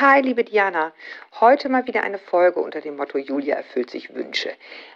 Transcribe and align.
Hi, 0.00 0.22
liebe 0.22 0.44
Diana. 0.44 0.94
Heute 1.40 1.68
mal 1.68 1.86
wieder 1.86 2.02
eine 2.02 2.16
Folge 2.16 2.60
unter 2.60 2.80
dem 2.80 2.96
Motto 2.96 3.18
Julia 3.18 3.56
erfüllt 3.56 3.90
sich 3.90 4.14
Wünsche. 4.14 4.50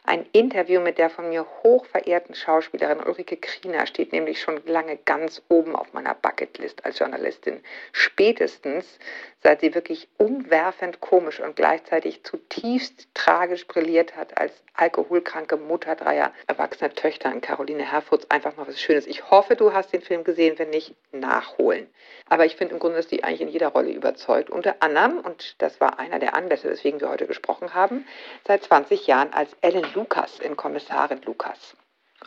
Ein 0.04 0.24
Interview 0.32 0.80
mit 0.80 0.96
der 0.96 1.10
von 1.10 1.28
mir 1.28 1.46
hochverehrten 1.62 2.34
Schauspielerin 2.34 3.00
Ulrike 3.00 3.36
Kriener 3.36 3.86
steht 3.86 4.12
nämlich 4.12 4.40
schon 4.40 4.62
lange 4.64 4.96
ganz 4.96 5.42
oben 5.50 5.76
auf 5.76 5.92
meiner 5.92 6.14
Bucketlist 6.14 6.86
als 6.86 7.00
Journalistin. 7.00 7.62
Spätestens, 7.92 8.98
seit 9.42 9.60
sie 9.60 9.74
wirklich 9.74 10.08
umwerfend 10.16 11.02
komisch 11.02 11.38
und 11.38 11.54
gleichzeitig 11.54 12.24
zutiefst 12.24 13.06
tragisch 13.12 13.66
brilliert 13.66 14.16
hat 14.16 14.38
als 14.38 14.54
alkoholkranke 14.72 15.58
Mutter 15.58 15.96
dreier 15.96 16.32
erwachsener 16.46 16.92
Töchter 16.94 17.28
an 17.28 17.42
Caroline 17.42 17.90
Herfurz. 17.92 18.24
Einfach 18.30 18.56
mal 18.56 18.66
was 18.66 18.80
Schönes. 18.80 19.06
Ich 19.06 19.30
hoffe, 19.30 19.54
du 19.54 19.74
hast 19.74 19.92
den 19.92 20.00
Film 20.00 20.24
gesehen. 20.24 20.58
Wenn 20.58 20.70
nicht, 20.70 20.94
nachholen. 21.12 21.86
Aber 22.28 22.44
ich 22.44 22.56
finde 22.56 22.74
im 22.74 22.80
Grunde, 22.80 22.96
dass 22.96 23.06
die 23.06 23.22
eigentlich 23.22 23.42
in 23.42 23.48
jeder 23.48 23.68
Rolle 23.68 23.92
überzeugt. 23.92 24.50
Unter 24.50 24.76
anderem, 24.80 24.93
und 24.96 25.56
das 25.58 25.80
war 25.80 25.98
einer 25.98 26.18
der 26.18 26.34
Anlässe, 26.34 26.70
weswegen 26.70 27.00
wir 27.00 27.08
heute 27.08 27.26
gesprochen 27.26 27.74
haben, 27.74 28.06
seit 28.46 28.62
20 28.64 29.06
Jahren 29.06 29.32
als 29.32 29.56
Ellen 29.60 29.86
Lukas 29.94 30.38
in 30.38 30.56
Kommissarin 30.56 31.20
Lukas. 31.22 31.76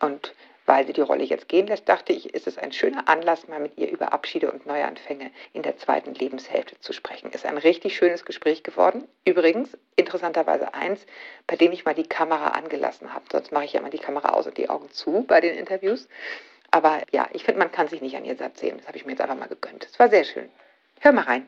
Und 0.01 0.33
weil 0.67 0.85
sie 0.85 0.93
die 0.93 1.01
Rolle 1.01 1.23
jetzt 1.23 1.47
gehen 1.47 1.65
lässt, 1.65 1.87
dachte 1.87 2.11
ich, 2.11 2.33
ist 2.33 2.45
es 2.45 2.57
ein 2.57 2.73
schöner 2.73 3.07
Anlass, 3.07 3.47
mal 3.47 3.61
mit 3.61 3.77
ihr 3.77 3.89
über 3.89 4.11
Abschiede 4.11 4.51
und 4.51 4.65
Neuanfänge 4.65 5.31
in 5.53 5.63
der 5.63 5.77
zweiten 5.77 6.13
Lebenshälfte 6.13 6.77
zu 6.81 6.91
sprechen. 6.91 7.31
Ist 7.31 7.45
ein 7.45 7.57
richtig 7.57 7.95
schönes 7.95 8.25
Gespräch 8.25 8.63
geworden. 8.63 9.07
Übrigens, 9.23 9.77
interessanterweise 9.95 10.73
eins, 10.73 11.05
bei 11.47 11.55
dem 11.55 11.71
ich 11.71 11.85
mal 11.85 11.95
die 11.95 12.07
Kamera 12.07 12.49
angelassen 12.49 13.13
habe. 13.13 13.23
Sonst 13.31 13.53
mache 13.53 13.63
ich 13.63 13.73
ja 13.73 13.81
mal 13.81 13.91
die 13.91 13.97
Kamera 13.97 14.33
aus 14.33 14.45
und 14.45 14.57
die 14.57 14.69
Augen 14.69 14.91
zu 14.91 15.23
bei 15.25 15.39
den 15.39 15.55
Interviews. 15.55 16.09
Aber 16.69 17.01
ja, 17.11 17.29
ich 17.31 17.45
finde, 17.45 17.59
man 17.59 17.71
kann 17.71 17.87
sich 17.87 18.01
nicht 18.01 18.17
an 18.17 18.25
ihr 18.25 18.35
satt 18.35 18.57
sehen. 18.57 18.77
Das 18.77 18.87
habe 18.87 18.97
ich 18.97 19.05
mir 19.05 19.13
jetzt 19.13 19.21
einfach 19.21 19.37
mal 19.37 19.47
gegönnt. 19.47 19.85
Es 19.85 19.97
war 19.99 20.09
sehr 20.09 20.25
schön. 20.25 20.49
Hör 20.99 21.13
mal 21.13 21.23
rein. 21.23 21.47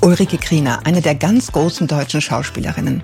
Ulrike 0.00 0.38
Kriener, 0.38 0.80
eine 0.84 1.00
der 1.00 1.16
ganz 1.16 1.50
großen 1.50 1.88
deutschen 1.88 2.20
Schauspielerinnen. 2.20 3.02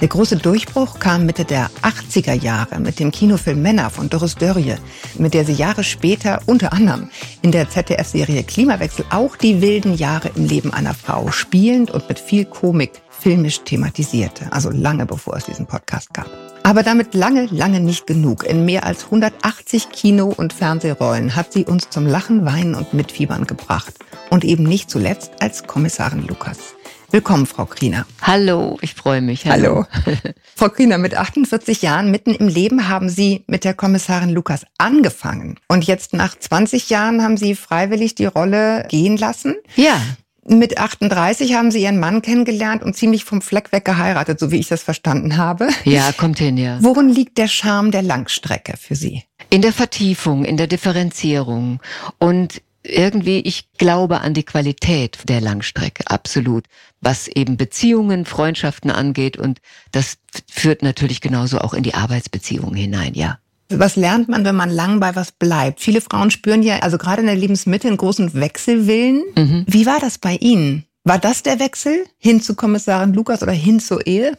Der 0.00 0.08
große 0.08 0.36
Durchbruch 0.36 0.98
kam 0.98 1.24
Mitte 1.24 1.46
der 1.46 1.70
80er 1.82 2.34
Jahre 2.34 2.80
mit 2.80 3.00
dem 3.00 3.10
Kinofilm 3.10 3.62
Männer 3.62 3.88
von 3.88 4.10
Doris 4.10 4.34
Dörrie, 4.34 4.74
mit 5.16 5.32
der 5.32 5.46
sie 5.46 5.54
Jahre 5.54 5.82
später 5.84 6.42
unter 6.44 6.74
anderem 6.74 7.08
in 7.40 7.50
der 7.50 7.70
ZDF-Serie 7.70 8.42
Klimawechsel 8.42 9.06
auch 9.08 9.36
die 9.36 9.62
wilden 9.62 9.94
Jahre 9.94 10.32
im 10.34 10.44
Leben 10.44 10.72
einer 10.74 10.92
Frau 10.92 11.30
spielend 11.30 11.90
und 11.90 12.08
mit 12.08 12.18
viel 12.18 12.44
Komik 12.44 12.92
filmisch 13.08 13.62
thematisierte, 13.64 14.52
also 14.52 14.68
lange 14.70 15.06
bevor 15.06 15.36
es 15.36 15.46
diesen 15.46 15.64
Podcast 15.64 16.12
gab. 16.12 16.28
Aber 16.62 16.82
damit 16.82 17.14
lange, 17.14 17.46
lange 17.46 17.80
nicht 17.80 18.06
genug. 18.06 18.44
In 18.44 18.66
mehr 18.66 18.84
als 18.84 19.04
180 19.04 19.90
Kino- 19.90 20.34
und 20.36 20.52
Fernsehrollen 20.52 21.36
hat 21.36 21.52
sie 21.52 21.64
uns 21.64 21.88
zum 21.88 22.06
Lachen, 22.06 22.44
Weinen 22.44 22.74
und 22.74 22.92
Mitfiebern 22.92 23.46
gebracht. 23.46 23.94
Und 24.30 24.44
eben 24.44 24.64
nicht 24.64 24.90
zuletzt 24.90 25.32
als 25.40 25.66
Kommissarin 25.66 26.26
Lukas. 26.26 26.74
Willkommen, 27.10 27.46
Frau 27.46 27.64
Kriener. 27.66 28.06
Hallo, 28.22 28.76
ich 28.80 28.94
freue 28.94 29.20
mich. 29.20 29.46
Hallo. 29.46 29.86
Hallo. 30.04 30.16
Frau 30.56 30.68
Kriener, 30.68 30.98
mit 30.98 31.14
48 31.14 31.82
Jahren 31.82 32.10
mitten 32.10 32.34
im 32.34 32.48
Leben 32.48 32.88
haben 32.88 33.08
Sie 33.08 33.44
mit 33.46 33.62
der 33.62 33.74
Kommissarin 33.74 34.30
Lukas 34.30 34.66
angefangen. 34.78 35.60
Und 35.68 35.84
jetzt 35.84 36.12
nach 36.12 36.36
20 36.36 36.90
Jahren 36.90 37.22
haben 37.22 37.36
Sie 37.36 37.54
freiwillig 37.54 38.16
die 38.16 38.26
Rolle 38.26 38.86
gehen 38.88 39.16
lassen. 39.16 39.54
Ja. 39.76 40.00
Mit 40.46 40.78
38 40.78 41.54
haben 41.54 41.70
Sie 41.70 41.82
Ihren 41.82 42.00
Mann 42.00 42.20
kennengelernt 42.20 42.82
und 42.82 42.96
ziemlich 42.96 43.24
vom 43.24 43.40
Fleck 43.40 43.70
weg 43.72 43.84
geheiratet, 43.84 44.40
so 44.40 44.50
wie 44.50 44.58
ich 44.58 44.68
das 44.68 44.82
verstanden 44.82 45.36
habe. 45.36 45.68
Ja, 45.84 46.12
kommt 46.12 46.38
hin, 46.38 46.56
ja. 46.56 46.78
Worin 46.82 47.08
liegt 47.08 47.38
der 47.38 47.48
Charme 47.48 47.92
der 47.92 48.02
Langstrecke 48.02 48.76
für 48.76 48.96
Sie? 48.96 49.22
In 49.50 49.62
der 49.62 49.72
Vertiefung, 49.72 50.44
in 50.44 50.56
der 50.56 50.66
Differenzierung 50.66 51.80
und 52.18 52.60
irgendwie, 52.84 53.40
ich 53.40 53.72
glaube 53.78 54.20
an 54.20 54.34
die 54.34 54.44
Qualität 54.44 55.18
der 55.28 55.40
Langstrecke, 55.40 56.04
absolut. 56.06 56.66
Was 57.00 57.28
eben 57.28 57.56
Beziehungen, 57.56 58.24
Freundschaften 58.24 58.90
angeht 58.90 59.36
und 59.36 59.60
das 59.92 60.18
führt 60.50 60.82
natürlich 60.82 61.20
genauso 61.20 61.58
auch 61.58 61.74
in 61.74 61.82
die 61.82 61.94
Arbeitsbeziehungen 61.94 62.74
hinein, 62.74 63.14
ja. 63.14 63.38
Was 63.70 63.96
lernt 63.96 64.28
man, 64.28 64.44
wenn 64.44 64.54
man 64.54 64.70
lang 64.70 65.00
bei 65.00 65.16
was 65.16 65.32
bleibt? 65.32 65.80
Viele 65.80 66.00
Frauen 66.00 66.30
spüren 66.30 66.62
ja, 66.62 66.80
also 66.80 66.98
gerade 66.98 67.22
in 67.22 67.26
der 67.26 67.36
Lebensmitte, 67.36 67.88
einen 67.88 67.96
großen 67.96 68.34
Wechselwillen. 68.34 69.22
Mhm. 69.34 69.64
Wie 69.66 69.86
war 69.86 69.98
das 70.00 70.18
bei 70.18 70.36
Ihnen? 70.36 70.84
War 71.02 71.18
das 71.18 71.42
der 71.42 71.58
Wechsel 71.58 72.04
hin 72.18 72.40
zu 72.40 72.54
Kommissarin 72.54 73.14
Lukas 73.14 73.42
oder 73.42 73.52
hin 73.52 73.80
zur 73.80 74.06
Ehe? 74.06 74.38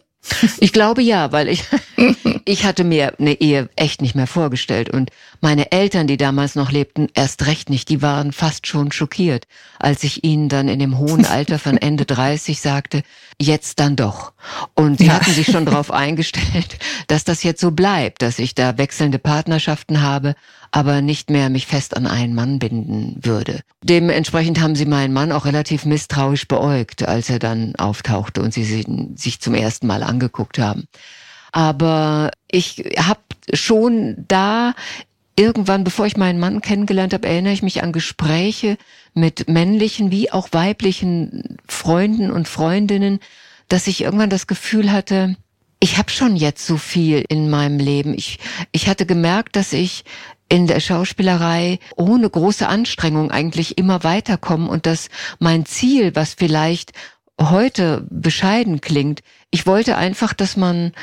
Ich 0.60 0.74
glaube 0.74 1.02
ja, 1.02 1.32
weil 1.32 1.48
ich, 1.48 1.64
ich 2.46 2.66
hatte 2.66 2.84
mir 2.84 3.14
eine 3.20 3.40
Ehe 3.40 3.70
echt 3.76 4.02
nicht 4.02 4.16
mehr 4.16 4.28
vorgestellt 4.28 4.90
und 4.90 5.12
meine 5.46 5.72
Eltern, 5.72 6.08
die 6.08 6.18
damals 6.18 6.56
noch 6.56 6.72
lebten, 6.72 7.08
erst 7.14 7.46
recht 7.46 7.70
nicht, 7.70 7.90
die 7.90 8.02
waren 8.02 8.32
fast 8.32 8.66
schon 8.66 8.92
schockiert, 8.92 9.46
als 9.78 10.04
ich 10.04 10.24
ihnen 10.24 10.50
dann 10.50 10.68
in 10.68 10.80
dem 10.80 10.98
hohen 10.98 11.24
Alter 11.28 11.60
von 11.60 11.78
Ende 11.78 12.06
30 12.06 12.60
sagte, 12.60 13.04
jetzt 13.40 13.80
dann 13.80 13.96
doch. 13.96 14.34
Und 14.74 14.98
sie 14.98 15.06
ja. 15.06 15.14
hatten 15.14 15.30
sich 15.30 15.46
schon 15.46 15.66
darauf 15.68 15.92
eingestellt, 15.92 16.80
dass 17.06 17.26
das 17.26 17.44
jetzt 17.44 17.62
so 17.62 17.70
bleibt, 17.70 18.24
dass 18.24 18.40
ich 18.40 18.56
da 18.56 18.80
wechselnde 18.80 19.20
Partnerschaften 19.20 20.02
habe, 20.02 20.34
aber 20.72 21.04
nicht 21.04 21.30
mehr 21.30 21.52
mich 21.52 21.68
fest 21.68 21.96
an 21.96 22.08
einen 22.08 22.34
Mann 22.34 22.58
binden 22.58 23.20
würde. 23.22 23.62
Dementsprechend 23.84 24.60
haben 24.60 24.76
sie 24.76 24.88
meinen 24.88 25.14
Mann 25.14 25.32
auch 25.32 25.46
relativ 25.46 25.86
misstrauisch 25.86 26.48
beäugt, 26.48 27.08
als 27.08 27.30
er 27.30 27.38
dann 27.38 27.76
auftauchte 27.76 28.42
und 28.42 28.52
sie 28.52 28.64
sich 29.16 29.40
zum 29.40 29.54
ersten 29.54 29.86
Mal 29.86 30.02
angeguckt 30.02 30.58
haben. 30.58 30.88
Aber 31.52 32.32
ich 32.50 32.96
habe 32.98 33.20
schon 33.54 34.26
da 34.28 34.74
irgendwann, 35.36 35.84
bevor 35.84 36.06
ich 36.06 36.18
meinen 36.18 36.40
Mann 36.40 36.62
kennengelernt 36.62 37.14
habe, 37.14 37.28
erinnere 37.28 37.54
ich 37.54 37.64
mich 37.64 37.84
an 37.84 37.92
Gespräche 37.92 38.78
mit 39.14 39.50
männlichen 39.50 40.12
wie 40.12 40.32
auch 40.32 40.50
weiblichen 40.52 41.58
Freunden 41.68 42.32
und 42.32 42.48
Freundinnen, 42.48 43.20
dass 43.68 43.88
ich 43.88 44.02
irgendwann 44.02 44.30
das 44.30 44.48
Gefühl 44.48 44.92
hatte, 44.92 45.36
ich 45.80 45.98
habe 45.98 46.10
schon 46.10 46.36
jetzt 46.36 46.66
so 46.66 46.78
viel 46.78 47.26
in 47.28 47.50
meinem 47.50 47.80
Leben. 47.80 48.14
Ich, 48.14 48.40
ich 48.72 48.88
hatte 48.88 49.06
gemerkt, 49.06 49.56
dass 49.56 49.74
ich 49.74 50.06
in 50.48 50.68
der 50.68 50.80
Schauspielerei 50.80 51.80
ohne 51.96 52.30
große 52.30 52.68
Anstrengung 52.68 53.32
eigentlich 53.32 53.78
immer 53.78 54.04
weiterkommen 54.04 54.70
und 54.70 54.86
dass 54.86 55.10
mein 55.40 55.66
Ziel, 55.66 56.16
was 56.16 56.34
vielleicht 56.34 56.94
heute 57.42 58.08
bescheiden 58.10 58.80
klingt, 58.80 59.22
ich 59.52 59.66
wollte 59.66 59.98
einfach, 59.98 60.34
dass 60.34 60.56
man, 60.56 60.94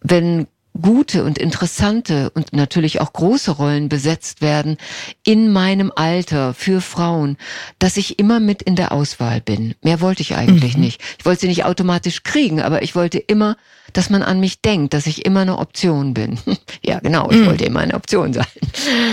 wenn 0.00 0.46
gute 0.80 1.24
und 1.24 1.38
interessante 1.38 2.30
und 2.30 2.52
natürlich 2.52 3.00
auch 3.00 3.12
große 3.12 3.50
Rollen 3.50 3.88
besetzt 3.88 4.40
werden 4.40 4.76
in 5.24 5.52
meinem 5.52 5.92
Alter 5.94 6.54
für 6.54 6.80
Frauen, 6.80 7.36
dass 7.78 7.96
ich 7.96 8.18
immer 8.18 8.40
mit 8.40 8.62
in 8.62 8.76
der 8.76 8.92
Auswahl 8.92 9.40
bin. 9.40 9.74
Mehr 9.82 10.00
wollte 10.00 10.22
ich 10.22 10.36
eigentlich 10.36 10.74
mhm. 10.74 10.82
nicht. 10.82 11.02
Ich 11.18 11.26
wollte 11.26 11.42
sie 11.42 11.48
nicht 11.48 11.64
automatisch 11.64 12.22
kriegen, 12.22 12.60
aber 12.60 12.82
ich 12.82 12.94
wollte 12.94 13.18
immer, 13.18 13.56
dass 13.92 14.10
man 14.10 14.22
an 14.22 14.40
mich 14.40 14.62
denkt, 14.62 14.94
dass 14.94 15.06
ich 15.06 15.26
immer 15.26 15.40
eine 15.40 15.58
Option 15.58 16.14
bin. 16.14 16.38
ja, 16.84 17.00
genau, 17.00 17.30
ich 17.30 17.38
mhm. 17.38 17.46
wollte 17.46 17.64
immer 17.64 17.80
eine 17.80 17.94
Option 17.94 18.32
sein. 18.32 18.46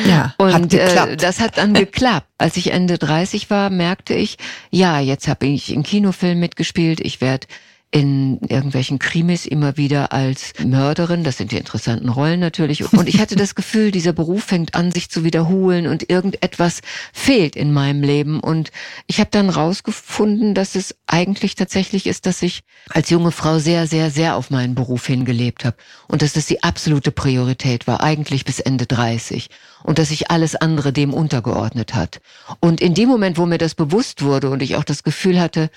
Ja, 0.07 0.35
und 0.38 0.53
hat 0.53 0.69
geklappt. 0.69 1.12
Äh, 1.13 1.18
das 1.18 1.39
hat 1.39 1.57
dann 1.57 1.74
geklappt. 1.74 2.28
Als 2.38 2.56
ich 2.57 2.72
Ende 2.72 2.97
30 2.97 3.50
war, 3.50 3.69
merkte 3.69 4.13
ich, 4.13 4.38
ja, 4.69 5.00
jetzt 5.00 5.28
habe 5.28 5.47
ich 5.47 5.74
in 5.74 5.84
Kinofilmen 5.84 6.39
mitgespielt, 6.39 7.00
ich 7.01 7.19
werde 7.19 7.47
in 7.90 8.40
irgendwelchen 8.42 9.00
Krimis 9.00 9.46
immer 9.46 9.78
wieder 9.78 10.12
als 10.12 10.52
Mörderin. 10.64 11.24
Das 11.24 11.38
sind 11.38 11.53
die 11.53 11.58
interessanten 11.58 12.09
Rollen 12.09 12.42
natürlich. 12.42 12.92
Und 12.92 13.07
ich 13.07 13.22
hatte 13.22 13.38
das 13.38 13.56
Gefühl, 13.56 13.92
dieser 13.92 14.12
Beruf 14.12 14.44
fängt 14.44 14.75
an, 14.75 14.92
sich 14.92 15.10
zu 15.10 15.24
wiederholen 15.24 15.88
und 15.88 16.10
irgendetwas 16.10 16.81
fehlt 17.13 17.56
in 17.56 17.72
meinem 17.72 18.04
Leben. 18.04 18.42
Und 18.42 18.72
ich 19.07 19.19
habe 19.22 19.30
dann 19.31 19.50
rausgefunden, 19.50 20.54
dass 20.54 20.75
es 20.75 20.95
eigentlich 21.07 21.56
tatsächlich 21.56 22.07
ist, 22.07 22.25
dass 22.25 22.42
ich 22.42 22.60
als 22.89 23.10
junge 23.10 23.31
Frau 23.31 23.57
sehr, 23.57 23.88
sehr, 23.88 24.12
sehr 24.12 24.36
auf 24.36 24.50
meinen 24.50 24.75
Beruf 24.75 25.07
hingelebt 25.07 25.63
habe. 25.63 25.78
Und 26.10 26.22
dass 26.22 26.34
das 26.34 26.45
die 26.45 26.63
absolute 26.63 27.12
Priorität 27.12 27.88
war, 27.88 28.01
eigentlich 28.01 28.44
bis 28.44 28.60
Ende 28.60 28.86
30. 28.86 29.50
Und 29.84 29.98
dass 29.98 30.10
sich 30.10 30.30
alles 30.30 30.56
andere 30.56 30.92
dem 30.92 31.13
untergeordnet 31.13 31.95
hat. 31.95 32.19
Und 32.60 32.81
in 32.81 32.94
dem 32.94 33.07
Moment, 33.07 33.38
wo 33.38 33.45
mir 33.45 33.60
das 33.60 33.75
bewusst 33.75 34.24
wurde 34.24 34.50
und 34.50 34.62
ich 34.62 34.75
auch 34.75 34.84
das 34.84 35.04
Gefühl 35.04 35.39
hatte, 35.39 35.69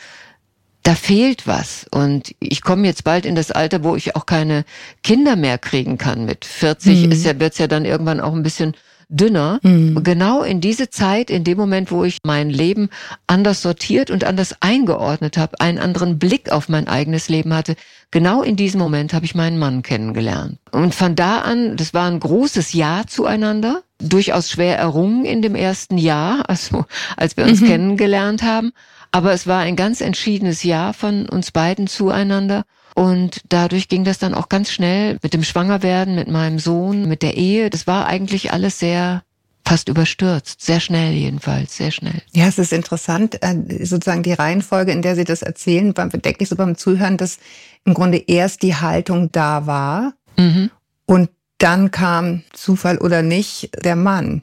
da 0.82 0.94
fehlt 0.94 1.46
was. 1.46 1.86
Und 1.90 2.34
ich 2.40 2.62
komme 2.62 2.86
jetzt 2.86 3.04
bald 3.04 3.26
in 3.26 3.34
das 3.34 3.50
Alter, 3.50 3.84
wo 3.84 3.96
ich 3.96 4.16
auch 4.16 4.26
keine 4.26 4.64
Kinder 5.02 5.36
mehr 5.36 5.58
kriegen 5.58 5.98
kann. 5.98 6.24
Mit 6.24 6.44
40 6.44 7.06
mhm. 7.06 7.12
ist 7.12 7.24
ja, 7.24 7.38
wird's 7.38 7.58
ja 7.58 7.66
dann 7.66 7.84
irgendwann 7.84 8.20
auch 8.20 8.34
ein 8.34 8.42
bisschen 8.42 8.74
dünner. 9.10 9.58
Mhm. 9.62 10.02
Genau 10.02 10.42
in 10.42 10.60
diese 10.60 10.88
Zeit, 10.88 11.30
in 11.30 11.44
dem 11.44 11.58
Moment, 11.58 11.90
wo 11.90 12.04
ich 12.04 12.18
mein 12.24 12.48
Leben 12.48 12.88
anders 13.26 13.60
sortiert 13.60 14.10
und 14.10 14.24
anders 14.24 14.56
eingeordnet 14.60 15.36
habe, 15.36 15.60
einen 15.60 15.78
anderen 15.78 16.18
Blick 16.18 16.50
auf 16.50 16.68
mein 16.68 16.88
eigenes 16.88 17.28
Leben 17.28 17.52
hatte, 17.52 17.74
genau 18.10 18.42
in 18.42 18.56
diesem 18.56 18.80
Moment 18.80 19.12
habe 19.12 19.24
ich 19.24 19.34
meinen 19.34 19.58
Mann 19.58 19.82
kennengelernt. 19.82 20.58
Und 20.70 20.94
von 20.94 21.16
da 21.16 21.40
an, 21.40 21.76
das 21.76 21.92
war 21.92 22.08
ein 22.08 22.20
großes 22.20 22.72
Ja 22.72 23.02
zueinander, 23.06 23.82
durchaus 23.98 24.50
schwer 24.50 24.78
errungen 24.78 25.24
in 25.24 25.42
dem 25.42 25.54
ersten 25.54 25.98
Jahr, 25.98 26.44
also 26.48 26.86
als 27.16 27.36
wir 27.36 27.44
uns 27.44 27.60
mhm. 27.60 27.66
kennengelernt 27.66 28.42
haben. 28.42 28.72
Aber 29.12 29.32
es 29.32 29.46
war 29.46 29.60
ein 29.60 29.76
ganz 29.76 30.00
entschiedenes 30.00 30.62
Ja 30.62 30.92
von 30.92 31.28
uns 31.28 31.50
beiden 31.50 31.86
zueinander. 31.86 32.64
Und 32.94 33.40
dadurch 33.48 33.88
ging 33.88 34.04
das 34.04 34.18
dann 34.18 34.34
auch 34.34 34.48
ganz 34.48 34.70
schnell 34.70 35.18
mit 35.22 35.32
dem 35.32 35.42
Schwangerwerden, 35.42 36.14
mit 36.14 36.28
meinem 36.28 36.58
Sohn, 36.58 37.08
mit 37.08 37.22
der 37.22 37.36
Ehe. 37.36 37.70
Das 37.70 37.86
war 37.86 38.06
eigentlich 38.06 38.52
alles 38.52 38.78
sehr 38.78 39.22
fast 39.64 39.88
überstürzt. 39.88 40.60
Sehr 40.60 40.80
schnell 40.80 41.12
jedenfalls, 41.12 41.76
sehr 41.76 41.92
schnell. 41.92 42.22
Ja, 42.32 42.46
es 42.48 42.58
ist 42.58 42.72
interessant, 42.72 43.42
äh, 43.42 43.84
sozusagen 43.84 44.22
die 44.22 44.32
Reihenfolge, 44.32 44.90
in 44.90 45.02
der 45.02 45.14
Sie 45.14 45.24
das 45.24 45.42
erzählen, 45.42 45.94
denke 45.94 46.36
ich 46.40 46.48
so 46.48 46.56
beim 46.56 46.76
Zuhören, 46.76 47.16
dass 47.16 47.38
im 47.84 47.94
Grunde 47.94 48.18
erst 48.26 48.62
die 48.62 48.74
Haltung 48.74 49.30
da 49.32 49.66
war 49.66 50.14
mhm. 50.36 50.70
und 51.06 51.30
dann 51.58 51.90
kam 51.90 52.42
Zufall 52.52 52.98
oder 52.98 53.22
nicht 53.22 53.70
der 53.84 53.94
Mann. 53.94 54.40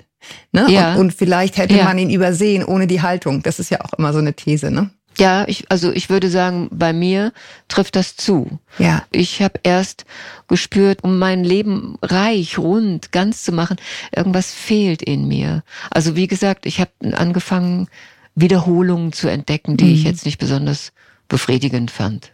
Ne? 0.52 0.68
Ja. 0.70 0.94
Und, 0.94 1.00
und 1.00 1.14
vielleicht 1.14 1.58
hätte 1.58 1.76
ja. 1.76 1.84
man 1.84 1.98
ihn 1.98 2.10
übersehen 2.10 2.64
ohne 2.64 2.88
die 2.88 3.02
Haltung. 3.02 3.44
Das 3.44 3.60
ist 3.60 3.70
ja 3.70 3.82
auch 3.82 3.94
immer 3.94 4.14
so 4.14 4.20
eine 4.20 4.34
These, 4.34 4.72
ne? 4.72 4.90
Ja, 5.18 5.46
ich, 5.48 5.66
also 5.72 5.92
ich 5.92 6.10
würde 6.10 6.30
sagen, 6.30 6.70
bei 6.72 6.94
mir 6.94 7.34
trifft 7.68 7.96
das 7.96 8.16
zu. 8.16 8.60
Ja. 8.78 9.04
Ich 9.12 9.42
habe 9.42 9.60
erst 9.64 10.06
gespürt, 10.48 11.04
um 11.04 11.18
mein 11.18 11.44
Leben 11.44 11.98
reich, 12.04 12.60
rund, 12.60 13.12
ganz 13.12 13.44
zu 13.44 13.52
machen, 13.52 13.78
irgendwas 14.16 14.54
fehlt 14.54 15.02
in 15.02 15.28
mir. 15.28 15.64
Also 15.90 16.16
wie 16.16 16.28
gesagt, 16.28 16.68
ich 16.68 16.80
habe 16.80 16.92
angefangen, 17.14 17.88
Wiederholungen 18.36 19.12
zu 19.12 19.28
entdecken, 19.28 19.78
die 19.78 19.86
mhm. 19.86 19.94
ich 19.94 20.04
jetzt 20.04 20.26
nicht 20.26 20.38
besonders 20.38 20.94
befriedigend 21.28 21.90
fand. 21.90 22.32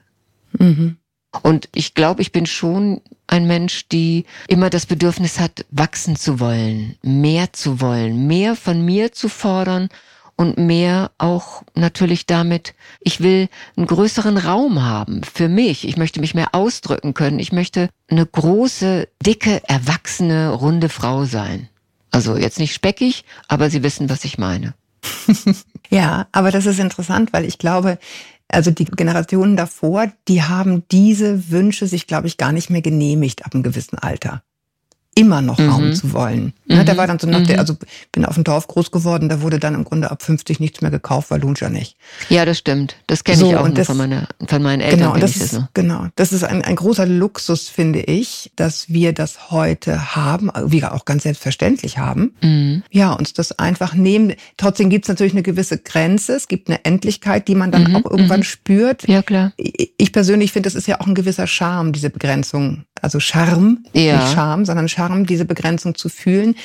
Mhm. 0.51 0.98
Und 1.41 1.69
ich 1.74 1.94
glaube, 1.94 2.21
ich 2.21 2.31
bin 2.31 2.45
schon 2.45 3.01
ein 3.27 3.47
Mensch, 3.47 3.88
die 3.89 4.25
immer 4.47 4.69
das 4.69 4.85
Bedürfnis 4.85 5.39
hat, 5.39 5.65
wachsen 5.71 6.15
zu 6.15 6.39
wollen, 6.39 6.95
mehr 7.01 7.51
zu 7.53 7.81
wollen, 7.81 8.27
mehr 8.27 8.56
von 8.56 8.85
mir 8.85 9.12
zu 9.12 9.30
fordern 9.30 9.89
und 10.35 10.57
mehr 10.57 11.12
auch 11.18 11.63
natürlich 11.75 12.25
damit, 12.25 12.74
ich 13.00 13.21
will 13.21 13.50
einen 13.75 13.88
größeren 13.88 14.38
Raum 14.38 14.83
haben 14.83 15.21
für 15.24 15.47
mich. 15.47 15.88
Ich 15.88 15.97
möchte 15.97 16.19
mich 16.19 16.33
mehr 16.33 16.53
ausdrücken 16.53 17.13
können. 17.13 17.39
Ich 17.39 17.51
möchte 17.51 17.89
eine 18.09 18.25
große, 18.25 19.07
dicke, 19.25 19.62
erwachsene, 19.68 20.50
runde 20.50 20.89
Frau 20.89 21.25
sein. 21.25 21.69
Also 22.12 22.38
jetzt 22.38 22.59
nicht 22.59 22.74
speckig, 22.74 23.25
aber 23.47 23.69
Sie 23.69 23.83
wissen, 23.83 24.09
was 24.09 24.24
ich 24.24 24.38
meine. 24.38 24.74
ja, 25.89 26.27
aber 26.31 26.51
das 26.51 26.65
ist 26.65 26.80
interessant, 26.80 27.33
weil 27.33 27.45
ich 27.45 27.57
glaube, 27.57 27.97
also 28.48 28.72
die 28.72 28.86
Generationen 28.86 29.57
davor, 29.57 30.12
die 30.28 30.44
haben 30.44 30.84
diese 30.92 31.50
Wünsche 31.50 31.88
sich, 31.88 32.07
glaube 32.07 32.28
ich, 32.28 32.38
gar 32.38 32.51
nicht 32.51 32.69
mehr 32.69 32.81
genehmigt 32.81 33.45
ab 33.45 33.54
einem 33.54 33.63
gewissen 33.63 33.98
Alter 33.98 34.44
immer 35.15 35.42
noch 35.42 35.60
mhm. 35.60 35.69
Raum 35.69 35.94
zu 35.94 36.13
wollen. 36.13 36.54
Ne, 36.65 36.77
mhm. 36.77 36.86
Da 36.86 36.98
war 36.98 37.07
dann 37.07 37.19
so 37.19 37.27
nach 37.27 37.39
mhm. 37.39 37.48
der, 37.48 37.60
also 37.60 37.75
bin 38.12 38.25
auf 38.25 38.36
dem 38.36 38.44
Dorf 38.44 38.68
groß 38.68 38.92
geworden, 38.92 39.30
da 39.30 39.42
wurde 39.42 39.60
dann 39.60 39.75
im 39.75 39.83
Grunde 39.83 40.10
ab 40.12 40.24
50 40.24 40.60
nichts 40.60 40.81
mehr 40.81 40.92
gekauft, 40.92 41.31
weil 41.31 41.42
Lohnt 41.42 41.60
ja 41.60 41.69
nicht. 41.69 41.98
Ja, 42.30 42.45
das 42.45 42.57
stimmt. 42.57 42.95
Das 43.07 43.24
kenne 43.24 43.38
so, 43.38 43.50
ich 43.50 43.57
auch 43.57 43.68
das, 43.69 43.88
von, 43.88 43.98
meiner, 43.98 44.27
von 44.48 44.63
meinen 44.63 44.81
Eltern. 44.81 45.00
Genau, 45.00 45.18
das 45.18 45.36
ist, 45.36 45.60
genau. 45.74 46.07
Das 46.15 46.31
ist 46.31 46.44
ein, 46.44 46.62
ein 46.63 46.75
großer 46.75 47.06
Luxus, 47.06 47.68
finde 47.68 48.00
ich, 48.00 48.51
dass 48.56 48.89
wir 48.89 49.13
das 49.13 49.51
heute 49.51 50.15
haben, 50.15 50.50
wie 50.65 50.81
wir 50.81 50.94
auch 50.94 51.06
ganz 51.06 51.24
selbstverständlich 51.24 51.98
haben. 51.98 52.33
Mhm. 52.42 52.83
Ja, 52.92 53.12
uns 53.12 53.33
das 53.33 53.59
einfach 53.59 53.94
nehmen. 53.94 54.33
Trotzdem 54.57 54.89
gibt 54.89 55.06
es 55.06 55.09
natürlich 55.09 55.33
eine 55.33 55.44
gewisse 55.44 55.77
Grenze, 55.77 56.36
es 56.36 56.48
gibt 56.48 56.69
eine 56.69 56.86
Endlichkeit, 56.86 57.48
die 57.48 57.56
man 57.56 57.71
dann 57.71 57.89
mhm. 57.89 57.95
auch 57.98 58.09
irgendwann 58.09 58.39
mhm. 58.39 58.45
spürt. 58.45 59.07
Ja, 59.07 59.21
klar. 59.21 59.51
Ich 59.57 60.12
persönlich 60.13 60.54
finde, 60.54 60.68
das 60.68 60.75
ist 60.75 60.88
ja 60.88 61.01
auch 61.01 61.07
ein 61.07 61.16
gewisser 61.16 61.48
Charme, 61.48 61.92
diese 61.92 62.09
Begrenzung. 62.09 62.86
Also 63.01 63.19
Charme, 63.19 63.80
ja. 63.92 64.16
nicht 64.16 64.33
Charme, 64.33 64.66
sondern 64.66 64.88
Charme 64.88 65.02
Charme, 65.03 65.25
diese 65.25 65.45
Begrenzung 65.45 65.95
zu 65.95 66.09
fühlen. 66.09 66.55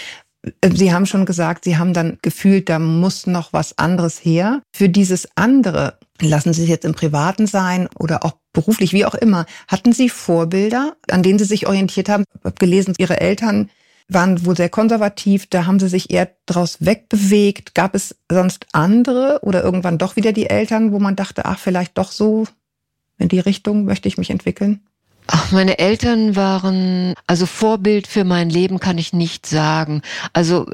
Sie 0.65 0.93
haben 0.93 1.07
schon 1.07 1.27
gesagt, 1.27 1.65
Sie 1.65 1.77
haben 1.77 1.93
dann 1.93 2.19
gefühlt, 2.23 2.69
da 2.69 2.79
muss 2.79 3.27
noch 3.27 3.53
was 3.53 3.77
anderes 3.77 4.25
her. 4.25 4.63
Für 4.73 4.89
dieses 4.89 5.29
andere, 5.35 5.99
lassen 6.21 6.53
Sie 6.53 6.63
es 6.63 6.69
jetzt 6.69 6.85
im 6.85 6.95
Privaten 6.95 7.47
sein 7.47 7.89
oder 7.99 8.25
auch 8.25 8.37
beruflich, 8.53 8.93
wie 8.93 9.05
auch 9.05 9.17
immer, 9.17 9.47
hatten 9.67 9.93
Sie 9.93 10.09
Vorbilder, 10.09 10.97
an 11.11 11.23
denen 11.23 11.39
Sie 11.39 11.45
sich 11.45 11.67
orientiert 11.67 12.09
haben? 12.09 12.25
Ich 12.39 12.45
habe 12.45 12.55
gelesen, 12.59 12.95
Ihre 12.99 13.21
Eltern 13.21 13.69
waren 14.09 14.47
wohl 14.47 14.57
sehr 14.57 14.71
konservativ, 14.71 15.47
da 15.49 15.67
haben 15.67 15.81
Sie 15.81 15.89
sich 15.89 16.11
eher 16.11 16.31
draus 16.47 16.79
wegbewegt. 16.81 17.75
Gab 17.75 17.95
es 17.95 18.17
sonst 18.31 18.67
andere 18.73 19.41
oder 19.43 19.63
irgendwann 19.63 19.99
doch 19.99 20.17
wieder 20.17 20.33
die 20.33 20.49
Eltern, 20.49 20.93
wo 20.93 20.99
man 20.99 21.17
dachte, 21.17 21.45
ach, 21.45 21.59
vielleicht 21.59 21.99
doch 21.99 22.13
so 22.13 22.47
in 23.19 23.29
die 23.29 23.41
Richtung 23.41 23.85
möchte 23.85 24.09
ich 24.09 24.17
mich 24.17 24.31
entwickeln? 24.31 24.88
Ach, 25.31 25.53
meine 25.53 25.79
Eltern 25.79 26.37
waren, 26.37 27.13
also 27.27 27.45
Vorbild 27.45 28.07
für 28.07 28.25
mein 28.25 28.49
Leben 28.49 28.81
kann 28.81 28.97
ich 28.97 29.13
nicht 29.13 29.45
sagen. 29.45 30.01
Also 30.33 30.67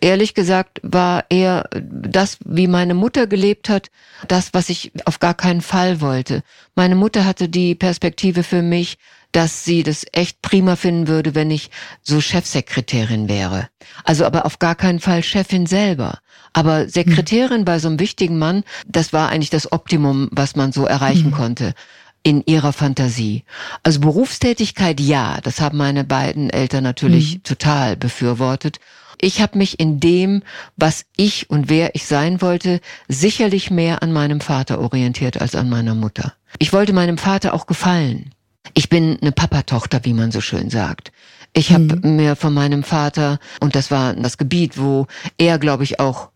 ehrlich 0.00 0.32
gesagt 0.32 0.80
war 0.82 1.26
eher 1.28 1.68
das, 1.74 2.38
wie 2.42 2.66
meine 2.66 2.94
Mutter 2.94 3.26
gelebt 3.26 3.68
hat, 3.68 3.90
das, 4.26 4.54
was 4.54 4.70
ich 4.70 4.90
auf 5.04 5.18
gar 5.18 5.34
keinen 5.34 5.60
Fall 5.60 6.00
wollte. 6.00 6.42
Meine 6.74 6.94
Mutter 6.94 7.26
hatte 7.26 7.50
die 7.50 7.74
Perspektive 7.74 8.42
für 8.42 8.62
mich, 8.62 8.96
dass 9.32 9.64
sie 9.66 9.82
das 9.82 10.06
echt 10.12 10.40
prima 10.40 10.76
finden 10.76 11.06
würde, 11.06 11.34
wenn 11.34 11.50
ich 11.50 11.70
so 12.00 12.22
Chefsekretärin 12.22 13.28
wäre. 13.28 13.68
Also 14.04 14.24
aber 14.24 14.46
auf 14.46 14.58
gar 14.58 14.76
keinen 14.76 15.00
Fall 15.00 15.22
Chefin 15.22 15.66
selber. 15.66 16.20
Aber 16.54 16.88
Sekretärin 16.88 17.60
mhm. 17.60 17.64
bei 17.66 17.78
so 17.78 17.88
einem 17.88 18.00
wichtigen 18.00 18.38
Mann, 18.38 18.64
das 18.86 19.12
war 19.12 19.28
eigentlich 19.28 19.50
das 19.50 19.70
Optimum, 19.72 20.30
was 20.32 20.56
man 20.56 20.72
so 20.72 20.86
erreichen 20.86 21.28
mhm. 21.28 21.34
konnte 21.34 21.74
in 22.22 22.42
ihrer 22.46 22.72
Fantasie. 22.72 23.44
Also 23.82 24.00
Berufstätigkeit, 24.00 25.00
ja, 25.00 25.38
das 25.42 25.60
haben 25.60 25.78
meine 25.78 26.04
beiden 26.04 26.50
Eltern 26.50 26.84
natürlich 26.84 27.36
mhm. 27.36 27.42
total 27.44 27.96
befürwortet. 27.96 28.78
Ich 29.20 29.42
habe 29.42 29.58
mich 29.58 29.78
in 29.78 30.00
dem, 30.00 30.42
was 30.76 31.04
ich 31.16 31.50
und 31.50 31.68
wer 31.68 31.94
ich 31.94 32.06
sein 32.06 32.40
wollte, 32.40 32.80
sicherlich 33.08 33.70
mehr 33.70 34.02
an 34.02 34.12
meinem 34.12 34.40
Vater 34.40 34.80
orientiert 34.80 35.40
als 35.40 35.54
an 35.54 35.68
meiner 35.68 35.94
Mutter. 35.94 36.34
Ich 36.58 36.72
wollte 36.72 36.92
meinem 36.92 37.18
Vater 37.18 37.52
auch 37.52 37.66
gefallen. 37.66 38.34
Ich 38.74 38.88
bin 38.88 39.18
eine 39.20 39.32
Papatochter, 39.32 40.04
wie 40.04 40.14
man 40.14 40.32
so 40.32 40.40
schön 40.40 40.70
sagt. 40.70 41.12
Ich 41.52 41.72
habe 41.72 41.96
mhm. 41.96 42.16
mir 42.16 42.36
von 42.36 42.54
meinem 42.54 42.82
Vater, 42.82 43.38
und 43.60 43.74
das 43.74 43.90
war 43.90 44.14
das 44.14 44.38
Gebiet, 44.38 44.78
wo 44.78 45.06
er, 45.36 45.58
glaube 45.58 45.84
ich, 45.84 46.00
auch 46.00 46.29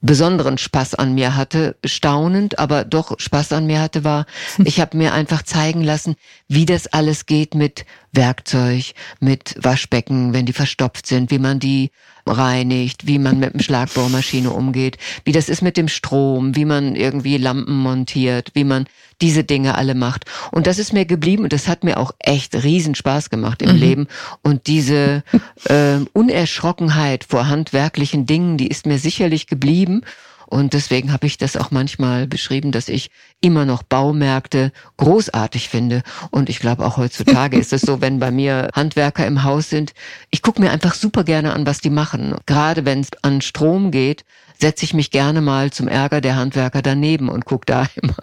besonderen 0.00 0.58
Spaß 0.58 0.94
an 0.94 1.14
mir 1.14 1.36
hatte, 1.36 1.76
staunend, 1.84 2.58
aber 2.58 2.84
doch 2.84 3.18
Spaß 3.18 3.52
an 3.52 3.66
mir 3.66 3.80
hatte, 3.80 4.04
war, 4.04 4.26
ich 4.64 4.80
habe 4.80 4.96
mir 4.96 5.12
einfach 5.12 5.42
zeigen 5.42 5.82
lassen, 5.82 6.16
wie 6.48 6.66
das 6.66 6.86
alles 6.86 7.26
geht 7.26 7.54
mit 7.54 7.84
Werkzeug, 8.12 8.92
mit 9.20 9.54
Waschbecken, 9.60 10.32
wenn 10.32 10.46
die 10.46 10.52
verstopft 10.52 11.06
sind, 11.06 11.30
wie 11.30 11.38
man 11.38 11.58
die 11.58 11.90
reinigt, 12.26 13.06
wie 13.06 13.18
man 13.18 13.38
mit 13.38 13.54
dem 13.54 13.60
Schlagbohrmaschine 13.60 14.50
umgeht, 14.50 14.98
wie 15.24 15.32
das 15.32 15.48
ist 15.48 15.62
mit 15.62 15.76
dem 15.76 15.88
Strom, 15.88 16.56
wie 16.56 16.64
man 16.64 16.96
irgendwie 16.96 17.36
Lampen 17.36 17.76
montiert, 17.76 18.50
wie 18.54 18.64
man 18.64 18.86
diese 19.20 19.44
Dinge 19.44 19.76
alle 19.76 19.94
macht. 19.94 20.24
Und 20.52 20.66
das 20.66 20.78
ist 20.78 20.92
mir 20.92 21.04
geblieben 21.04 21.44
und 21.44 21.52
das 21.52 21.68
hat 21.68 21.84
mir 21.84 21.98
auch 21.98 22.12
echt 22.18 22.54
riesen 22.54 22.94
Spaß 22.94 23.30
gemacht 23.30 23.62
im 23.62 23.72
mhm. 23.72 23.78
Leben. 23.78 24.08
Und 24.42 24.66
diese 24.66 25.22
äh, 25.64 25.98
Unerschrockenheit 26.12 27.24
vor 27.24 27.48
handwerklichen 27.48 28.26
Dingen, 28.26 28.56
die 28.56 28.68
ist 28.68 28.86
mir 28.86 28.98
sicherlich 28.98 29.46
geblieben. 29.46 30.02
Und 30.48 30.72
deswegen 30.72 31.12
habe 31.12 31.26
ich 31.26 31.36
das 31.36 31.58
auch 31.58 31.70
manchmal 31.70 32.26
beschrieben, 32.26 32.72
dass 32.72 32.88
ich 32.88 33.10
immer 33.42 33.66
noch 33.66 33.82
Baumärkte 33.82 34.72
großartig 34.96 35.68
finde. 35.68 36.02
Und 36.30 36.48
ich 36.48 36.58
glaube, 36.58 36.86
auch 36.86 36.96
heutzutage 36.96 37.58
ist 37.60 37.74
es 37.74 37.82
so, 37.82 38.00
wenn 38.00 38.18
bei 38.18 38.30
mir 38.30 38.70
Handwerker 38.72 39.26
im 39.26 39.44
Haus 39.44 39.68
sind, 39.68 39.92
ich 40.30 40.40
gucke 40.40 40.62
mir 40.62 40.70
einfach 40.70 40.94
super 40.94 41.22
gerne 41.22 41.52
an, 41.52 41.66
was 41.66 41.80
die 41.80 41.90
machen. 41.90 42.34
Gerade 42.46 42.86
wenn 42.86 43.00
es 43.00 43.10
an 43.20 43.42
Strom 43.42 43.90
geht, 43.90 44.24
setze 44.60 44.84
ich 44.84 44.94
mich 44.94 45.10
gerne 45.10 45.40
mal 45.40 45.70
zum 45.70 45.88
Ärger 45.88 46.20
der 46.20 46.36
Handwerker 46.36 46.82
daneben 46.82 47.28
und 47.28 47.44
gucke 47.44 47.66
da 47.66 47.86
immer 48.02 48.16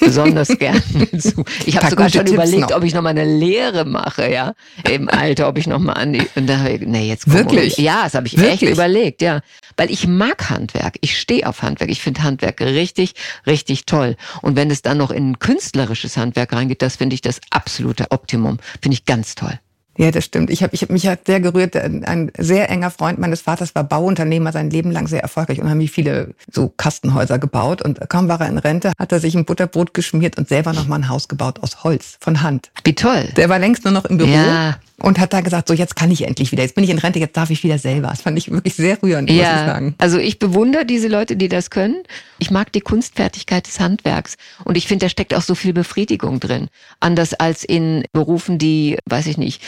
besonders 0.00 0.48
gerne 0.58 0.82
zu. 1.18 1.44
Ich 1.66 1.76
habe 1.76 1.88
sogar 1.88 2.10
schon 2.10 2.26
Tipps 2.26 2.32
überlegt, 2.32 2.70
noch. 2.70 2.76
ob 2.76 2.84
ich 2.84 2.94
noch 2.94 3.02
mal 3.02 3.10
eine 3.10 3.24
Lehre 3.24 3.84
mache, 3.84 4.30
ja, 4.30 4.54
im 4.88 5.08
Alter, 5.08 5.48
ob 5.48 5.58
ich 5.58 5.66
noch 5.66 5.78
mal 5.78 5.94
an 5.94 6.12
die, 6.12 6.26
und 6.34 6.46
da, 6.46 6.58
nee, 6.64 7.08
jetzt 7.08 7.24
komm, 7.24 7.34
Wirklich? 7.34 7.78
Ja, 7.78 8.04
das 8.04 8.14
habe 8.14 8.26
ich 8.26 8.36
Wirklich? 8.36 8.62
echt 8.62 8.72
überlegt, 8.72 9.22
ja. 9.22 9.40
Weil 9.76 9.90
ich 9.90 10.06
mag 10.06 10.50
Handwerk, 10.50 10.96
ich 11.00 11.18
stehe 11.18 11.46
auf 11.46 11.62
Handwerk, 11.62 11.90
ich 11.90 12.02
finde 12.02 12.22
Handwerk 12.22 12.60
richtig, 12.60 13.14
richtig 13.46 13.86
toll. 13.86 14.16
Und 14.42 14.56
wenn 14.56 14.70
es 14.70 14.82
dann 14.82 14.98
noch 14.98 15.10
in 15.10 15.30
ein 15.30 15.38
künstlerisches 15.38 16.16
Handwerk 16.16 16.52
reingeht, 16.52 16.82
das 16.82 16.96
finde 16.96 17.14
ich 17.14 17.22
das 17.22 17.40
absolute 17.50 18.10
Optimum, 18.10 18.58
finde 18.82 18.94
ich 18.94 19.04
ganz 19.04 19.34
toll. 19.34 19.58
Ja, 19.98 20.12
das 20.12 20.24
stimmt. 20.24 20.48
Ich 20.50 20.62
habe 20.62 20.74
ich 20.74 20.82
hab 20.82 20.90
mich 20.90 21.08
hat 21.08 21.26
sehr 21.26 21.40
gerührt. 21.40 21.76
Ein 21.76 22.30
sehr 22.38 22.70
enger 22.70 22.90
Freund 22.90 23.18
meines 23.18 23.40
Vaters 23.40 23.74
war 23.74 23.82
Bauunternehmer, 23.82 24.52
sein 24.52 24.70
Leben 24.70 24.92
lang 24.92 25.08
sehr 25.08 25.22
erfolgreich 25.22 25.60
und 25.60 25.68
haben 25.68 25.86
viele 25.88 26.34
so 26.50 26.68
Kastenhäuser 26.68 27.40
gebaut. 27.40 27.82
Und 27.82 28.08
kaum 28.08 28.28
war 28.28 28.40
er 28.40 28.48
in 28.48 28.58
Rente, 28.58 28.92
hat 28.96 29.10
er 29.10 29.18
sich 29.18 29.34
ein 29.34 29.44
Butterbrot 29.44 29.94
geschmiert 29.94 30.38
und 30.38 30.48
selber 30.48 30.72
noch 30.72 30.86
mal 30.86 30.96
ein 30.96 31.08
Haus 31.08 31.26
gebaut 31.26 31.58
aus 31.62 31.82
Holz, 31.82 32.16
von 32.20 32.42
Hand. 32.42 32.70
Wie 32.84 32.94
toll. 32.94 33.28
Der 33.36 33.48
war 33.48 33.58
längst 33.58 33.84
nur 33.84 33.92
noch 33.92 34.04
im 34.04 34.18
Büro. 34.18 34.30
Ja. 34.30 34.76
Und 35.00 35.20
hat 35.20 35.32
da 35.32 35.40
gesagt, 35.42 35.68
so 35.68 35.74
jetzt 35.74 35.94
kann 35.94 36.10
ich 36.10 36.26
endlich 36.26 36.50
wieder, 36.50 36.62
jetzt 36.62 36.74
bin 36.74 36.82
ich 36.82 36.90
in 36.90 36.98
Rente, 36.98 37.20
jetzt 37.20 37.36
darf 37.36 37.50
ich 37.50 37.62
wieder 37.62 37.78
selber. 37.78 38.08
Das 38.08 38.22
fand 38.22 38.36
ich 38.36 38.50
wirklich 38.50 38.74
sehr 38.74 39.00
rührend, 39.00 39.30
ja, 39.30 39.36
muss 39.36 39.60
ich 39.60 39.66
sagen. 39.66 39.94
Also 39.98 40.18
ich 40.18 40.40
bewundere 40.40 40.84
diese 40.84 41.06
Leute, 41.06 41.36
die 41.36 41.48
das 41.48 41.70
können. 41.70 42.02
Ich 42.40 42.50
mag 42.50 42.72
die 42.72 42.80
Kunstfertigkeit 42.80 43.66
des 43.66 43.78
Handwerks 43.78 44.36
und 44.64 44.76
ich 44.76 44.88
finde, 44.88 45.06
da 45.06 45.10
steckt 45.10 45.34
auch 45.34 45.42
so 45.42 45.54
viel 45.54 45.72
Befriedigung 45.72 46.40
drin. 46.40 46.68
Anders 46.98 47.34
als 47.34 47.62
in 47.62 48.04
Berufen, 48.12 48.58
die, 48.58 48.98
weiß 49.06 49.26
ich 49.26 49.38
nicht, 49.38 49.62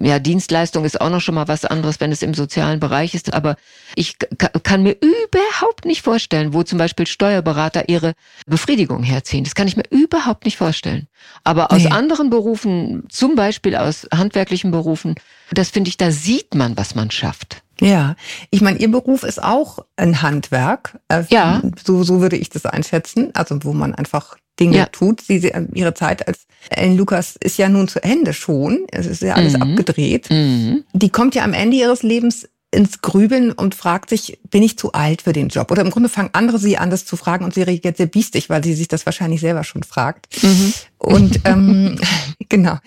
ja, 0.00 0.18
Dienstleistung 0.18 0.84
ist 0.84 1.00
auch 1.00 1.10
noch 1.10 1.20
schon 1.22 1.34
mal 1.34 1.48
was 1.48 1.64
anderes, 1.64 2.00
wenn 2.00 2.12
es 2.12 2.22
im 2.22 2.34
sozialen 2.34 2.78
Bereich 2.78 3.14
ist, 3.14 3.32
aber 3.32 3.56
ich 3.94 4.16
kann 4.62 4.82
mir 4.82 4.96
überhaupt 5.00 5.86
nicht 5.86 6.02
vorstellen, 6.02 6.52
wo 6.52 6.62
zum 6.62 6.78
Beispiel 6.78 7.06
Steuerberater 7.06 7.88
ihre 7.88 8.12
Befriedigung 8.46 9.02
herziehen. 9.02 9.44
Das 9.44 9.54
kann 9.54 9.66
ich 9.66 9.76
mir 9.76 9.84
überhaupt 9.90 10.44
nicht 10.44 10.58
vorstellen. 10.58 11.08
Aber 11.44 11.72
aus 11.72 11.84
nee. 11.84 11.90
anderen 11.90 12.30
Berufen, 12.30 13.04
zum 13.08 13.34
Beispiel 13.34 13.74
aus 13.74 14.06
handwerklichen 14.14 14.57
Berufen, 14.64 15.14
das 15.50 15.70
finde 15.70 15.88
ich, 15.88 15.96
da 15.96 16.10
sieht 16.10 16.54
man, 16.54 16.76
was 16.76 16.94
man 16.94 17.10
schafft. 17.10 17.62
Ja, 17.80 18.16
ich 18.50 18.60
meine, 18.60 18.78
Ihr 18.78 18.90
Beruf 18.90 19.22
ist 19.22 19.42
auch 19.42 19.78
ein 19.96 20.20
Handwerk. 20.20 20.98
Äh, 21.08 21.24
ja. 21.30 21.62
So, 21.84 22.02
so 22.02 22.20
würde 22.20 22.36
ich 22.36 22.50
das 22.50 22.66
einschätzen. 22.66 23.30
Also 23.34 23.62
wo 23.62 23.72
man 23.72 23.94
einfach 23.94 24.36
Dinge 24.58 24.76
ja. 24.76 24.86
tut. 24.86 25.20
Sie, 25.20 25.38
sie, 25.38 25.52
Ihre 25.74 25.94
Zeit 25.94 26.26
als 26.26 26.46
Ellen 26.70 26.96
Lukas 26.96 27.36
ist 27.36 27.56
ja 27.56 27.68
nun 27.68 27.88
zu 27.88 28.02
Ende 28.02 28.32
schon. 28.32 28.86
Es 28.90 29.06
ist 29.06 29.22
ja 29.22 29.34
alles 29.34 29.54
mhm. 29.54 29.62
abgedreht. 29.62 30.28
Mhm. 30.30 30.84
Die 30.92 31.10
kommt 31.10 31.34
ja 31.34 31.44
am 31.44 31.54
Ende 31.54 31.76
ihres 31.76 32.02
Lebens 32.02 32.48
ins 32.70 33.00
Grübeln 33.00 33.52
und 33.52 33.74
fragt 33.74 34.10
sich, 34.10 34.38
bin 34.50 34.62
ich 34.62 34.76
zu 34.76 34.92
alt 34.92 35.22
für 35.22 35.32
den 35.32 35.48
Job? 35.48 35.70
Oder 35.70 35.82
im 35.82 35.90
Grunde 35.90 36.10
fangen 36.10 36.30
andere 36.34 36.58
sie 36.58 36.76
an, 36.76 36.90
das 36.90 37.06
zu 37.06 37.16
fragen 37.16 37.44
und 37.44 37.54
sie 37.54 37.62
reagiert 37.62 37.96
sehr 37.96 38.06
biestig, 38.06 38.50
weil 38.50 38.62
sie 38.62 38.74
sich 38.74 38.88
das 38.88 39.06
wahrscheinlich 39.06 39.40
selber 39.40 39.64
schon 39.64 39.84
fragt. 39.84 40.42
Mhm. 40.42 40.74
Und 40.98 41.40
ähm, 41.44 41.98
genau. 42.48 42.78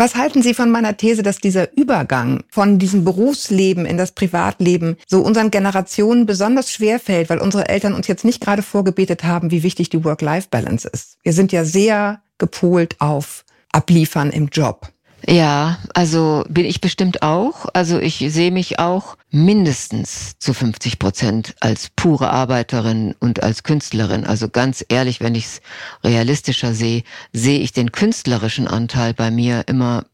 Was 0.00 0.14
halten 0.14 0.40
Sie 0.40 0.54
von 0.54 0.70
meiner 0.70 0.96
These, 0.96 1.22
dass 1.22 1.40
dieser 1.40 1.76
Übergang 1.76 2.42
von 2.48 2.78
diesem 2.78 3.04
Berufsleben 3.04 3.84
in 3.84 3.98
das 3.98 4.12
Privatleben 4.12 4.96
so 5.06 5.20
unseren 5.20 5.50
Generationen 5.50 6.24
besonders 6.24 6.72
schwer 6.72 6.98
fällt, 6.98 7.28
weil 7.28 7.36
unsere 7.36 7.68
Eltern 7.68 7.92
uns 7.92 8.06
jetzt 8.06 8.24
nicht 8.24 8.40
gerade 8.40 8.62
vorgebetet 8.62 9.24
haben, 9.24 9.50
wie 9.50 9.62
wichtig 9.62 9.90
die 9.90 10.02
Work-Life-Balance 10.02 10.88
ist? 10.88 11.18
Wir 11.22 11.34
sind 11.34 11.52
ja 11.52 11.66
sehr 11.66 12.22
gepolt 12.38 12.96
auf 12.98 13.44
Abliefern 13.72 14.30
im 14.30 14.48
Job. 14.48 14.88
Ja, 15.26 15.78
also 15.94 16.44
bin 16.48 16.64
ich 16.64 16.80
bestimmt 16.80 17.22
auch. 17.22 17.66
Also 17.74 17.98
ich 17.98 18.24
sehe 18.28 18.50
mich 18.50 18.78
auch 18.78 19.16
mindestens 19.30 20.38
zu 20.38 20.54
50 20.54 20.98
Prozent 20.98 21.54
als 21.60 21.90
pure 21.94 22.30
Arbeiterin 22.30 23.14
und 23.20 23.42
als 23.42 23.62
Künstlerin. 23.62 24.24
Also 24.24 24.48
ganz 24.48 24.84
ehrlich, 24.88 25.20
wenn 25.20 25.34
ich 25.34 25.44
es 25.44 25.60
realistischer 26.02 26.74
sehe, 26.74 27.02
sehe 27.32 27.60
ich 27.60 27.72
den 27.72 27.92
künstlerischen 27.92 28.66
Anteil 28.66 29.14
bei 29.14 29.30
mir 29.30 29.64
immer. 29.66 30.06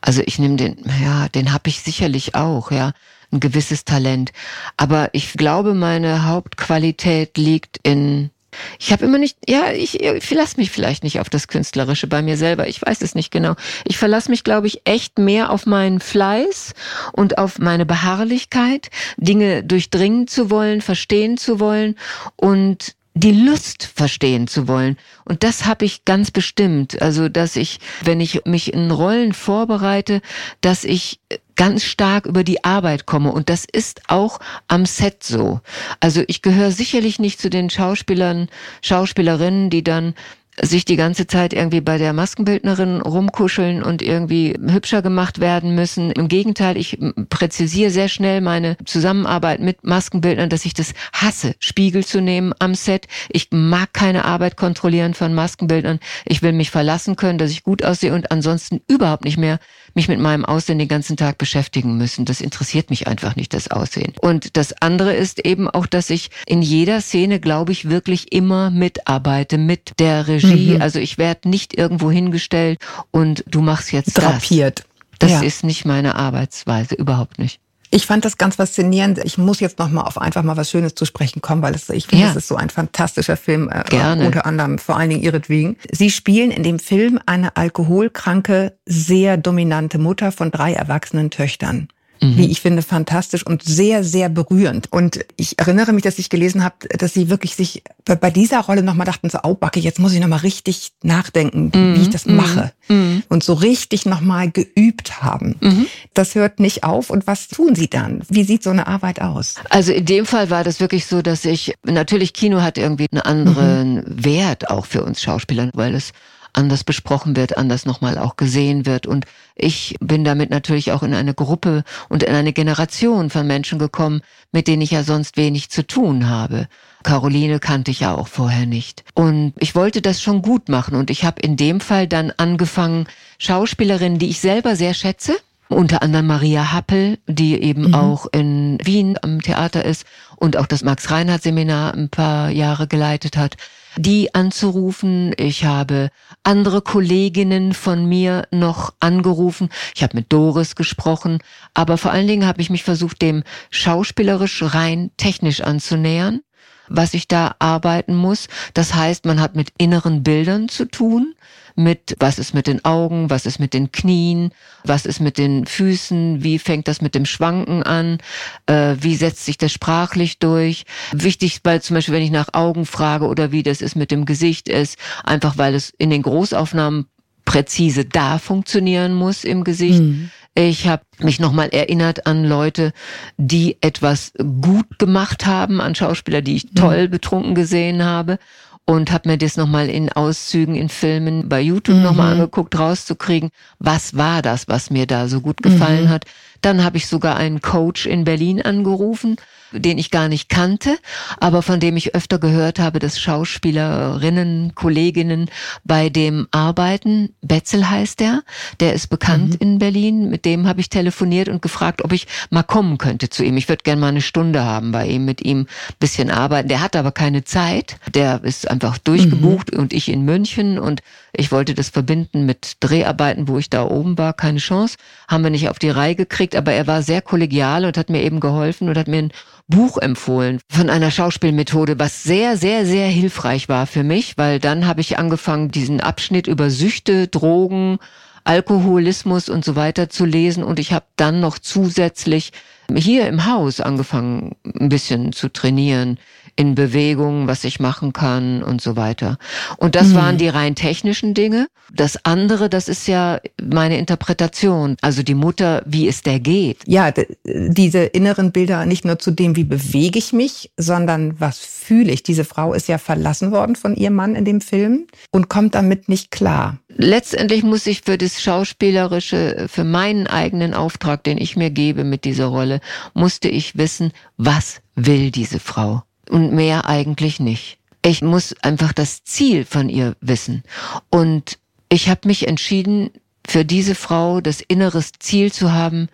Also 0.00 0.22
ich 0.24 0.38
nehme 0.38 0.56
den, 0.56 0.78
ja, 1.02 1.28
den 1.28 1.52
habe 1.52 1.68
ich 1.68 1.82
sicherlich 1.82 2.34
auch, 2.34 2.70
ja, 2.70 2.92
ein 3.32 3.40
gewisses 3.40 3.84
Talent. 3.84 4.32
Aber 4.76 5.10
ich 5.12 5.34
glaube, 5.34 5.74
meine 5.74 6.24
Hauptqualität 6.24 7.36
liegt 7.36 7.80
in 7.82 8.30
ich 8.78 8.92
habe 8.92 9.04
immer 9.04 9.18
nicht, 9.18 9.38
ja, 9.48 9.72
ich, 9.72 10.00
ich 10.00 10.24
verlasse 10.24 10.56
mich 10.58 10.70
vielleicht 10.70 11.04
nicht 11.04 11.20
auf 11.20 11.30
das 11.30 11.48
Künstlerische 11.48 12.06
bei 12.06 12.22
mir 12.22 12.36
selber. 12.36 12.68
Ich 12.68 12.82
weiß 12.82 13.02
es 13.02 13.14
nicht 13.14 13.30
genau. 13.30 13.54
Ich 13.84 13.98
verlasse 13.98 14.30
mich, 14.30 14.44
glaube 14.44 14.66
ich, 14.66 14.82
echt 14.84 15.18
mehr 15.18 15.50
auf 15.50 15.66
meinen 15.66 16.00
Fleiß 16.00 16.74
und 17.12 17.38
auf 17.38 17.58
meine 17.58 17.86
Beharrlichkeit, 17.86 18.90
Dinge 19.16 19.62
durchdringen 19.64 20.26
zu 20.26 20.50
wollen, 20.50 20.80
verstehen 20.80 21.36
zu 21.36 21.60
wollen 21.60 21.96
und 22.36 22.94
die 23.16 23.32
Lust 23.32 23.88
verstehen 23.94 24.46
zu 24.46 24.68
wollen. 24.68 24.98
Und 25.24 25.42
das 25.42 25.64
habe 25.64 25.86
ich 25.86 26.04
ganz 26.04 26.30
bestimmt. 26.30 27.00
Also, 27.00 27.30
dass 27.30 27.56
ich, 27.56 27.80
wenn 28.04 28.20
ich 28.20 28.44
mich 28.44 28.74
in 28.74 28.90
Rollen 28.90 29.32
vorbereite, 29.32 30.20
dass 30.60 30.84
ich 30.84 31.18
ganz 31.56 31.84
stark 31.84 32.26
über 32.26 32.44
die 32.44 32.64
Arbeit 32.64 33.06
komme. 33.06 33.32
Und 33.32 33.48
das 33.48 33.64
ist 33.64 34.02
auch 34.08 34.38
am 34.68 34.86
Set 34.86 35.24
so. 35.24 35.60
Also 36.00 36.22
ich 36.28 36.42
gehöre 36.42 36.70
sicherlich 36.70 37.18
nicht 37.18 37.40
zu 37.40 37.50
den 37.50 37.70
Schauspielern, 37.70 38.48
Schauspielerinnen, 38.82 39.70
die 39.70 39.82
dann 39.82 40.14
sich 40.60 40.84
die 40.84 40.96
ganze 40.96 41.26
Zeit 41.26 41.52
irgendwie 41.52 41.80
bei 41.80 41.98
der 41.98 42.12
Maskenbildnerin 42.12 43.00
rumkuscheln 43.00 43.82
und 43.82 44.00
irgendwie 44.00 44.54
hübscher 44.58 45.02
gemacht 45.02 45.40
werden 45.40 45.74
müssen. 45.74 46.10
Im 46.12 46.28
Gegenteil, 46.28 46.76
ich 46.76 46.98
präzisiere 47.28 47.90
sehr 47.90 48.08
schnell 48.08 48.40
meine 48.40 48.76
Zusammenarbeit 48.84 49.60
mit 49.60 49.84
Maskenbildnern, 49.84 50.48
dass 50.48 50.64
ich 50.64 50.74
das 50.74 50.94
hasse, 51.12 51.54
Spiegel 51.58 52.04
zu 52.04 52.20
nehmen 52.20 52.54
am 52.58 52.74
Set. 52.74 53.06
Ich 53.28 53.48
mag 53.50 53.92
keine 53.92 54.24
Arbeit 54.24 54.56
kontrollieren 54.56 55.14
von 55.14 55.34
Maskenbildnern. 55.34 56.00
Ich 56.24 56.42
will 56.42 56.52
mich 56.52 56.70
verlassen 56.70 57.16
können, 57.16 57.38
dass 57.38 57.50
ich 57.50 57.62
gut 57.62 57.84
aussehe 57.84 58.14
und 58.14 58.30
ansonsten 58.30 58.80
überhaupt 58.88 59.24
nicht 59.24 59.38
mehr 59.38 59.58
mich 59.96 60.08
mit 60.08 60.20
meinem 60.20 60.44
Aussehen 60.44 60.78
den 60.78 60.88
ganzen 60.88 61.16
Tag 61.16 61.38
beschäftigen 61.38 61.96
müssen. 61.96 62.24
Das 62.24 62.40
interessiert 62.40 62.90
mich 62.90 63.06
einfach 63.08 63.34
nicht, 63.34 63.52
das 63.54 63.68
Aussehen. 63.70 64.12
Und 64.20 64.56
das 64.56 64.80
andere 64.80 65.14
ist 65.14 65.44
eben 65.44 65.68
auch, 65.68 65.86
dass 65.86 66.10
ich 66.10 66.30
in 66.46 66.62
jeder 66.62 67.00
Szene, 67.00 67.40
glaube 67.40 67.72
ich, 67.72 67.88
wirklich 67.88 68.32
immer 68.32 68.70
mitarbeite 68.70 69.58
mit 69.58 69.98
der 69.98 70.28
Regie. 70.28 70.74
Mhm. 70.74 70.82
Also 70.82 70.98
ich 70.98 71.18
werde 71.18 71.48
nicht 71.48 71.76
irgendwo 71.76 72.10
hingestellt 72.10 72.78
und 73.10 73.44
du 73.46 73.62
machst 73.62 73.92
jetzt 73.92 74.14
Drapiert. 74.18 74.80
Das. 74.80 74.86
Das 75.18 75.30
ja. 75.30 75.42
ist 75.42 75.64
nicht 75.64 75.86
meine 75.86 76.14
Arbeitsweise, 76.14 76.94
überhaupt 76.94 77.38
nicht. 77.38 77.58
Ich 77.96 78.04
fand 78.04 78.26
das 78.26 78.36
ganz 78.36 78.56
faszinierend. 78.56 79.24
Ich 79.24 79.38
muss 79.38 79.58
jetzt 79.58 79.78
noch 79.78 79.88
mal 79.88 80.02
auf 80.02 80.20
einfach 80.20 80.42
mal 80.42 80.58
was 80.58 80.70
Schönes 80.70 80.94
zu 80.94 81.06
sprechen 81.06 81.40
kommen, 81.40 81.62
weil 81.62 81.74
es, 81.74 81.88
ich 81.88 82.06
finde, 82.08 82.26
ja. 82.26 82.30
es 82.30 82.36
ist 82.36 82.48
so 82.48 82.54
ein 82.54 82.68
fantastischer 82.68 83.38
Film, 83.38 83.70
äh, 83.70 83.84
Gerne. 83.88 84.26
unter 84.26 84.44
anderem 84.44 84.76
vor 84.76 84.98
allen 84.98 85.08
Dingen 85.08 85.22
ihretwegen. 85.22 85.78
Sie 85.90 86.10
spielen 86.10 86.50
in 86.50 86.62
dem 86.62 86.78
Film 86.78 87.18
eine 87.24 87.56
alkoholkranke, 87.56 88.76
sehr 88.84 89.38
dominante 89.38 89.96
Mutter 89.96 90.30
von 90.30 90.50
drei 90.50 90.74
erwachsenen 90.74 91.30
Töchtern 91.30 91.88
mhm. 92.20 92.36
wie 92.36 92.50
ich 92.50 92.60
finde, 92.60 92.82
fantastisch 92.82 93.44
und 93.44 93.62
sehr, 93.62 94.04
sehr 94.04 94.28
berührend. 94.28 94.92
Und 94.92 95.24
ich 95.36 95.58
erinnere 95.58 95.92
mich, 95.92 96.02
dass 96.02 96.18
ich 96.18 96.30
gelesen 96.30 96.64
habe, 96.64 96.76
dass 96.98 97.14
sie 97.14 97.28
wirklich 97.28 97.56
sich 97.56 97.82
bei 98.04 98.30
dieser 98.30 98.60
Rolle 98.60 98.82
nochmal 98.82 99.06
dachten, 99.06 99.30
so, 99.30 99.38
oh, 99.42 99.54
Backe, 99.54 99.80
jetzt 99.80 99.98
muss 99.98 100.12
ich 100.12 100.20
nochmal 100.20 100.40
richtig 100.40 100.92
nachdenken, 101.02 101.70
mhm. 101.74 101.96
wie 101.96 102.02
ich 102.02 102.10
das 102.10 102.26
mhm. 102.26 102.36
mache. 102.36 102.72
Mhm. 102.88 103.22
Und 103.28 103.42
so 103.42 103.54
richtig 103.54 104.06
nochmal 104.06 104.50
geübt 104.50 105.22
haben. 105.22 105.56
Mhm. 105.60 105.86
Das 106.14 106.34
hört 106.34 106.60
nicht 106.60 106.84
auf. 106.84 107.10
Und 107.10 107.26
was 107.26 107.48
tun 107.48 107.74
Sie 107.74 107.88
dann? 107.88 108.22
Wie 108.28 108.44
sieht 108.44 108.62
so 108.62 108.70
eine 108.70 108.86
Arbeit 108.86 109.20
aus? 109.20 109.56
Also 109.70 109.92
in 109.92 110.04
dem 110.04 110.26
Fall 110.26 110.50
war 110.50 110.64
das 110.64 110.80
wirklich 110.80 111.06
so, 111.06 111.22
dass 111.22 111.44
ich, 111.44 111.74
natürlich 111.84 112.32
Kino 112.32 112.62
hat 112.62 112.78
irgendwie 112.78 113.06
einen 113.10 113.22
anderen 113.22 113.94
mhm. 113.96 114.24
Wert 114.24 114.70
auch 114.70 114.86
für 114.86 115.04
uns 115.04 115.22
Schauspieler, 115.22 115.70
weil 115.74 115.94
es 115.94 116.12
anders 116.56 116.84
besprochen 116.84 117.36
wird, 117.36 117.56
anders 117.56 117.86
nochmal 117.86 118.18
auch 118.18 118.36
gesehen 118.36 118.86
wird. 118.86 119.06
Und 119.06 119.26
ich 119.54 119.96
bin 120.00 120.24
damit 120.24 120.50
natürlich 120.50 120.92
auch 120.92 121.02
in 121.02 121.14
eine 121.14 121.34
Gruppe 121.34 121.84
und 122.08 122.22
in 122.22 122.34
eine 122.34 122.52
Generation 122.52 123.30
von 123.30 123.46
Menschen 123.46 123.78
gekommen, 123.78 124.22
mit 124.52 124.68
denen 124.68 124.82
ich 124.82 124.90
ja 124.90 125.02
sonst 125.02 125.36
wenig 125.36 125.70
zu 125.70 125.86
tun 125.86 126.28
habe. 126.28 126.68
Caroline 127.02 127.60
kannte 127.60 127.90
ich 127.90 128.00
ja 128.00 128.14
auch 128.14 128.28
vorher 128.28 128.66
nicht. 128.66 129.04
Und 129.14 129.52
ich 129.58 129.74
wollte 129.74 130.02
das 130.02 130.20
schon 130.20 130.42
gut 130.42 130.68
machen. 130.68 130.96
Und 130.96 131.10
ich 131.10 131.24
habe 131.24 131.40
in 131.40 131.56
dem 131.56 131.80
Fall 131.80 132.08
dann 132.08 132.32
angefangen, 132.36 133.06
Schauspielerinnen, 133.38 134.18
die 134.18 134.30
ich 134.30 134.40
selber 134.40 134.74
sehr 134.76 134.94
schätze, 134.94 135.36
unter 135.68 136.02
anderem 136.02 136.26
Maria 136.26 136.72
Happel, 136.72 137.18
die 137.26 137.60
eben 137.60 137.88
mhm. 137.88 137.94
auch 137.94 138.26
in 138.32 138.78
Wien 138.82 139.18
am 139.20 139.40
Theater 139.40 139.84
ist 139.84 140.06
und 140.36 140.56
auch 140.56 140.66
das 140.66 140.82
Max-Reinhardt-Seminar 140.82 141.94
ein 141.94 142.08
paar 142.08 142.50
Jahre 142.50 142.86
geleitet 142.86 143.36
hat, 143.36 143.56
die 143.96 144.34
anzurufen. 144.34 145.32
Ich 145.36 145.64
habe 145.64 146.10
andere 146.42 146.82
Kolleginnen 146.82 147.72
von 147.72 148.06
mir 148.06 148.46
noch 148.50 148.94
angerufen. 149.00 149.68
Ich 149.94 150.02
habe 150.02 150.16
mit 150.16 150.32
Doris 150.32 150.76
gesprochen. 150.76 151.38
Aber 151.74 151.98
vor 151.98 152.10
allen 152.10 152.26
Dingen 152.26 152.46
habe 152.46 152.60
ich 152.60 152.70
mich 152.70 152.84
versucht, 152.84 153.22
dem 153.22 153.42
schauspielerisch 153.70 154.62
rein 154.62 155.10
technisch 155.16 155.60
anzunähern 155.60 156.40
was 156.88 157.14
ich 157.14 157.28
da 157.28 157.54
arbeiten 157.58 158.14
muss. 158.14 158.48
Das 158.74 158.94
heißt, 158.94 159.24
man 159.24 159.40
hat 159.40 159.56
mit 159.56 159.72
inneren 159.78 160.22
Bildern 160.22 160.68
zu 160.68 160.84
tun 160.84 161.34
mit, 161.76 162.16
was 162.18 162.38
ist 162.38 162.54
mit 162.54 162.66
den 162.66 162.84
Augen, 162.84 163.30
was 163.30 163.46
ist 163.46 163.58
mit 163.58 163.74
den 163.74 163.92
Knien, 163.92 164.50
was 164.82 165.06
ist 165.06 165.20
mit 165.20 165.38
den 165.38 165.66
Füßen, 165.66 166.42
wie 166.42 166.58
fängt 166.58 166.88
das 166.88 167.02
mit 167.02 167.14
dem 167.14 167.26
Schwanken 167.26 167.82
an, 167.82 168.18
äh, 168.66 168.96
wie 168.98 169.14
setzt 169.14 169.44
sich 169.44 169.58
das 169.58 169.72
sprachlich 169.72 170.38
durch. 170.38 170.84
Wichtig, 171.12 171.60
weil 171.64 171.82
zum 171.82 171.94
Beispiel, 171.94 172.14
wenn 172.14 172.22
ich 172.22 172.30
nach 172.30 172.54
Augen 172.54 172.86
frage 172.86 173.26
oder 173.26 173.52
wie 173.52 173.62
das 173.62 173.82
ist 173.82 173.94
mit 173.94 174.10
dem 174.10 174.24
Gesicht 174.24 174.68
ist, 174.68 174.98
einfach 175.22 175.58
weil 175.58 175.74
es 175.74 175.90
in 175.98 176.10
den 176.10 176.22
Großaufnahmen 176.22 177.06
präzise 177.44 178.04
da 178.04 178.38
funktionieren 178.38 179.14
muss 179.14 179.44
im 179.44 179.62
Gesicht. 179.62 180.00
Mhm. 180.00 180.30
Ich 180.58 180.88
habe 180.88 181.02
mich 181.18 181.38
nochmal 181.38 181.68
erinnert 181.68 182.26
an 182.26 182.42
Leute, 182.42 182.92
die 183.36 183.76
etwas 183.82 184.32
gut 184.62 184.98
gemacht 184.98 185.44
haben, 185.44 185.82
an 185.82 185.94
Schauspieler, 185.94 186.40
die 186.40 186.56
ich 186.56 186.70
toll 186.74 187.08
betrunken 187.08 187.54
gesehen 187.54 188.02
habe 188.02 188.38
und 188.86 189.12
habe 189.12 189.28
mir 189.28 189.36
das 189.36 189.58
nochmal 189.58 189.90
in 189.90 190.10
Auszügen 190.10 190.74
in 190.74 190.88
Filmen 190.88 191.50
bei 191.50 191.60
YouTube 191.60 191.96
mhm. 191.96 192.04
nochmal 192.04 192.32
angeguckt, 192.32 192.78
rauszukriegen, 192.78 193.50
was 193.80 194.16
war 194.16 194.40
das, 194.40 194.66
was 194.66 194.90
mir 194.90 195.06
da 195.06 195.28
so 195.28 195.42
gut 195.42 195.62
gefallen 195.62 196.04
mhm. 196.04 196.08
hat. 196.08 196.24
Dann 196.62 196.82
habe 196.82 196.96
ich 196.96 197.06
sogar 197.06 197.36
einen 197.36 197.60
Coach 197.60 198.06
in 198.06 198.24
Berlin 198.24 198.62
angerufen, 198.62 199.36
den 199.72 199.98
ich 199.98 200.10
gar 200.10 200.28
nicht 200.28 200.48
kannte, 200.48 200.96
aber 201.38 201.62
von 201.62 201.80
dem 201.80 201.96
ich 201.96 202.14
öfter 202.14 202.38
gehört 202.38 202.78
habe, 202.78 202.98
dass 202.98 203.20
Schauspielerinnen, 203.20 204.74
Kolleginnen 204.74 205.50
bei 205.84 206.08
dem 206.08 206.46
arbeiten. 206.50 207.30
Betzel 207.42 207.88
heißt 207.88 208.20
der, 208.20 208.42
der 208.80 208.94
ist 208.94 209.08
bekannt 209.08 209.54
mhm. 209.54 209.58
in 209.60 209.78
Berlin. 209.78 210.30
Mit 210.30 210.44
dem 210.44 210.66
habe 210.66 210.80
ich 210.80 210.88
telefoniert 210.88 211.48
und 211.48 211.62
gefragt, 211.62 212.04
ob 212.04 212.12
ich 212.12 212.26
mal 212.50 212.62
kommen 212.62 212.98
könnte 212.98 213.28
zu 213.28 213.44
ihm. 213.44 213.56
Ich 213.56 213.68
würde 213.68 213.82
gerne 213.82 214.00
mal 214.00 214.08
eine 214.08 214.20
Stunde 214.20 214.64
haben 214.64 214.92
bei 214.92 215.06
ihm, 215.06 215.24
mit 215.24 215.42
ihm 215.42 215.66
bisschen 215.98 216.30
arbeiten. 216.30 216.68
Der 216.68 216.80
hat 216.80 216.96
aber 216.96 217.12
keine 217.12 217.44
Zeit. 217.44 217.96
Der 218.14 218.42
ist 218.44 218.70
einfach 218.70 218.98
durchgebucht 218.98 219.72
mhm. 219.72 219.80
und 219.80 219.92
ich 219.92 220.08
in 220.08 220.24
München 220.24 220.78
und 220.78 221.02
ich 221.36 221.52
wollte 221.52 221.74
das 221.74 221.88
verbinden 221.88 222.46
mit 222.46 222.76
Dreharbeiten, 222.80 223.48
wo 223.48 223.58
ich 223.58 223.70
da 223.70 223.84
oben 223.84 224.18
war. 224.18 224.32
Keine 224.32 224.58
Chance. 224.58 224.96
Haben 225.28 225.44
wir 225.44 225.50
nicht 225.50 225.68
auf 225.68 225.78
die 225.78 225.90
Reihe 225.90 226.14
gekriegt, 226.14 226.56
aber 226.56 226.72
er 226.72 226.86
war 226.86 227.02
sehr 227.02 227.22
kollegial 227.22 227.84
und 227.84 227.96
hat 227.96 228.10
mir 228.10 228.22
eben 228.22 228.40
geholfen 228.40 228.88
und 228.88 228.96
hat 228.96 229.08
mir 229.08 229.18
ein 229.18 229.32
Buch 229.68 229.98
empfohlen 229.98 230.60
von 230.68 230.90
einer 230.90 231.10
Schauspielmethode, 231.10 231.98
was 231.98 232.22
sehr, 232.22 232.56
sehr, 232.56 232.86
sehr 232.86 233.08
hilfreich 233.08 233.68
war 233.68 233.86
für 233.86 234.04
mich, 234.04 234.38
weil 234.38 234.60
dann 234.60 234.86
habe 234.86 235.00
ich 235.00 235.18
angefangen, 235.18 235.70
diesen 235.70 236.00
Abschnitt 236.00 236.46
über 236.46 236.70
Süchte, 236.70 237.26
Drogen, 237.26 237.98
Alkoholismus 238.44 239.48
und 239.48 239.64
so 239.64 239.74
weiter 239.74 240.08
zu 240.08 240.24
lesen 240.24 240.62
und 240.62 240.78
ich 240.78 240.92
habe 240.92 241.06
dann 241.16 241.40
noch 241.40 241.58
zusätzlich 241.58 242.52
hier 242.94 243.28
im 243.28 243.46
Haus 243.46 243.80
angefangen, 243.80 244.56
ein 244.78 244.88
bisschen 244.88 245.32
zu 245.32 245.48
trainieren 245.48 246.18
in 246.56 246.74
Bewegung, 246.74 247.46
was 247.46 247.64
ich 247.64 247.80
machen 247.80 248.14
kann 248.14 248.62
und 248.62 248.80
so 248.80 248.96
weiter. 248.96 249.38
Und 249.76 249.94
das 249.94 250.08
mhm. 250.08 250.14
waren 250.14 250.38
die 250.38 250.48
rein 250.48 250.74
technischen 250.74 251.34
Dinge. 251.34 251.68
Das 251.92 252.24
andere, 252.24 252.68
das 252.70 252.88
ist 252.88 253.06
ja 253.06 253.40
meine 253.62 253.98
Interpretation. 253.98 254.96
Also 255.02 255.22
die 255.22 255.34
Mutter, 255.34 255.82
wie 255.84 256.08
es 256.08 256.22
der 256.22 256.40
geht. 256.40 256.78
Ja, 256.86 257.12
diese 257.44 258.04
inneren 258.04 258.52
Bilder 258.52 258.86
nicht 258.86 259.04
nur 259.04 259.18
zu 259.18 259.30
dem, 259.30 259.54
wie 259.54 259.64
bewege 259.64 260.18
ich 260.18 260.32
mich, 260.32 260.70
sondern 260.78 261.38
was 261.38 261.58
fühle 261.58 262.10
ich. 262.10 262.22
Diese 262.22 262.44
Frau 262.44 262.72
ist 262.72 262.88
ja 262.88 262.98
verlassen 262.98 263.52
worden 263.52 263.76
von 263.76 263.94
ihrem 263.94 264.14
Mann 264.14 264.34
in 264.34 264.46
dem 264.46 264.62
Film 264.62 265.06
und 265.30 265.48
kommt 265.48 265.74
damit 265.74 266.08
nicht 266.08 266.30
klar. 266.30 266.78
Letztendlich 266.98 267.62
muss 267.62 267.86
ich 267.86 268.00
für 268.00 268.16
das 268.16 268.40
Schauspielerische, 268.40 269.66
für 269.68 269.84
meinen 269.84 270.26
eigenen 270.26 270.72
Auftrag, 270.72 271.22
den 271.24 271.36
ich 271.36 271.54
mir 271.54 271.68
gebe 271.70 272.04
mit 272.04 272.24
dieser 272.24 272.46
Rolle, 272.46 272.75
musste 273.14 273.48
ich 273.48 273.76
wissen, 273.76 274.12
was 274.36 274.80
will 274.94 275.30
diese 275.30 275.60
Frau? 275.60 276.02
und 276.30 276.52
mehr 276.52 276.86
eigentlich 276.86 277.40
nicht. 277.40 277.78
Ich 278.02 278.22
muss 278.22 278.54
einfach 278.62 278.92
das 278.92 279.24
Ziel 279.24 279.64
von 279.64 279.88
ihr 279.88 280.16
wissen. 280.20 280.62
Und 281.10 281.58
ich 281.88 282.08
habe 282.08 282.28
mich 282.28 282.46
entschieden, 282.46 283.10
für 283.46 283.64
diese 283.64 283.94
Frau 283.94 284.40
das 284.40 284.60
inneres 284.60 285.12
Ziel 285.18 285.52
zu 285.52 285.72
haben, 285.72 286.08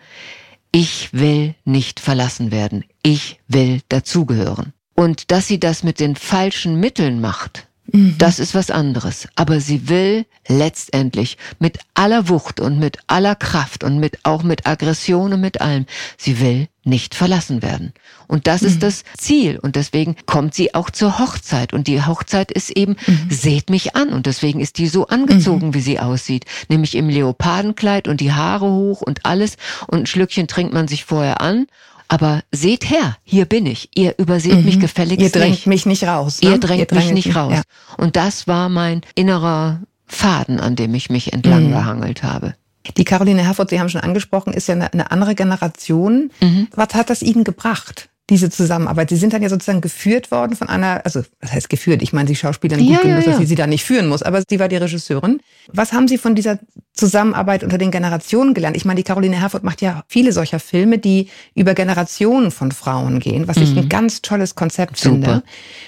ich 0.71 1.13
will 1.13 1.55
nicht 1.65 1.99
verlassen 1.99 2.51
werden. 2.51 2.83
Ich 3.03 3.39
will 3.47 3.81
dazugehören. 3.89 4.73
Und 4.95 5.31
dass 5.31 5.47
sie 5.47 5.59
das 5.59 5.83
mit 5.83 5.99
den 5.99 6.15
falschen 6.15 6.79
Mitteln 6.79 7.21
macht, 7.21 7.67
Mhm. 7.93 8.15
Das 8.17 8.39
ist 8.39 8.55
was 8.55 8.71
anderes. 8.71 9.27
Aber 9.35 9.59
sie 9.59 9.87
will 9.87 10.25
letztendlich 10.47 11.37
mit 11.59 11.79
aller 11.93 12.27
Wucht 12.27 12.59
und 12.59 12.79
mit 12.79 12.97
aller 13.07 13.35
Kraft 13.35 13.83
und 13.83 13.99
mit, 13.99 14.19
auch 14.23 14.43
mit 14.43 14.65
Aggression 14.65 15.33
und 15.33 15.41
mit 15.41 15.61
allem, 15.61 15.85
sie 16.17 16.39
will 16.39 16.67
nicht 16.83 17.15
verlassen 17.15 17.61
werden. 17.61 17.93
Und 18.27 18.47
das 18.47 18.61
mhm. 18.61 18.67
ist 18.67 18.83
das 18.83 19.03
Ziel. 19.17 19.59
Und 19.59 19.75
deswegen 19.75 20.15
kommt 20.25 20.53
sie 20.55 20.73
auch 20.73 20.89
zur 20.89 21.19
Hochzeit. 21.19 21.71
Und 21.71 21.87
die 21.87 22.03
Hochzeit 22.03 22.51
ist 22.51 22.71
eben, 22.71 22.97
mhm. 23.05 23.27
seht 23.29 23.69
mich 23.69 23.95
an. 23.95 24.09
Und 24.09 24.25
deswegen 24.25 24.59
ist 24.59 24.79
die 24.79 24.87
so 24.87 25.07
angezogen, 25.07 25.67
mhm. 25.67 25.73
wie 25.75 25.81
sie 25.81 25.99
aussieht. 25.99 26.45
Nämlich 26.69 26.95
im 26.95 27.09
Leopardenkleid 27.09 28.07
und 28.07 28.19
die 28.21 28.33
Haare 28.33 28.69
hoch 28.69 29.01
und 29.01 29.25
alles. 29.25 29.57
Und 29.87 29.99
ein 29.99 30.05
Schlückchen 30.07 30.47
trinkt 30.47 30.73
man 30.73 30.87
sich 30.87 31.05
vorher 31.05 31.41
an. 31.41 31.67
Aber 32.07 32.41
seht 32.51 32.89
her, 32.89 33.17
hier 33.23 33.45
bin 33.45 33.65
ich. 33.65 33.89
Ihr 33.95 34.15
überseht 34.17 34.57
mhm. 34.57 34.65
mich 34.65 34.79
gefälligst 34.79 35.19
nicht. 35.19 35.35
Ihr 35.35 35.41
drängt 35.41 35.51
nicht. 35.51 35.67
mich 35.67 35.85
nicht 35.85 36.03
raus. 36.03 36.41
Ne? 36.41 36.51
Ihr 36.51 36.57
drängt 36.59 36.91
Ihr 36.91 36.97
mich 36.97 37.11
nicht 37.11 37.35
raus. 37.35 37.53
Ja. 37.53 37.61
Und 37.97 38.15
das 38.15 38.47
war 38.47 38.69
mein 38.69 39.01
innerer 39.15 39.81
Faden, 40.05 40.59
an 40.59 40.75
dem 40.75 40.93
ich 40.93 41.09
mich 41.09 41.33
entlang 41.33 41.67
mhm. 41.67 41.71
gehangelt 41.71 42.23
habe. 42.23 42.55
Die 42.97 43.05
Caroline 43.05 43.43
Herford, 43.43 43.69
Sie 43.69 43.79
haben 43.79 43.89
schon 43.89 44.01
angesprochen, 44.01 44.53
ist 44.53 44.67
ja 44.67 44.75
eine, 44.75 44.91
eine 44.91 45.11
andere 45.11 45.35
Generation. 45.35 46.31
Mhm. 46.41 46.67
Was 46.75 46.93
hat 46.93 47.09
das 47.09 47.21
Ihnen 47.21 47.43
gebracht? 47.43 48.09
Diese 48.29 48.49
Zusammenarbeit. 48.49 49.09
Sie 49.09 49.17
sind 49.17 49.33
dann 49.33 49.41
ja 49.41 49.49
sozusagen 49.49 49.81
geführt 49.81 50.31
worden 50.31 50.55
von 50.55 50.69
einer, 50.69 51.01
also 51.05 51.23
was 51.41 51.51
heißt 51.51 51.69
geführt? 51.69 52.01
Ich 52.01 52.13
meine, 52.13 52.27
die 52.27 52.35
Schauspielerin 52.35 52.85
ja, 52.85 52.95
gut 52.95 53.01
genug, 53.03 53.17
ja, 53.17 53.25
ja. 53.25 53.31
dass 53.31 53.39
sie 53.39 53.45
sie 53.45 53.55
da 53.55 53.67
nicht 53.67 53.83
führen 53.83 54.07
muss, 54.07 54.23
aber 54.23 54.41
sie 54.47 54.59
war 54.59 54.69
die 54.69 54.77
Regisseurin. 54.77 55.41
Was 55.71 55.91
haben 55.91 56.07
Sie 56.07 56.17
von 56.17 56.33
dieser 56.33 56.59
Zusammenarbeit 56.93 57.63
unter 57.63 57.77
den 57.77 57.91
Generationen 57.91 58.53
gelernt? 58.53 58.77
Ich 58.77 58.85
meine, 58.85 58.97
die 58.97 59.03
Caroline 59.03 59.39
Herford 59.39 59.63
macht 59.63 59.81
ja 59.81 60.03
viele 60.07 60.31
solcher 60.31 60.59
Filme, 60.59 60.99
die 60.99 61.27
über 61.53 61.73
Generationen 61.73 62.51
von 62.51 62.71
Frauen 62.71 63.19
gehen, 63.19 63.47
was 63.47 63.57
mhm. 63.57 63.63
ich 63.63 63.77
ein 63.77 63.89
ganz 63.89 64.21
tolles 64.21 64.55
Konzept 64.55 64.97
Super. 64.97 65.13
finde. 65.13 65.43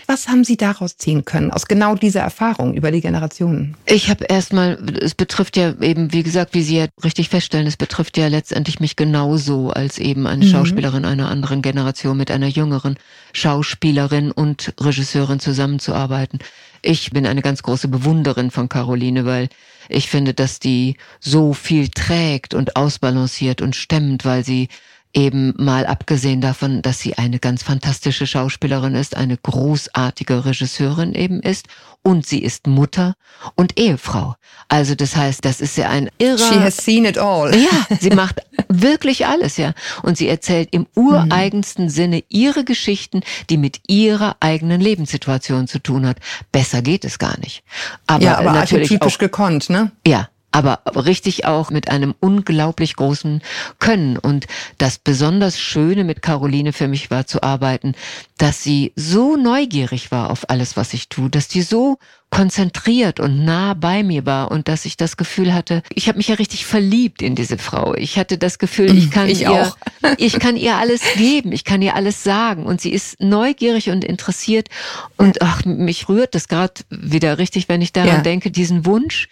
Was 0.07 0.27
haben 0.27 0.43
Sie 0.43 0.57
daraus 0.57 0.97
ziehen 0.97 1.23
können, 1.23 1.51
aus 1.51 1.67
genau 1.67 1.95
dieser 1.95 2.21
Erfahrung 2.21 2.73
über 2.73 2.91
die 2.91 3.01
Generationen? 3.01 3.77
Ich 3.85 4.09
habe 4.09 4.25
erstmal, 4.25 4.77
es 5.01 5.15
betrifft 5.15 5.55
ja 5.55 5.73
eben, 5.79 6.11
wie 6.11 6.23
gesagt, 6.23 6.53
wie 6.53 6.63
Sie 6.63 6.77
ja 6.77 6.87
richtig 7.03 7.29
feststellen, 7.29 7.67
es 7.67 7.77
betrifft 7.77 8.17
ja 8.17 8.27
letztendlich 8.27 8.81
mich 8.81 8.97
genauso 8.97 9.69
als 9.69 9.99
eben 9.99 10.27
eine 10.27 10.43
mhm. 10.43 10.49
Schauspielerin 10.49 11.05
einer 11.05 11.29
anderen 11.29 11.61
Generation 11.61 12.17
mit 12.25 12.31
einer 12.31 12.47
jüngeren 12.47 12.97
Schauspielerin 13.33 14.31
und 14.31 14.73
Regisseurin 14.79 15.39
zusammenzuarbeiten. 15.39 16.39
Ich 16.81 17.11
bin 17.11 17.27
eine 17.27 17.43
ganz 17.43 17.61
große 17.61 17.87
Bewunderin 17.87 18.49
von 18.49 18.67
Caroline, 18.67 19.25
weil 19.25 19.47
ich 19.89 20.09
finde, 20.09 20.33
dass 20.33 20.57
die 20.57 20.97
so 21.19 21.53
viel 21.53 21.89
trägt 21.89 22.55
und 22.55 22.77
ausbalanciert 22.77 23.61
und 23.61 23.75
stemmt, 23.75 24.25
weil 24.25 24.43
sie 24.43 24.69
eben 25.15 25.53
mal 25.57 25.85
abgesehen 25.85 26.41
davon, 26.41 26.81
dass 26.81 26.99
sie 26.99 27.17
eine 27.17 27.39
ganz 27.39 27.63
fantastische 27.63 28.27
Schauspielerin 28.27 28.95
ist, 28.95 29.15
eine 29.15 29.37
großartige 29.37 30.45
Regisseurin 30.45 31.13
eben 31.13 31.39
ist 31.39 31.67
und 32.03 32.27
sie 32.27 32.43
ist 32.43 32.67
Mutter 32.67 33.15
und 33.55 33.79
Ehefrau. 33.79 34.35
Also 34.67 34.93
das 34.93 35.15
heißt, 35.15 35.43
das 35.43 35.61
ist 35.61 35.77
ja 35.77 35.89
ein 35.89 36.09
irrer... 36.17 36.37
She 36.37 36.59
has 36.59 36.77
seen 36.77 37.05
it 37.05 37.17
all. 37.17 37.55
Ja, 37.55 37.97
sie 37.99 38.09
macht 38.11 38.41
wirklich 38.67 39.25
alles, 39.25 39.57
ja. 39.57 39.73
Und 40.03 40.17
sie 40.17 40.27
erzählt 40.27 40.69
im 40.71 40.85
ureigensten 40.95 41.85
mhm. 41.85 41.89
Sinne 41.89 42.23
ihre 42.29 42.63
Geschichten, 42.63 43.21
die 43.49 43.57
mit 43.57 43.81
ihrer 43.87 44.35
eigenen 44.39 44.81
Lebenssituation 44.81 45.67
zu 45.67 45.79
tun 45.79 46.05
hat. 46.05 46.17
Besser 46.51 46.81
geht 46.81 47.05
es 47.05 47.17
gar 47.17 47.39
nicht. 47.39 47.63
Aber, 48.05 48.23
ja, 48.23 48.37
aber 48.37 48.51
natürlich 48.51 48.89
typisch 48.89 49.17
gekonnt, 49.17 49.69
ne? 49.69 49.91
Ja, 50.05 50.29
aber 50.55 50.79
richtig 50.95 51.43
auch 51.43 51.69
mit 51.69 51.89
einem 51.89 52.15
unglaublich 52.21 52.95
großen 52.95 53.41
Können. 53.79 54.17
Und 54.17 54.47
das 54.77 54.97
besonders 54.97 55.59
Schöne 55.59 56.05
mit 56.05 56.21
Caroline 56.21 56.71
für 56.71 56.87
mich 56.87 57.11
war 57.11 57.27
zu 57.27 57.43
arbeiten, 57.43 57.93
dass 58.37 58.63
sie 58.63 58.93
so 58.95 59.35
neugierig 59.35 60.11
war 60.11 60.29
auf 60.29 60.49
alles, 60.49 60.77
was 60.77 60.93
ich 60.93 61.09
tue, 61.09 61.29
dass 61.29 61.49
die 61.49 61.61
so 61.61 61.97
konzentriert 62.29 63.19
und 63.19 63.43
nah 63.43 63.73
bei 63.73 64.01
mir 64.01 64.25
war 64.25 64.49
und 64.49 64.69
dass 64.69 64.85
ich 64.85 64.95
das 64.95 65.17
Gefühl 65.17 65.53
hatte, 65.53 65.83
ich 65.93 66.07
habe 66.07 66.17
mich 66.17 66.29
ja 66.29 66.35
richtig 66.35 66.65
verliebt 66.65 67.21
in 67.21 67.35
diese 67.35 67.57
Frau. 67.57 67.93
Ich 67.93 68.17
hatte 68.17 68.37
das 68.37 68.57
Gefühl, 68.57 68.97
ich 68.97 69.11
kann 69.11 69.27
ich 69.27 69.41
ihr, 69.41 69.51
auch. 69.51 69.77
ich 70.17 70.39
kann 70.39 70.55
ihr 70.55 70.77
alles 70.77 71.01
geben, 71.17 71.51
ich 71.51 71.65
kann 71.65 71.81
ihr 71.81 71.95
alles 71.95 72.23
sagen 72.23 72.65
und 72.65 72.79
sie 72.79 72.93
ist 72.93 73.19
neugierig 73.19 73.89
und 73.89 74.05
interessiert 74.05 74.69
und 75.17 75.41
ach, 75.41 75.65
mich 75.65 76.07
rührt 76.07 76.33
das 76.33 76.47
gerade 76.47 76.75
wieder 76.89 77.39
richtig, 77.39 77.67
wenn 77.67 77.81
ich 77.81 77.91
daran 77.91 78.07
ja. 78.07 78.21
denke, 78.21 78.51
diesen 78.51 78.85
Wunsch, 78.85 79.27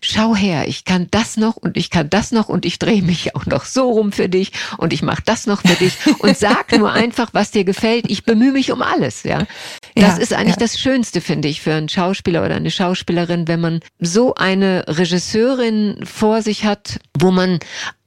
schau 0.00 0.34
her, 0.34 0.68
ich 0.68 0.84
kann 0.84 1.08
das 1.10 1.36
noch 1.36 1.56
und 1.56 1.76
ich 1.76 1.90
kann 1.90 2.10
das 2.10 2.32
noch 2.32 2.48
und 2.48 2.64
ich 2.64 2.78
drehe 2.78 3.02
mich 3.02 3.34
auch 3.34 3.46
noch 3.46 3.64
so 3.64 3.90
rum 3.90 4.12
für 4.12 4.28
dich 4.28 4.52
und 4.78 4.92
ich 4.92 5.02
mache 5.02 5.22
das 5.24 5.46
noch 5.46 5.62
für 5.62 5.74
dich 5.74 5.94
und 6.18 6.36
sag 6.38 6.76
nur 6.76 6.92
einfach, 6.92 7.30
was 7.32 7.50
dir 7.50 7.64
gefällt. 7.64 8.10
Ich 8.10 8.24
bemühe 8.24 8.52
mich 8.52 8.72
um 8.72 8.82
alles, 8.82 9.22
ja. 9.22 9.46
Das 9.94 10.16
ja, 10.16 10.22
ist 10.22 10.32
eigentlich 10.32 10.56
ja. 10.56 10.60
das 10.60 10.78
Schönste, 10.78 11.20
finde 11.20 11.48
ich, 11.48 11.60
für 11.60 11.74
einen 11.74 11.88
Schauspieler 11.88 12.44
oder 12.44 12.56
eine 12.56 12.70
Schauspielerin, 12.70 13.48
wenn 13.48 13.60
man 13.60 13.80
so 13.98 14.34
eine 14.34 14.84
Regisseurin 14.88 16.04
vor 16.04 16.42
sich 16.42 16.64
hat, 16.64 16.98
wo 17.18 17.30
man 17.30 17.58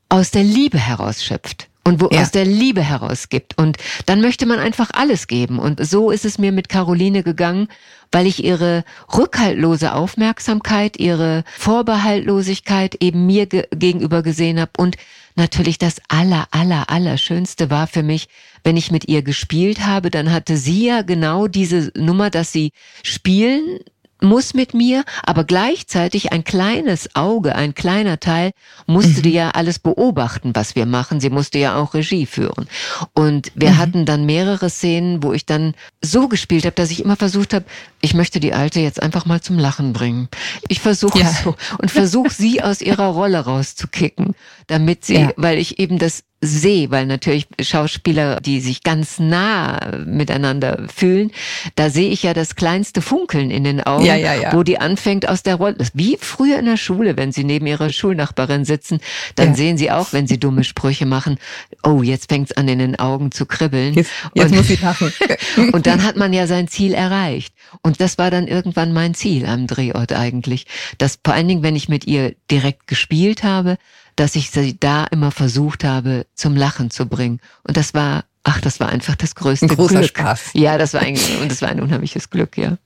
aus 0.09 0.31
der 0.31 0.43
Liebe 0.43 0.79
herausschöpft 0.79 1.68
und 1.83 2.01
wo 2.01 2.09
ja. 2.11 2.21
aus 2.21 2.31
der 2.31 2.45
Liebe 2.45 2.81
herausgibt. 2.81 3.57
Und 3.57 3.77
dann 4.05 4.21
möchte 4.21 4.45
man 4.45 4.59
einfach 4.59 4.89
alles 4.93 5.27
geben. 5.27 5.59
Und 5.59 5.85
so 5.85 6.11
ist 6.11 6.25
es 6.25 6.37
mir 6.37 6.51
mit 6.51 6.69
Caroline 6.69 7.23
gegangen 7.23 7.67
weil 8.11 8.27
ich 8.27 8.43
ihre 8.43 8.83
rückhaltlose 9.15 9.93
Aufmerksamkeit, 9.93 10.97
ihre 10.97 11.43
Vorbehaltlosigkeit 11.57 12.95
eben 13.01 13.25
mir 13.25 13.45
ge 13.45 13.67
gegenüber 13.71 14.23
gesehen 14.23 14.59
habe 14.59 14.71
und 14.77 14.97
natürlich 15.35 15.77
das 15.77 16.01
aller, 16.07 16.47
aller, 16.51 16.89
aller 16.89 17.17
Schönste 17.17 17.69
war 17.69 17.87
für 17.87 18.03
mich, 18.03 18.27
wenn 18.63 18.77
ich 18.77 18.91
mit 18.91 19.07
ihr 19.07 19.21
gespielt 19.21 19.85
habe, 19.85 20.09
dann 20.09 20.31
hatte 20.31 20.57
sie 20.57 20.87
ja 20.87 21.01
genau 21.01 21.47
diese 21.47 21.91
Nummer, 21.95 22.29
dass 22.29 22.51
sie 22.51 22.71
spielen 23.03 23.79
muss 24.21 24.53
mit 24.53 24.73
mir, 24.73 25.03
aber 25.23 25.43
gleichzeitig 25.43 26.31
ein 26.31 26.43
kleines 26.43 27.15
Auge, 27.15 27.55
ein 27.55 27.73
kleiner 27.73 28.19
Teil 28.19 28.51
musste 28.87 29.27
mhm. 29.27 29.33
ja 29.33 29.49
alles 29.51 29.79
beobachten, 29.79 30.51
was 30.55 30.75
wir 30.75 30.85
machen. 30.85 31.19
Sie 31.19 31.29
musste 31.29 31.59
ja 31.59 31.75
auch 31.75 31.93
Regie 31.93 32.25
führen. 32.25 32.67
Und 33.13 33.51
wir 33.55 33.71
mhm. 33.71 33.77
hatten 33.77 34.05
dann 34.05 34.25
mehrere 34.25 34.69
Szenen, 34.69 35.23
wo 35.23 35.33
ich 35.33 35.45
dann 35.45 35.73
so 36.01 36.27
gespielt 36.27 36.65
habe, 36.65 36.75
dass 36.75 36.91
ich 36.91 37.03
immer 37.03 37.15
versucht 37.15 37.53
habe, 37.53 37.65
ich 38.01 38.13
möchte 38.13 38.39
die 38.39 38.53
Alte 38.53 38.79
jetzt 38.79 39.01
einfach 39.01 39.25
mal 39.25 39.41
zum 39.41 39.57
Lachen 39.57 39.93
bringen. 39.93 40.29
Ich 40.67 40.79
versuche 40.79 41.19
ja. 41.19 41.31
so 41.31 41.55
und 41.77 41.91
versuche 41.91 42.31
sie 42.31 42.61
aus 42.61 42.81
ihrer 42.81 43.07
Rolle 43.07 43.39
rauszukicken, 43.39 44.35
damit 44.67 45.05
sie, 45.05 45.15
ja. 45.15 45.31
weil 45.35 45.57
ich 45.57 45.79
eben 45.79 45.97
das 45.97 46.23
sehe, 46.41 46.89
weil 46.89 47.05
natürlich 47.05 47.47
Schauspieler, 47.61 48.39
die 48.39 48.61
sich 48.61 48.83
ganz 48.83 49.19
nah 49.19 49.97
miteinander 50.05 50.87
fühlen, 50.93 51.31
da 51.75 51.89
sehe 51.89 52.09
ich 52.09 52.23
ja 52.23 52.33
das 52.33 52.55
kleinste 52.55 53.01
Funkeln 53.01 53.51
in 53.51 53.65
den 53.65 53.81
Augen, 53.81 54.05
ja, 54.05 54.15
ja, 54.15 54.33
ja. 54.35 54.53
wo 54.53 54.63
die 54.63 54.79
anfängt 54.79 55.27
aus 55.27 55.43
der 55.43 55.55
Rolle. 55.55 55.75
Wie 55.93 56.17
früher 56.19 56.57
in 56.59 56.65
der 56.65 56.77
Schule, 56.77 57.17
wenn 57.17 57.33
sie 57.33 57.43
neben 57.43 57.67
ihrer 57.67 57.89
Schulnachbarin 57.89 58.63
sitzen, 58.63 58.99
dann 59.35 59.53
sehen 59.53 59.77
sie 59.77 59.91
auch, 59.91 60.13
wenn 60.13 60.27
sie 60.27 60.39
dumme 60.39 60.63
Sprüche 60.63 61.05
machen, 61.05 61.37
oh, 61.83 62.03
jetzt 62.03 62.29
fängt 62.29 62.51
es 62.51 62.57
an 62.57 62.67
in 62.69 62.79
den 62.79 62.97
Augen 62.97 63.31
zu 63.31 63.45
kribbeln. 63.45 63.93
Jetzt, 63.93 64.11
jetzt 64.33 64.51
und, 64.51 64.57
muss 64.57 64.67
sie 64.67 64.77
lachen. 64.77 65.11
und 65.73 65.87
dann 65.87 66.03
hat 66.03 66.15
man 66.15 66.31
ja 66.31 66.47
sein 66.47 66.69
Ziel 66.69 66.93
erreicht. 66.93 67.53
Und 67.81 67.99
das 67.99 68.17
war 68.17 68.31
dann 68.31 68.47
irgendwann 68.47 68.93
mein 68.93 69.13
Ziel 69.13 69.45
am 69.45 69.67
Drehort 69.67 70.13
eigentlich. 70.13 70.65
Dass 70.97 71.19
vor 71.23 71.33
allen 71.33 71.47
Dingen, 71.47 71.63
wenn 71.63 71.75
ich 71.75 71.89
mit 71.89 72.07
ihr 72.07 72.33
direkt 72.49 72.87
gespielt 72.87 73.43
habe, 73.43 73.77
dass 74.19 74.35
ich 74.35 74.51
sie 74.51 74.77
da 74.77 75.05
immer 75.05 75.31
versucht 75.31 75.85
habe, 75.85 76.25
zum 76.35 76.55
Lachen 76.55 76.91
zu 76.91 77.05
bringen. 77.05 77.39
Und 77.63 77.77
das 77.77 77.93
war, 77.93 78.25
ach, 78.43 78.59
das 78.59 78.81
war 78.81 78.89
einfach 78.89 79.15
das 79.15 79.33
größte 79.33 79.67
ein 79.67 79.75
großer 79.75 79.99
Glück. 79.99 80.09
Spaß. 80.09 80.49
Ja, 80.53 80.77
das 80.77 80.93
war 80.93 81.01
eigentlich, 81.01 81.39
und 81.39 81.49
das 81.49 81.61
war 81.61 81.69
ein 81.69 81.79
unheimliches 81.79 82.29
Glück, 82.29 82.57
ja. 82.57 82.77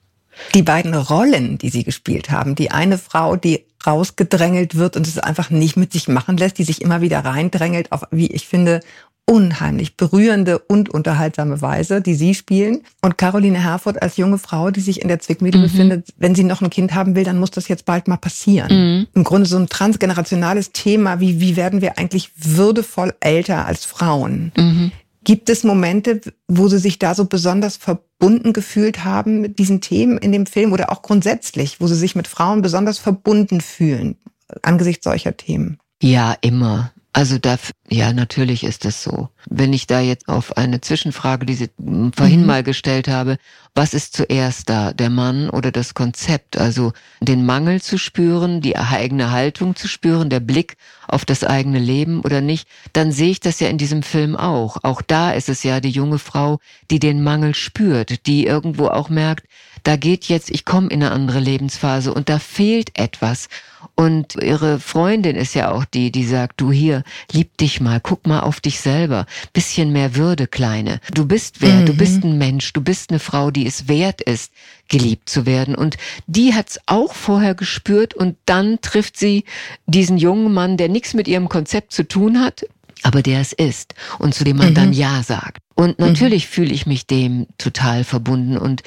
Die 0.54 0.62
beiden 0.62 0.94
Rollen, 0.94 1.58
die 1.58 1.70
Sie 1.70 1.84
gespielt 1.84 2.30
haben, 2.30 2.54
die 2.54 2.72
eine 2.72 3.00
Frau, 3.00 3.36
die 3.36 3.66
rausgedrängelt 3.86 4.76
wird 4.76 4.96
und 4.96 5.08
es 5.08 5.18
einfach 5.18 5.50
nicht 5.50 5.76
mit 5.76 5.92
sich 5.92 6.08
machen 6.08 6.38
lässt, 6.38 6.58
die 6.60 6.64
sich 6.64 6.82
immer 6.82 7.02
wieder 7.02 7.20
reindrängelt 7.20 7.92
auf, 7.92 8.04
wie 8.12 8.28
ich 8.28 8.48
finde, 8.48 8.82
unheimlich 9.26 9.96
berührende 9.96 10.60
und 10.60 10.90
unterhaltsame 10.90 11.62
Weise, 11.62 12.02
die 12.02 12.14
Sie 12.14 12.34
spielen. 12.36 12.82
Und 13.02 13.18
Caroline 13.18 13.62
Herford 13.64 14.02
als 14.02 14.18
junge 14.18 14.38
Frau, 14.38 14.70
die 14.70 14.82
sich 14.82 15.02
in 15.02 15.08
der 15.08 15.20
Zwickmühle 15.20 15.58
mhm. 15.58 15.64
befindet, 15.64 16.10
wenn 16.18 16.36
sie 16.36 16.44
noch 16.44 16.62
ein 16.62 16.70
Kind 16.70 16.94
haben 16.94 17.16
will, 17.16 17.24
dann 17.24 17.40
muss 17.40 17.52
das 17.52 17.68
jetzt 17.68 17.86
bald 17.86 18.08
mal 18.08 18.18
passieren. 18.18 18.70
Mhm. 18.72 19.08
Im 19.14 19.24
Grunde 19.24 19.48
so 19.48 19.58
ein 19.58 19.70
transgenerationales 19.70 20.72
Thema, 20.72 21.20
wie, 21.20 21.40
wie 21.40 21.56
werden 21.56 21.82
wir 21.82 21.98
eigentlich 21.98 22.32
würdevoll 22.36 23.14
älter 23.22 23.66
als 23.66 23.86
Frauen? 23.86 24.52
Mhm. 24.58 24.92
Gibt 25.24 25.50
es 25.50 25.64
Momente, 25.64 26.20
wo 26.50 26.68
Sie 26.68 26.80
sich 26.80 27.00
da 27.00 27.16
so 27.16 27.26
besonders 27.26 27.78
verbunden 27.78 28.52
gefühlt 28.52 29.06
haben 29.06 29.40
mit 29.40 29.58
diesen 29.58 29.80
Themen 29.80 30.18
in 30.18 30.34
dem 30.34 30.46
Film 30.46 30.74
oder 30.74 30.92
auch 30.92 31.02
grundsätzlich, 31.02 31.80
wo 31.80 31.88
Sie 31.88 31.96
sich 31.96 32.16
mit 32.16 32.28
Frauen 32.28 32.62
besonders 32.62 33.00
verbunden 33.00 33.62
fühlen 33.62 34.18
angesichts 34.62 35.04
solcher 35.04 35.36
Themen? 35.36 35.78
Ja, 36.02 36.36
immer. 36.42 36.92
Also 37.16 37.38
da, 37.38 37.58
ja, 37.90 38.12
natürlich 38.12 38.64
ist 38.64 38.86
es 38.86 39.04
so. 39.04 39.30
Wenn 39.48 39.72
ich 39.72 39.86
da 39.86 40.00
jetzt 40.00 40.28
auf 40.28 40.58
eine 40.58 40.82
Zwischenfrage, 40.82 41.46
die 41.46 41.54
Sie 41.54 41.70
vorhin 42.16 42.42
mhm. 42.42 42.48
mal 42.48 42.64
gestellt 42.64 43.08
habe, 43.08 43.38
was 43.76 43.94
ist 43.94 44.16
zuerst 44.16 44.68
da, 44.68 44.94
der 44.94 45.12
Mann 45.12 45.52
oder 45.52 45.72
das 45.72 45.94
Konzept? 45.94 46.58
Also 46.58 46.92
den 47.22 47.46
Mangel 47.46 47.84
zu 47.84 48.00
spüren, 48.00 48.62
die 48.62 48.78
eigene 48.78 49.30
Haltung 49.30 49.76
zu 49.76 49.88
spüren, 49.88 50.32
der 50.32 50.40
Blick 50.40 50.76
auf 51.08 51.24
das 51.24 51.44
eigene 51.44 51.78
Leben 51.78 52.22
oder 52.22 52.42
nicht, 52.42 52.68
dann 52.94 53.12
sehe 53.12 53.30
ich 53.30 53.40
das 53.40 53.60
ja 53.60 53.68
in 53.68 53.78
diesem 53.78 54.02
Film 54.02 54.36
auch. 54.36 54.78
Auch 54.82 55.04
da 55.04 55.34
ist 55.34 55.50
es 55.50 55.62
ja 55.62 55.82
die 55.82 55.92
junge 55.92 56.18
Frau, 56.18 56.60
die 56.90 57.00
den 57.00 57.22
Mangel 57.24 57.54
spürt, 57.54 58.26
die 58.26 58.48
irgendwo 58.48 58.88
auch 58.88 59.10
merkt, 59.10 59.46
da 59.84 59.98
geht 59.98 60.26
jetzt, 60.26 60.50
ich 60.50 60.66
komme 60.66 60.88
in 60.88 61.04
eine 61.04 61.12
andere 61.12 61.40
Lebensphase 61.40 62.14
und 62.14 62.30
da 62.30 62.40
fehlt 62.40 62.98
etwas. 62.98 63.50
Und 63.96 64.36
ihre 64.42 64.80
Freundin 64.80 65.36
ist 65.36 65.54
ja 65.54 65.72
auch 65.72 65.86
die, 65.86 66.12
die 66.12 66.26
sagt, 66.26 66.62
du 66.62 66.72
hier, 66.72 67.04
lieb 67.32 67.58
dich 67.58 67.82
mal, 67.82 68.00
guck 68.00 68.26
mal 68.26 68.40
auf 68.40 68.62
dich 68.62 68.80
selber. 68.80 69.26
Bisschen 69.52 69.92
mehr 69.92 70.16
Würde, 70.16 70.48
Kleine. 70.48 71.00
Du 71.14 71.26
bist 71.26 71.62
wer, 71.62 71.82
mhm. 71.82 71.86
du 71.86 71.94
bist 71.94 72.24
ein 72.24 72.38
Mensch, 72.38 72.72
du 72.74 72.82
bist 72.82 73.12
eine 73.12 73.20
Frau, 73.20 73.52
die 73.52 73.68
es 73.68 73.88
wert 73.88 74.22
ist, 74.22 74.54
geliebt 74.88 75.30
zu 75.30 75.46
werden. 75.46 75.76
Und 75.76 75.98
die 76.28 76.54
hat's 76.54 76.80
auch 76.86 77.14
vorher 77.14 77.54
gespürt 77.54 78.14
und 78.14 78.38
dann 78.46 78.80
trifft 78.82 79.18
sie 79.18 79.44
diesen 79.86 80.18
jungen 80.18 80.54
Mann, 80.54 80.78
der 80.78 80.90
nichts 80.90 81.14
mit 81.14 81.28
ihrem 81.28 81.50
Konzept 81.50 81.94
zu 81.94 82.08
tun 82.08 82.40
hat, 82.40 82.66
aber 83.04 83.22
der 83.22 83.40
es 83.42 83.54
ist 83.54 83.94
und 84.20 84.34
zu 84.34 84.44
dem 84.44 84.58
man 84.58 84.72
mhm. 84.72 84.76
dann 84.76 84.94
Ja 84.94 85.24
sagt. 85.24 85.62
Und 85.76 86.00
natürlich 86.00 86.48
mhm. 86.48 86.52
fühle 86.52 86.74
ich 86.74 86.86
mich 86.86 87.08
dem 87.08 87.48
total 87.58 88.04
verbunden 88.04 88.58
und 88.58 88.84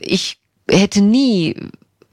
ich 0.00 0.38
hätte 0.70 1.00
nie 1.00 1.54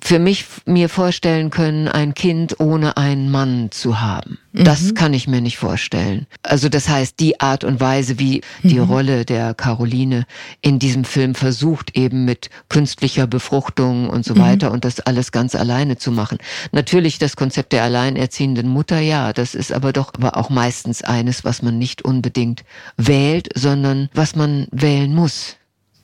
für 0.06 0.20
mich 0.20 0.46
mir 0.68 0.88
vorstellen 0.88 1.50
können, 1.50 1.88
ein 1.88 2.13
Kind 2.13 2.60
ohne 2.60 2.96
einen 2.96 3.32
Mann 3.32 3.72
zu 3.72 4.02
haben. 4.02 4.38
Das 4.54 4.84
mhm. 4.84 4.94
kann 4.94 5.13
ich 5.15 5.28
mir 5.28 5.41
nicht 5.41 5.58
vorstellen. 5.58 6.28
Also 6.44 6.70
das 6.70 6.88
heißt, 6.88 7.20
die 7.20 7.39
Art 7.39 7.63
und 7.63 7.80
Weise, 7.80 8.20
wie 8.20 8.41
mhm. 8.62 8.70
die 8.70 8.78
Rolle 8.78 9.26
der 9.26 9.56
Caroline 9.56 10.28
in 10.62 10.78
diesem 10.78 11.06
Film 11.06 11.34
versucht, 11.34 11.98
eben 11.98 12.24
mit 12.24 12.52
künstlicher 12.70 13.26
Befruchtung 13.26 14.08
und 14.08 14.24
so 14.26 14.36
mhm. 14.36 14.39
weiter 14.39 14.72
und 14.72 14.86
das 14.86 15.00
alles 15.00 15.32
ganz 15.32 15.56
alleine 15.56 15.98
zu 15.98 16.12
machen. 16.12 16.38
Natürlich 16.72 17.18
das 17.18 17.36
Konzept 17.36 17.74
der 17.74 17.82
alleinerziehenden 17.82 18.68
Mutter, 18.70 19.00
ja, 19.00 19.34
das 19.34 19.56
ist 19.56 19.74
aber 19.74 19.91
doch 19.91 20.13
aber 20.15 20.38
auch 20.38 20.52
meistens 20.52 21.02
eines, 21.02 21.44
was 21.44 21.63
man 21.63 21.80
nicht 21.80 22.04
unbedingt 22.04 22.63
wählt, 22.96 23.50
sondern 23.56 24.10
was 24.13 24.36
man 24.36 24.68
wählen 24.72 25.15
muss. 25.15 25.58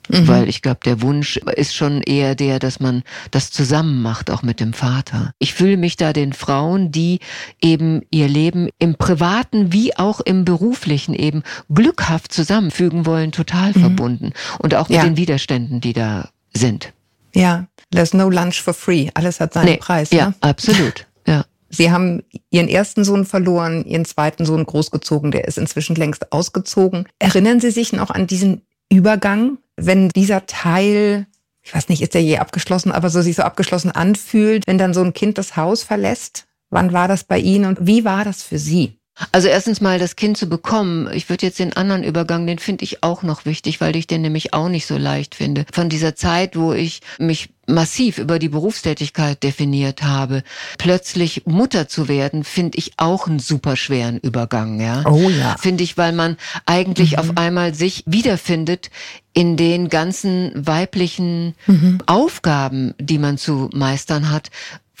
Mhm. 0.08 0.28
Weil 0.28 0.48
ich 0.48 0.62
glaube, 0.62 0.80
der 0.84 1.00
Wunsch 1.02 1.36
ist 1.36 1.74
schon 1.74 2.02
eher 2.02 2.34
der, 2.34 2.58
dass 2.58 2.80
man 2.80 3.02
das 3.30 3.50
zusammen 3.50 4.02
macht, 4.02 4.30
auch 4.30 4.42
mit 4.42 4.60
dem 4.60 4.72
Vater. 4.72 5.32
Ich 5.38 5.54
fühle 5.54 5.76
mich 5.76 5.96
da 5.96 6.12
den 6.12 6.32
Frauen, 6.32 6.90
die 6.90 7.20
eben 7.60 8.02
ihr 8.10 8.28
Leben 8.28 8.68
im 8.78 8.96
privaten 8.96 9.72
wie 9.72 9.96
auch 9.96 10.20
im 10.20 10.44
beruflichen 10.44 11.14
eben 11.14 11.42
glückhaft 11.72 12.32
zusammenfügen 12.32 13.06
wollen, 13.06 13.32
total 13.32 13.72
mhm. 13.74 13.80
verbunden. 13.80 14.32
Und 14.58 14.74
auch 14.74 14.88
mit 14.88 14.98
ja. 14.98 15.04
den 15.04 15.16
Widerständen, 15.16 15.80
die 15.80 15.92
da 15.92 16.30
sind. 16.52 16.92
Ja, 17.34 17.66
there's 17.90 18.12
no 18.12 18.28
lunch 18.28 18.60
for 18.60 18.74
free. 18.74 19.08
Alles 19.14 19.40
hat 19.40 19.54
seinen 19.54 19.66
nee, 19.66 19.76
Preis. 19.76 20.10
Ja, 20.10 20.28
ne? 20.28 20.34
absolut. 20.40 21.06
Ja. 21.26 21.44
Sie 21.70 21.90
haben 21.90 22.22
Ihren 22.50 22.68
ersten 22.68 23.02
Sohn 23.02 23.24
verloren, 23.24 23.84
Ihren 23.86 24.04
zweiten 24.04 24.44
Sohn 24.44 24.66
großgezogen, 24.66 25.30
der 25.30 25.48
ist 25.48 25.56
inzwischen 25.56 25.96
längst 25.96 26.30
ausgezogen. 26.30 27.08
Erinnern 27.18 27.60
Sie 27.60 27.70
sich 27.70 27.94
noch 27.94 28.10
an 28.10 28.26
diesen 28.26 28.62
Übergang 28.92 29.58
wenn 29.76 30.08
dieser 30.10 30.46
Teil, 30.46 31.26
ich 31.62 31.74
weiß 31.74 31.88
nicht, 31.88 32.02
ist 32.02 32.14
der 32.14 32.22
je 32.22 32.38
abgeschlossen, 32.38 32.92
aber 32.92 33.10
so 33.10 33.22
sich 33.22 33.36
so 33.36 33.42
abgeschlossen 33.42 33.90
anfühlt, 33.90 34.66
wenn 34.66 34.78
dann 34.78 34.94
so 34.94 35.02
ein 35.02 35.14
Kind 35.14 35.38
das 35.38 35.56
Haus 35.56 35.82
verlässt? 35.82 36.46
Wann 36.70 36.92
war 36.92 37.08
das 37.08 37.24
bei 37.24 37.38
Ihnen 37.38 37.66
und 37.66 37.86
wie 37.86 38.04
war 38.04 38.24
das 38.24 38.42
für 38.42 38.58
Sie? 38.58 38.98
Also 39.30 39.48
erstens 39.48 39.82
mal 39.82 39.98
das 39.98 40.16
Kind 40.16 40.38
zu 40.38 40.48
bekommen. 40.48 41.08
Ich 41.12 41.28
würde 41.28 41.44
jetzt 41.44 41.58
den 41.58 41.74
anderen 41.74 42.02
Übergang, 42.02 42.46
den 42.46 42.58
finde 42.58 42.84
ich 42.84 43.02
auch 43.02 43.22
noch 43.22 43.44
wichtig, 43.44 43.80
weil 43.80 43.94
ich 43.94 44.06
den 44.06 44.22
nämlich 44.22 44.54
auch 44.54 44.70
nicht 44.70 44.86
so 44.86 44.96
leicht 44.96 45.34
finde. 45.34 45.66
Von 45.70 45.90
dieser 45.90 46.16
Zeit, 46.16 46.56
wo 46.56 46.72
ich 46.72 47.00
mich 47.18 47.50
massiv 47.72 48.18
über 48.18 48.38
die 48.38 48.48
Berufstätigkeit 48.48 49.42
definiert 49.42 50.02
habe, 50.02 50.42
plötzlich 50.78 51.46
Mutter 51.46 51.88
zu 51.88 52.08
werden, 52.08 52.44
finde 52.44 52.78
ich 52.78 52.92
auch 52.96 53.26
einen 53.26 53.38
super 53.38 53.76
schweren 53.76 54.18
Übergang, 54.18 54.80
ja. 54.80 55.04
Oh 55.06 55.28
ja. 55.28 55.56
Finde 55.58 55.84
ich, 55.84 55.96
weil 55.96 56.12
man 56.12 56.36
eigentlich 56.66 57.12
mhm. 57.12 57.18
auf 57.18 57.36
einmal 57.36 57.74
sich 57.74 58.04
wiederfindet 58.06 58.90
in 59.34 59.56
den 59.56 59.88
ganzen 59.88 60.52
weiblichen 60.54 61.54
mhm. 61.66 61.98
Aufgaben, 62.06 62.94
die 62.98 63.18
man 63.18 63.38
zu 63.38 63.70
meistern 63.72 64.30
hat, 64.30 64.50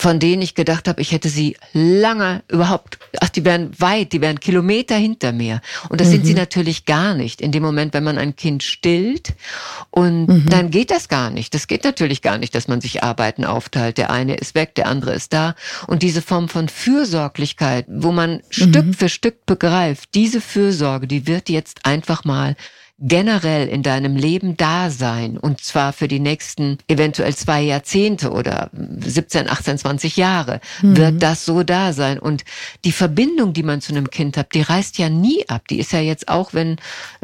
von 0.02 0.18
denen 0.18 0.42
ich 0.42 0.56
gedacht 0.56 0.88
habe, 0.88 1.00
ich 1.00 1.12
hätte 1.12 1.28
sie 1.28 1.56
lange 1.72 2.42
überhaupt, 2.48 2.98
ach, 3.20 3.28
die 3.28 3.44
wären 3.44 3.70
weit, 3.78 4.12
die 4.12 4.20
wären 4.20 4.40
Kilometer 4.40 4.96
hinter 4.96 5.30
mir. 5.30 5.60
Und 5.90 6.00
das 6.00 6.08
mhm. 6.08 6.12
sind 6.12 6.26
sie 6.26 6.32
mhm. 6.32 6.38
natürlich 6.38 6.86
gar 6.86 7.14
nicht. 7.14 7.40
In 7.40 7.52
dem 7.52 7.62
Moment, 7.62 7.94
wenn 7.94 8.02
man 8.02 8.18
ein 8.18 8.34
Kind 8.34 8.64
stillt 8.64 9.34
und 9.92 10.26
mhm. 10.26 10.46
dann 10.48 10.72
geht 10.72 10.90
das 10.90 11.08
gar 11.08 11.30
nicht. 11.30 11.54
Das 11.54 11.68
geht 11.68 11.84
natürlich 11.84 12.20
gar 12.20 12.36
nicht, 12.38 12.52
dass 12.56 12.66
man 12.66 12.80
sich 12.80 13.04
Arbeiten 13.04 13.44
aufteilt. 13.44 13.96
Der 13.96 14.10
eine 14.10 14.34
ist 14.34 14.56
weg, 14.56 14.74
der 14.74 14.88
andere 14.88 15.14
ist 15.14 15.32
da. 15.32 15.54
Und 15.86 16.02
diese 16.02 16.20
Form 16.20 16.48
von 16.48 16.68
Fürsorglichkeit, 16.68 17.86
wo 17.88 18.10
man 18.10 18.32
mhm. 18.32 18.40
Stück 18.50 18.94
für 18.96 19.08
Stück 19.08 19.46
begreift, 19.46 20.08
diese 20.16 20.40
Fürsorge, 20.40 21.06
die 21.06 21.28
wird 21.28 21.48
jetzt 21.48 21.86
einfach 21.86 22.24
mal 22.24 22.56
generell 23.02 23.68
in 23.68 23.82
deinem 23.82 24.14
Leben 24.14 24.56
da 24.56 24.88
sein 24.88 25.36
und 25.36 25.60
zwar 25.60 25.92
für 25.92 26.06
die 26.06 26.20
nächsten 26.20 26.78
eventuell 26.86 27.34
zwei 27.34 27.60
Jahrzehnte 27.60 28.30
oder 28.30 28.70
17, 28.72 29.50
18, 29.50 29.78
20 29.78 30.16
Jahre 30.16 30.60
mhm. 30.82 30.96
wird 30.96 31.22
das 31.22 31.44
so 31.44 31.64
da 31.64 31.92
sein 31.92 32.20
und 32.20 32.44
die 32.84 32.92
Verbindung, 32.92 33.52
die 33.52 33.64
man 33.64 33.80
zu 33.80 33.92
einem 33.92 34.08
Kind 34.08 34.36
hat, 34.36 34.54
die 34.54 34.62
reißt 34.62 34.98
ja 34.98 35.08
nie 35.08 35.48
ab. 35.48 35.66
Die 35.68 35.80
ist 35.80 35.92
ja 35.92 36.00
jetzt 36.00 36.28
auch, 36.28 36.54
wenn 36.54 36.76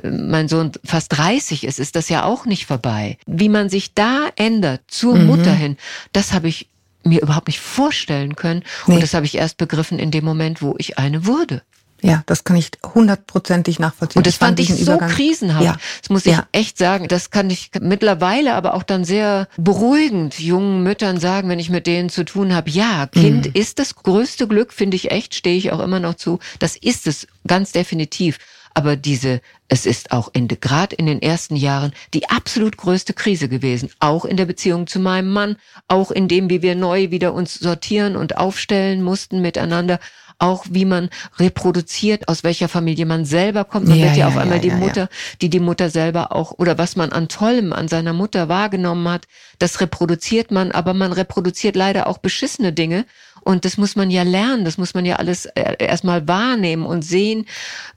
äh, 0.02 0.10
mein 0.10 0.48
Sohn 0.48 0.72
fast 0.84 1.16
30 1.16 1.62
ist, 1.62 1.78
ist 1.78 1.94
das 1.94 2.08
ja 2.08 2.24
auch 2.24 2.44
nicht 2.44 2.66
vorbei. 2.66 3.16
Wie 3.26 3.48
man 3.48 3.68
sich 3.68 3.94
da 3.94 4.28
ändert 4.34 4.82
zur 4.88 5.14
mhm. 5.14 5.26
Mutter 5.26 5.52
hin, 5.52 5.76
das 6.12 6.32
habe 6.32 6.48
ich 6.48 6.66
mir 7.04 7.22
überhaupt 7.22 7.46
nicht 7.46 7.60
vorstellen 7.60 8.34
können 8.34 8.64
nee. 8.86 8.94
und 8.94 9.02
das 9.02 9.14
habe 9.14 9.26
ich 9.26 9.36
erst 9.36 9.56
begriffen 9.56 10.00
in 10.00 10.10
dem 10.10 10.24
Moment, 10.24 10.60
wo 10.60 10.74
ich 10.78 10.98
eine 10.98 11.26
wurde. 11.26 11.62
Ja, 12.00 12.22
das 12.26 12.44
kann 12.44 12.56
ich 12.56 12.70
hundertprozentig 12.94 13.78
nachvollziehen. 13.78 14.20
Und 14.20 14.26
das 14.26 14.34
ich 14.34 14.38
fand, 14.38 14.60
ich 14.60 14.72
so 14.74 14.82
Übergang, 14.82 15.10
krisenhaft. 15.10 15.64
Ja, 15.64 15.76
das 16.00 16.10
muss 16.10 16.26
ich 16.26 16.32
ja. 16.32 16.46
echt 16.52 16.78
sagen. 16.78 17.08
Das 17.08 17.30
kann 17.30 17.50
ich 17.50 17.70
mittlerweile 17.80 18.54
aber 18.54 18.74
auch 18.74 18.84
dann 18.84 19.04
sehr 19.04 19.48
beruhigend 19.56 20.38
jungen 20.38 20.82
Müttern 20.82 21.18
sagen, 21.18 21.48
wenn 21.48 21.58
ich 21.58 21.70
mit 21.70 21.86
denen 21.86 22.08
zu 22.08 22.24
tun 22.24 22.54
habe. 22.54 22.70
Ja, 22.70 23.06
Kind 23.06 23.46
mhm. 23.46 23.52
ist 23.54 23.78
das 23.78 23.96
größte 23.96 24.46
Glück, 24.46 24.72
finde 24.72 24.96
ich 24.96 25.10
echt, 25.10 25.34
stehe 25.34 25.56
ich 25.56 25.72
auch 25.72 25.80
immer 25.80 25.98
noch 25.98 26.14
zu. 26.14 26.38
Das 26.60 26.76
ist 26.76 27.06
es 27.06 27.26
ganz 27.46 27.72
definitiv. 27.72 28.38
Aber 28.74 28.94
diese, 28.94 29.40
es 29.66 29.86
ist 29.86 30.12
auch 30.12 30.30
in, 30.34 30.46
gerade 30.46 30.94
in 30.94 31.06
den 31.06 31.20
ersten 31.20 31.56
Jahren 31.56 31.92
die 32.14 32.30
absolut 32.30 32.76
größte 32.76 33.12
Krise 33.12 33.48
gewesen. 33.48 33.90
Auch 33.98 34.24
in 34.24 34.36
der 34.36 34.46
Beziehung 34.46 34.86
zu 34.86 35.00
meinem 35.00 35.32
Mann, 35.32 35.56
auch 35.88 36.12
in 36.12 36.28
dem, 36.28 36.48
wie 36.48 36.62
wir 36.62 36.76
neu 36.76 37.10
wieder 37.10 37.34
uns 37.34 37.54
sortieren 37.54 38.14
und 38.14 38.36
aufstellen 38.36 39.02
mussten 39.02 39.40
miteinander 39.40 39.98
auch 40.38 40.66
wie 40.70 40.84
man 40.84 41.10
reproduziert, 41.38 42.28
aus 42.28 42.44
welcher 42.44 42.68
Familie 42.68 43.06
man 43.06 43.24
selber 43.24 43.64
kommt. 43.64 43.88
Man 43.88 43.98
ja, 43.98 44.06
wird 44.06 44.16
ja, 44.16 44.20
ja 44.20 44.28
auf 44.28 44.36
einmal 44.36 44.58
ja, 44.58 44.62
die 44.62 44.70
Mutter, 44.70 45.08
die 45.42 45.50
die 45.50 45.60
Mutter 45.60 45.90
selber 45.90 46.32
auch, 46.32 46.52
oder 46.58 46.78
was 46.78 46.96
man 46.96 47.12
an 47.12 47.28
Tollem 47.28 47.72
an 47.72 47.88
seiner 47.88 48.12
Mutter 48.12 48.48
wahrgenommen 48.48 49.08
hat, 49.08 49.26
das 49.58 49.80
reproduziert 49.80 50.50
man, 50.50 50.70
aber 50.70 50.94
man 50.94 51.12
reproduziert 51.12 51.76
leider 51.76 52.06
auch 52.06 52.18
beschissene 52.18 52.72
Dinge. 52.72 53.04
Und 53.40 53.64
das 53.64 53.78
muss 53.78 53.96
man 53.96 54.10
ja 54.10 54.22
lernen, 54.22 54.64
das 54.64 54.78
muss 54.78 54.94
man 54.94 55.06
ja 55.06 55.16
alles 55.16 55.46
äh, 55.46 55.76
erstmal 55.78 56.28
wahrnehmen 56.28 56.84
und 56.84 57.02
sehen, 57.02 57.46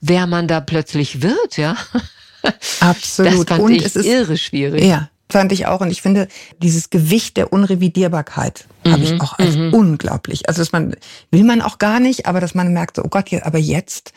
wer 0.00 0.26
man 0.26 0.48
da 0.48 0.60
plötzlich 0.60 1.22
wird, 1.22 1.56
ja. 1.56 1.76
Absolut. 2.80 3.32
Das 3.32 3.56
fand 3.56 3.64
und 3.64 3.72
ich 3.72 3.84
es 3.84 3.96
ist 3.96 4.06
irre 4.06 4.36
schwierig. 4.36 4.84
Ja, 4.84 5.10
fand 5.32 5.52
ich 5.52 5.66
auch. 5.66 5.80
Und 5.80 5.90
ich 5.90 6.02
finde, 6.02 6.28
dieses 6.62 6.90
Gewicht 6.90 7.36
der 7.36 7.52
Unrevidierbarkeit 7.52 8.66
mhm. 8.84 8.92
habe 8.92 9.02
ich 9.02 9.20
auch 9.20 9.38
als 9.38 9.56
mhm. 9.56 9.74
unglaublich. 9.74 10.48
Also, 10.48 10.62
dass 10.62 10.72
man, 10.72 10.94
will 11.30 11.44
man 11.44 11.60
auch 11.60 11.78
gar 11.78 12.00
nicht, 12.00 12.26
aber 12.26 12.40
dass 12.40 12.54
man 12.54 12.72
merkt, 12.72 12.96
so, 12.96 13.04
oh 13.04 13.08
Gott, 13.08 13.32
aber 13.42 13.58
jetzt, 13.58 14.12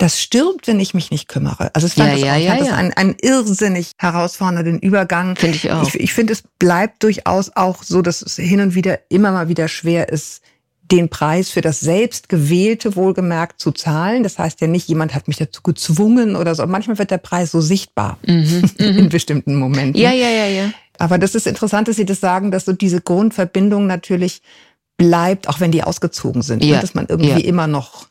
das 0.00 0.18
stirbt, 0.18 0.66
wenn 0.66 0.80
ich 0.80 0.94
mich 0.94 1.10
nicht 1.10 1.28
kümmere. 1.28 1.70
Also 1.74 1.86
es 1.86 1.92
fand 1.92 2.08
ja, 2.08 2.14
das, 2.14 2.24
ja, 2.24 2.36
ja, 2.36 2.54
ja. 2.54 2.60
das 2.60 2.72
einen, 2.72 2.92
einen 2.94 3.16
irrsinnig 3.20 3.92
herausfordernden 3.98 4.78
Übergang. 4.78 5.36
Finde 5.36 5.56
ich 5.56 5.70
auch. 5.70 5.86
Ich, 5.86 6.00
ich 6.00 6.14
finde, 6.14 6.32
es 6.32 6.42
bleibt 6.58 7.02
durchaus 7.02 7.54
auch 7.54 7.82
so, 7.82 8.00
dass 8.00 8.22
es 8.22 8.36
hin 8.36 8.62
und 8.62 8.74
wieder 8.74 9.00
immer 9.10 9.30
mal 9.30 9.48
wieder 9.48 9.68
schwer 9.68 10.08
ist, 10.08 10.40
den 10.90 11.08
Preis 11.08 11.50
für 11.50 11.60
das 11.60 11.80
selbstgewählte 11.80 12.96
wohlgemerkt 12.96 13.60
zu 13.60 13.70
zahlen. 13.70 14.22
Das 14.22 14.38
heißt 14.38 14.60
ja 14.60 14.66
nicht, 14.66 14.88
jemand 14.88 15.14
hat 15.14 15.28
mich 15.28 15.36
dazu 15.36 15.62
gezwungen 15.62 16.36
oder 16.36 16.54
so. 16.54 16.66
Manchmal 16.66 16.98
wird 16.98 17.10
der 17.10 17.18
Preis 17.18 17.52
so 17.52 17.60
sichtbar 17.60 18.18
mhm, 18.26 18.64
in 18.78 19.04
mhm. 19.04 19.08
bestimmten 19.08 19.56
Momenten. 19.56 20.00
Ja, 20.00 20.12
ja, 20.12 20.28
ja, 20.28 20.46
ja. 20.46 20.72
Aber 20.98 21.18
das 21.18 21.34
ist 21.34 21.46
interessant, 21.46 21.88
dass 21.88 21.96
Sie 21.96 22.04
das 22.04 22.20
sagen, 22.20 22.50
dass 22.50 22.64
so 22.64 22.72
diese 22.72 23.00
Grundverbindung 23.00 23.86
natürlich 23.86 24.42
bleibt, 24.96 25.48
auch 25.48 25.60
wenn 25.60 25.72
die 25.72 25.82
ausgezogen 25.82 26.42
sind. 26.42 26.62
Ne? 26.62 26.72
Ja. 26.72 26.80
Dass 26.80 26.94
man 26.94 27.06
irgendwie 27.08 27.30
ja. 27.30 27.38
immer 27.38 27.66
noch 27.66 28.08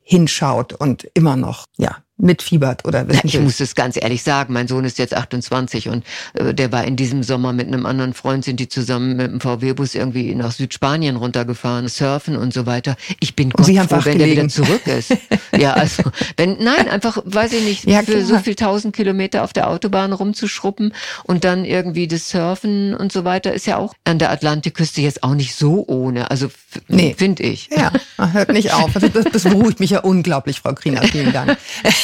hinschaut 0.00 0.72
und 0.72 1.08
immer 1.14 1.36
noch, 1.36 1.66
ja, 1.78 1.98
mitfiebert 2.18 2.84
oder 2.84 3.06
ja, 3.10 3.20
Ich 3.24 3.38
muss 3.40 3.60
es 3.60 3.74
ganz 3.74 3.96
ehrlich 4.00 4.22
sagen, 4.22 4.52
mein 4.52 4.68
Sohn 4.68 4.84
ist 4.84 4.98
jetzt 4.98 5.14
28 5.14 5.88
und 5.88 6.04
äh, 6.34 6.54
der 6.54 6.70
war 6.70 6.84
in 6.84 6.96
diesem 6.96 7.22
Sommer 7.22 7.52
mit 7.52 7.66
einem 7.66 7.84
anderen 7.84 8.14
Freund, 8.14 8.44
sind 8.44 8.60
die 8.60 8.68
zusammen 8.68 9.16
mit 9.16 9.30
dem 9.30 9.40
VW-Bus 9.40 9.94
irgendwie 9.94 10.34
nach 10.34 10.52
Südspanien 10.52 11.16
runtergefahren, 11.16 11.88
surfen 11.88 12.36
und 12.36 12.54
so 12.54 12.66
weiter. 12.66 12.96
Ich 13.20 13.34
bin 13.34 13.50
Gott 13.50 13.66
froh, 13.66 14.00
wenn 14.04 14.18
der 14.18 14.28
wieder 14.28 14.48
zurück 14.48 14.86
ist. 14.86 15.16
ja, 15.58 15.72
also, 15.72 16.02
wenn, 16.36 16.62
nein, 16.62 16.88
einfach, 16.88 17.18
weiß 17.24 17.54
ich 17.54 17.64
nicht, 17.64 17.84
ja, 17.86 18.02
für 18.02 18.24
so 18.24 18.38
viel 18.38 18.54
tausend 18.54 18.94
Kilometer 18.94 19.42
auf 19.42 19.52
der 19.52 19.68
Autobahn 19.68 20.12
rumzuschruppen 20.12 20.94
und 21.24 21.44
dann 21.44 21.64
irgendwie 21.64 22.06
das 22.06 22.28
Surfen 22.28 22.94
und 22.94 23.10
so 23.10 23.24
weiter 23.24 23.52
ist 23.52 23.66
ja 23.66 23.78
auch 23.78 23.94
an 24.04 24.18
der 24.18 24.30
Atlantikküste 24.30 25.00
jetzt 25.00 25.22
auch 25.22 25.34
nicht 25.34 25.54
so 25.54 25.84
ohne, 25.88 26.30
also 26.30 26.48
nee. 26.88 27.14
finde 27.16 27.42
ich. 27.42 27.68
Ja, 27.70 27.90
hört 28.32 28.52
nicht 28.52 28.72
auf. 28.72 28.92
Also 29.02 29.08
das, 29.08 29.24
das 29.32 29.42
beruhigt 29.44 29.80
mich 29.80 29.90
ja 29.90 30.00
unglaublich, 30.00 30.60
Frau 30.60 30.74
Kriener, 30.74 31.02
vielen 31.02 31.32
Dank. 31.32 31.56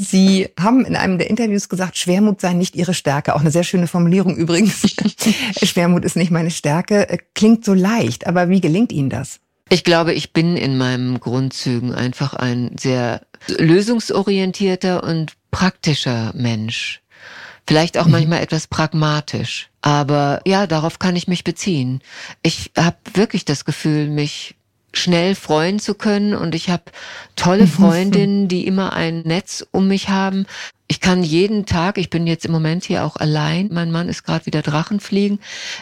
Sie 0.00 0.48
haben 0.58 0.84
in 0.84 0.94
einem 0.94 1.18
der 1.18 1.28
Interviews 1.28 1.68
gesagt, 1.68 1.98
Schwermut 1.98 2.40
sei 2.40 2.52
nicht 2.52 2.76
Ihre 2.76 2.94
Stärke. 2.94 3.34
Auch 3.34 3.40
eine 3.40 3.50
sehr 3.50 3.64
schöne 3.64 3.88
Formulierung 3.88 4.36
übrigens. 4.36 4.82
Schwermut 5.62 6.04
ist 6.04 6.14
nicht 6.14 6.30
meine 6.30 6.52
Stärke. 6.52 7.18
Klingt 7.34 7.64
so 7.64 7.74
leicht, 7.74 8.28
aber 8.28 8.48
wie 8.48 8.60
gelingt 8.60 8.92
Ihnen 8.92 9.10
das? 9.10 9.40
Ich 9.70 9.82
glaube, 9.82 10.14
ich 10.14 10.32
bin 10.32 10.56
in 10.56 10.78
meinen 10.78 11.18
Grundzügen 11.18 11.92
einfach 11.92 12.34
ein 12.34 12.76
sehr 12.78 13.22
lösungsorientierter 13.48 15.02
und 15.02 15.32
praktischer 15.50 16.32
Mensch. 16.34 17.02
Vielleicht 17.66 17.98
auch 17.98 18.06
mhm. 18.06 18.12
manchmal 18.12 18.40
etwas 18.40 18.66
pragmatisch. 18.68 19.68
Aber 19.82 20.40
ja, 20.46 20.66
darauf 20.66 20.98
kann 20.98 21.16
ich 21.16 21.28
mich 21.28 21.44
beziehen. 21.44 22.00
Ich 22.42 22.70
habe 22.76 22.96
wirklich 23.14 23.44
das 23.44 23.64
Gefühl, 23.64 24.08
mich 24.08 24.54
schnell 24.92 25.34
freuen 25.34 25.78
zu 25.78 25.94
können 25.94 26.34
und 26.34 26.54
ich 26.54 26.70
habe 26.70 26.84
tolle 27.36 27.66
Freundinnen, 27.68 28.48
die 28.48 28.66
immer 28.66 28.92
ein 28.92 29.20
Netz 29.20 29.66
um 29.70 29.88
mich 29.88 30.08
haben. 30.08 30.46
Ich 30.90 31.00
kann 31.00 31.22
jeden 31.22 31.66
Tag, 31.66 31.98
ich 31.98 32.08
bin 32.08 32.26
jetzt 32.26 32.46
im 32.46 32.52
Moment 32.52 32.82
hier 32.82 33.04
auch 33.04 33.16
allein, 33.16 33.68
mein 33.70 33.90
Mann 33.90 34.08
ist 34.08 34.24
gerade 34.24 34.46
wieder 34.46 34.62
Drachenfliegen. 34.62 35.38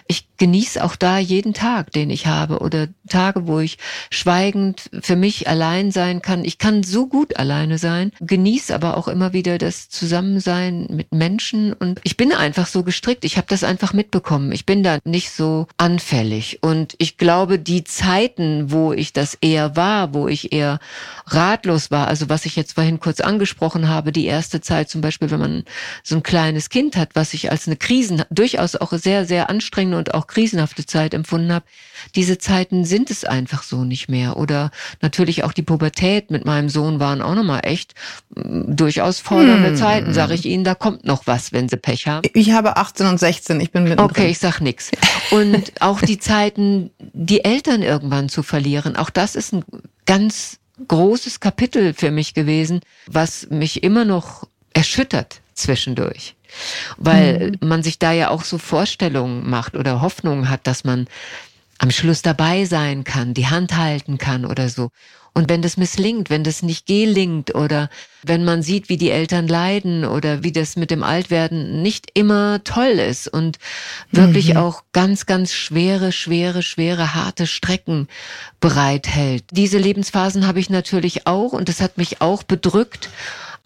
Ich 0.09 0.27
genieße 0.37 0.83
auch 0.83 0.97
da 0.97 1.19
jeden 1.19 1.55
Tag, 1.55 1.93
den 1.93 2.11
ich 2.11 2.27
habe 2.27 2.59
oder 2.59 2.89
Tage, 3.09 3.47
wo 3.47 3.61
ich 3.61 3.79
schweigend 4.11 4.91
für 5.01 5.15
mich 5.15 5.49
allein 5.49 5.93
sein 5.93 6.23
kann. 6.23 6.45
Ich 6.45 6.59
kann 6.59 6.83
so 6.83 7.07
gut 7.07 7.37
alleine 7.37 7.79
sein, 7.79 8.11
genieße 8.21 8.75
aber 8.75 8.97
auch 8.97 9.07
immer 9.07 9.33
wieder 9.33 9.59
das 9.59 9.89
Zusammensein 9.89 10.89
mit 10.91 11.13
Menschen 11.13 11.73
und 11.73 12.01
ich 12.03 12.17
bin 12.17 12.33
einfach 12.33 12.67
so 12.67 12.83
gestrickt. 12.83 13.25
Ich 13.25 13.37
habe 13.37 13.47
das 13.49 13.63
einfach 13.63 13.93
mitbekommen. 13.93 14.51
Ich 14.51 14.67
bin 14.67 14.83
da 14.83 14.99
nicht 15.05 15.31
so 15.31 15.69
anfällig 15.77 16.59
und 16.63 16.95
ich 16.99 17.17
glaube, 17.17 17.61
die 17.61 17.85
Zeiten, 17.85 18.73
wo 18.73 18.93
ich 18.93 19.13
das 19.13 19.39
eher 19.41 19.77
war, 19.77 20.15
wo 20.15 20.27
ich 20.27 20.53
eher 20.53 20.81
ratlos 21.27 21.93
war, 21.93 22.09
also 22.09 22.29
was 22.29 22.45
ich 22.45 22.57
jetzt 22.57 22.73
vorhin 22.73 22.99
kurz 22.99 23.21
angesprochen 23.21 23.89
habe, 23.89 24.11
die 24.11 24.27
erste 24.27 24.61
Zeit 24.61 24.91
zum 24.97 25.03
Beispiel, 25.03 25.31
wenn 25.31 25.41
man 25.41 25.65
so 26.03 26.17
ein 26.17 26.23
kleines 26.23 26.71
Kind 26.71 26.97
hat, 26.97 27.11
was 27.13 27.35
ich 27.35 27.51
als 27.51 27.67
eine 27.67 27.77
Krisen, 27.77 28.23
durchaus 28.31 28.77
auch 28.77 28.95
sehr, 28.95 29.27
sehr 29.27 29.51
anstrengende 29.51 29.99
und 29.99 30.15
auch 30.15 30.27
krisenhafte 30.27 30.87
Zeit 30.87 31.13
empfunden 31.13 31.53
habe, 31.53 31.67
diese 32.15 32.39
Zeiten 32.39 32.87
sind 32.87 33.11
es 33.11 33.25
einfach 33.25 33.63
so 33.63 33.85
nicht 33.85 34.09
mehr. 34.09 34.39
Oder 34.39 34.71
natürlich 35.03 35.45
auch 35.45 35.53
die 35.53 35.63
Pubertät 35.63 36.31
mit 36.31 36.47
meinem 36.47 36.71
Sohn 36.71 36.99
waren 36.99 37.21
auch 37.21 37.35
nochmal 37.35 37.61
echt 37.65 37.93
mm, 38.35 38.75
durchaus 38.75 39.21
fordernde 39.21 39.69
hm. 39.71 39.77
Zeiten, 39.77 40.15
sage 40.15 40.33
ich 40.33 40.47
Ihnen. 40.47 40.65
Da 40.65 40.75
kommt 40.75 41.05
noch 41.05 41.27
was, 41.27 41.53
wenn 41.53 41.69
Sie 41.69 41.77
Pech 41.77 42.07
haben. 42.07 42.27
Ich 42.33 42.53
habe 42.53 42.79
18 42.79 43.07
und 43.07 43.21
16, 43.21 43.61
ich 43.61 43.73
bin 43.73 43.85
mit. 43.85 44.01
Okay, 44.01 44.29
ich 44.29 44.39
sag 44.39 44.61
nix. 44.61 44.91
Und 45.31 45.73
auch 45.81 46.01
die 46.01 46.19
Zeiten, 46.19 46.91
die 46.99 47.45
Eltern 47.45 47.83
irgendwann 47.83 48.31
zu 48.31 48.43
verlieren, 48.43 48.97
auch 48.97 49.11
das 49.11 49.37
ist 49.37 49.53
ein 49.53 49.63
ganz 50.07 50.59
großes 50.89 51.41
Kapitel 51.41 51.95
für 51.95 52.11
mich 52.11 52.35
gewesen, 52.35 52.81
was 53.07 53.49
mich 53.51 53.83
immer 53.83 54.05
noch 54.05 54.49
erschüttert 54.77 55.41
zwischendurch. 55.55 56.35
Weil 56.99 57.53
mhm. 57.61 57.69
man 57.69 57.83
sich 57.83 57.99
da 57.99 58.13
ja 58.13 58.29
auch 58.29 58.45
so 58.45 58.59
Vorstellungen 58.59 59.49
macht 59.49 59.75
oder 59.75 60.03
Hoffnungen 60.03 60.49
hat, 60.49 60.67
dass 60.67 60.85
man 60.85 61.09
am 61.79 61.91
Schluss 61.91 62.23
dabei 62.23 62.65
sein 62.65 63.05
kann, 63.05 63.35
die 63.35 63.49
Hand 63.49 63.77
halten 63.77 64.19
kann 64.19 64.45
oder 64.45 64.69
so. 64.69 64.91
Und 65.35 65.51
wenn 65.51 65.61
das 65.61 65.77
misslingt, 65.77 66.31
wenn 66.31 66.45
das 66.45 66.63
nicht 66.63 66.87
gelingt 66.87 67.55
oder 67.55 67.91
wenn 68.23 68.43
man 68.47 68.63
sieht, 68.63 68.89
wie 68.89 68.97
die 68.97 69.11
Eltern 69.11 69.47
leiden 69.47 70.07
oder 70.07 70.43
wie 70.43 70.53
das 70.53 70.77
mit 70.77 70.91
dem 70.91 71.03
Altwerden 71.03 71.83
nicht 71.83 72.11
immer 72.15 72.65
toll 72.65 72.99
ist 72.99 73.29
und 73.29 73.59
wirklich 74.11 74.55
mhm. 74.55 74.57
auch 74.57 74.85
ganz, 74.93 75.27
ganz 75.27 75.53
schwere, 75.53 76.11
schwere, 76.13 76.63
schwere, 76.63 77.15
harte 77.15 77.47
Strecken 77.47 78.09
bereithält. 78.61 79.45
Diese 79.51 79.77
Lebensphasen 79.77 80.47
habe 80.47 80.61
ich 80.61 80.71
natürlich 80.71 81.27
auch 81.27 81.53
und 81.53 81.69
das 81.69 81.83
hat 81.83 81.99
mich 81.99 82.23
auch 82.23 82.43
bedrückt. 82.43 83.11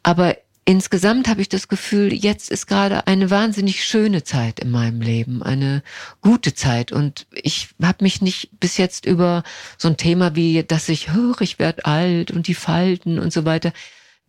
Aber 0.02 0.34
insgesamt 0.64 1.28
habe 1.28 1.40
ich 1.40 1.48
das 1.48 1.68
Gefühl, 1.68 2.12
jetzt 2.12 2.50
ist 2.50 2.66
gerade 2.66 3.06
eine 3.06 3.30
wahnsinnig 3.30 3.84
schöne 3.84 4.24
Zeit 4.24 4.60
in 4.60 4.70
meinem 4.70 5.00
Leben, 5.00 5.42
eine 5.42 5.82
gute 6.20 6.54
Zeit. 6.54 6.92
Und 6.92 7.26
ich 7.32 7.68
habe 7.82 8.04
mich 8.04 8.22
nicht 8.22 8.50
bis 8.60 8.76
jetzt 8.76 9.06
über 9.06 9.42
so 9.78 9.88
ein 9.88 9.96
Thema 9.96 10.36
wie, 10.36 10.62
dass 10.62 10.88
ich, 10.88 11.12
höre, 11.12 11.40
ich 11.40 11.58
werde 11.58 11.84
alt 11.86 12.30
und 12.30 12.46
die 12.46 12.54
Falten 12.54 13.18
und 13.18 13.32
so 13.32 13.44
weiter, 13.44 13.72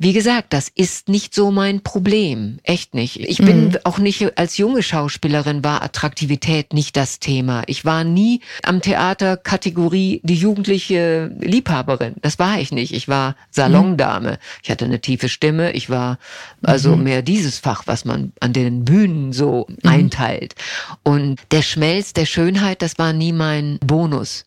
wie 0.04 0.14
gesagt, 0.14 0.52
das 0.52 0.68
ist 0.68 1.10
nicht 1.10 1.36
so 1.36 1.52
mein 1.52 1.82
Problem. 1.82 2.58
Echt 2.64 2.96
nicht. 2.96 3.20
Ich 3.20 3.38
bin 3.38 3.66
mhm. 3.66 3.78
auch 3.84 4.00
nicht 4.00 4.36
als 4.36 4.58
junge 4.58 4.82
Schauspielerin 4.82 5.64
war 5.64 5.84
Attraktivität 5.84 6.74
nicht 6.74 6.98
das 6.98 7.20
Thema. 7.20 7.62
Ich 7.68 7.86
war 7.86 8.04
nie 8.04 8.42
am 8.64 8.82
Theater 8.82 9.38
Kategorie 9.38 10.20
die 10.24 10.34
jugendliche 10.34 11.32
Liebhaberin. 11.40 12.16
Das 12.24 12.40
war 12.40 12.60
ich 12.60 12.72
nicht. 12.72 12.96
Ich 12.96 13.10
war 13.10 13.36
Salondame. 13.52 14.40
Ich 14.64 14.72
hatte 14.72 14.86
eine 14.86 15.02
tiefe 15.02 15.30
Stimme. 15.30 15.74
Ich 15.74 15.92
war 15.92 16.18
also 16.64 16.96
mhm. 16.96 17.04
mehr 17.04 17.22
dieses 17.22 17.60
Fach, 17.60 17.84
was 17.86 18.04
man 18.04 18.34
an 18.40 18.54
den 18.54 18.84
Bühnen 18.84 19.34
so 19.34 19.68
mhm. 19.70 19.88
einteilt. 19.88 20.56
Und 21.04 21.40
der 21.52 21.62
Schmelz 21.62 22.14
der 22.14 22.26
Schönheit, 22.26 22.82
das 22.82 22.98
war 22.98 23.14
nie 23.14 23.34
mein 23.34 23.78
Bonus 23.86 24.46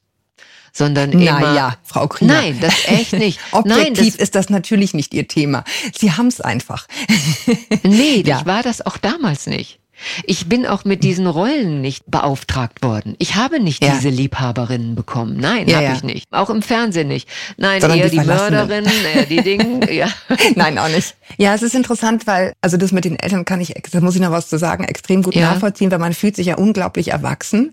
sondern 0.77 1.13
immer. 1.13 1.41
Naja, 1.41 1.77
Frau 1.85 2.09
Krieger. 2.09 2.35
Nein, 2.35 2.59
das 2.61 2.75
echt 2.87 3.13
nicht. 3.15 3.39
Objektiv 3.53 3.83
Nein, 3.85 3.95
das, 3.95 4.17
ist 4.17 4.35
das 4.35 4.51
natürlich 4.51 4.93
nicht 4.93 5.15
Ihr 5.15 5.29
Thema. 5.29 5.65
Sie 5.97 6.13
haben 6.13 6.27
es 6.27 6.41
einfach. 6.41 6.87
nee, 7.83 8.23
ja. 8.27 8.41
ich 8.41 8.47
war 8.47 8.63
das 8.63 8.85
auch 8.85 8.99
damals 8.99 9.47
nicht. 9.47 9.79
Ich 10.25 10.49
bin 10.49 10.67
auch 10.67 10.85
mit 10.85 11.05
diesen 11.05 11.29
Rollen 11.29 11.81
nicht 11.81 12.03
beauftragt 12.11 12.83
worden. 12.83 13.15
Ich 13.21 13.37
habe 13.37 13.61
nicht 13.61 13.83
Ja. 13.83 13.95
diese 13.95 14.09
Liebhaberinnen 14.09 14.97
bekommen. 14.97 15.37
Nein, 15.39 15.69
Ja, 15.69 15.77
habe 15.77 15.87
ja. 15.87 15.93
ich 15.95 16.03
nicht. 16.03 16.27
Auch 16.33 16.51
im 16.51 16.63
Fernsehen 16.63 17.07
nicht. 17.07 17.29
Nein, 17.57 17.81
Sondern 17.81 18.01
eher 18.01 18.09
die 18.11 18.19
die. 18.19 18.27
Mörderin, 18.27 18.85
eher 19.15 19.27
die 19.27 19.41
Dinge. 19.43 19.65
Ja. 19.95 20.09
Nein, 20.57 20.79
auch 20.79 20.89
nicht. 20.89 21.15
Ja, 21.39 21.55
es 21.55 21.63
ist 21.63 21.77
interessant, 21.77 22.27
weil, 22.27 22.53
also 22.61 22.77
das 22.77 22.91
mit 22.91 23.05
den 23.05 23.17
Eltern 23.19 23.45
kann 23.45 23.61
ich, 23.61 23.73
da 23.93 24.01
muss 24.01 24.17
ich 24.17 24.21
noch 24.21 24.33
was 24.33 24.49
zu 24.49 24.59
sagen, 24.59 24.83
extrem 24.83 25.23
gut 25.23 25.37
Ja. 25.37 25.53
nachvollziehen, 25.53 25.91
weil 25.93 26.01
man 26.01 26.13
fühlt 26.13 26.35
sich 26.35 26.49
ja 26.49 26.57
unglaublich 26.57 27.09
erwachsen. 27.13 27.73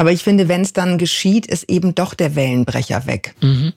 Aber 0.00 0.12
ich 0.12 0.24
finde, 0.24 0.48
wenn 0.48 0.62
es 0.62 0.72
dann 0.72 0.96
geschieht, 0.96 1.44
ist 1.44 1.68
eben 1.68 1.94
doch 1.94 2.14
der 2.14 2.34
Wellenbrecher 2.34 3.06
weg. 3.06 3.34
Mhm. 3.42 3.74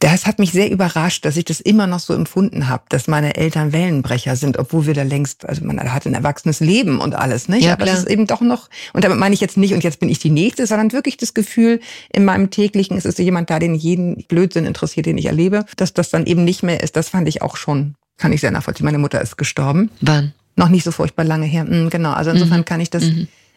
Das 0.00 0.26
hat 0.26 0.38
mich 0.38 0.52
sehr 0.52 0.70
überrascht, 0.70 1.24
dass 1.24 1.38
ich 1.38 1.46
das 1.46 1.62
immer 1.62 1.86
noch 1.86 1.98
so 2.00 2.12
empfunden 2.12 2.68
habe, 2.68 2.82
dass 2.90 3.08
meine 3.08 3.36
Eltern 3.36 3.72
Wellenbrecher 3.72 4.36
sind, 4.36 4.58
obwohl 4.58 4.84
wir 4.84 4.92
da 4.92 5.02
längst, 5.02 5.48
also 5.48 5.64
man 5.64 5.80
hat 5.80 6.04
ein 6.04 6.12
erwachsenes 6.12 6.60
Leben 6.60 7.00
und 7.00 7.14
alles, 7.14 7.48
nicht? 7.48 7.64
Ja, 7.64 7.72
Aber 7.72 7.84
klar. 7.84 7.96
es 7.96 8.02
ist 8.02 8.10
eben 8.10 8.26
doch 8.26 8.42
noch, 8.42 8.68
und 8.92 9.02
damit 9.02 9.16
meine 9.18 9.34
ich 9.34 9.40
jetzt 9.40 9.56
nicht, 9.56 9.72
und 9.72 9.82
jetzt 9.82 9.98
bin 9.98 10.10
ich 10.10 10.18
die 10.18 10.28
Nächste, 10.28 10.66
sondern 10.66 10.92
wirklich 10.92 11.16
das 11.16 11.32
Gefühl, 11.32 11.80
in 12.12 12.26
meinem 12.26 12.50
täglichen, 12.50 12.98
es 12.98 13.06
ist 13.06 13.18
jemand 13.18 13.48
da, 13.48 13.58
den 13.58 13.74
jeden 13.74 14.24
Blödsinn 14.28 14.66
interessiert, 14.66 15.06
den 15.06 15.16
ich 15.16 15.24
erlebe, 15.24 15.64
dass 15.78 15.94
das 15.94 16.10
dann 16.10 16.26
eben 16.26 16.44
nicht 16.44 16.62
mehr 16.62 16.82
ist, 16.82 16.96
das 16.96 17.08
fand 17.08 17.26
ich 17.28 17.40
auch 17.40 17.56
schon, 17.56 17.94
kann 18.18 18.34
ich 18.34 18.42
sehr 18.42 18.50
nachvollziehen. 18.50 18.84
Meine 18.84 18.98
Mutter 18.98 19.22
ist 19.22 19.38
gestorben 19.38 19.90
Wann? 20.02 20.34
noch 20.54 20.68
nicht 20.68 20.84
so 20.84 20.90
furchtbar 20.90 21.24
lange 21.24 21.46
her. 21.46 21.64
Mm, 21.64 21.88
Genau, 21.88 22.12
also 22.12 22.30
insofern 22.30 22.66
kann 22.66 22.80
ich 22.80 22.90
das 22.90 23.04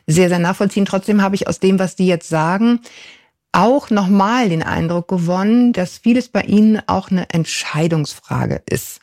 sehr, 0.07 0.29
sehr 0.29 0.39
nachvollziehen. 0.39 0.85
Trotzdem 0.85 1.21
habe 1.21 1.35
ich 1.35 1.47
aus 1.47 1.59
dem, 1.59 1.79
was 1.79 1.95
die 1.95 2.07
jetzt 2.07 2.29
sagen, 2.29 2.79
auch 3.51 3.89
nochmal 3.89 4.49
den 4.49 4.63
Eindruck 4.63 5.07
gewonnen, 5.07 5.71
dass 5.71 5.97
vieles 5.99 6.27
bei 6.27 6.41
ihnen 6.41 6.81
auch 6.87 7.09
eine 7.09 7.29
Entscheidungsfrage 7.29 8.61
ist. 8.69 8.99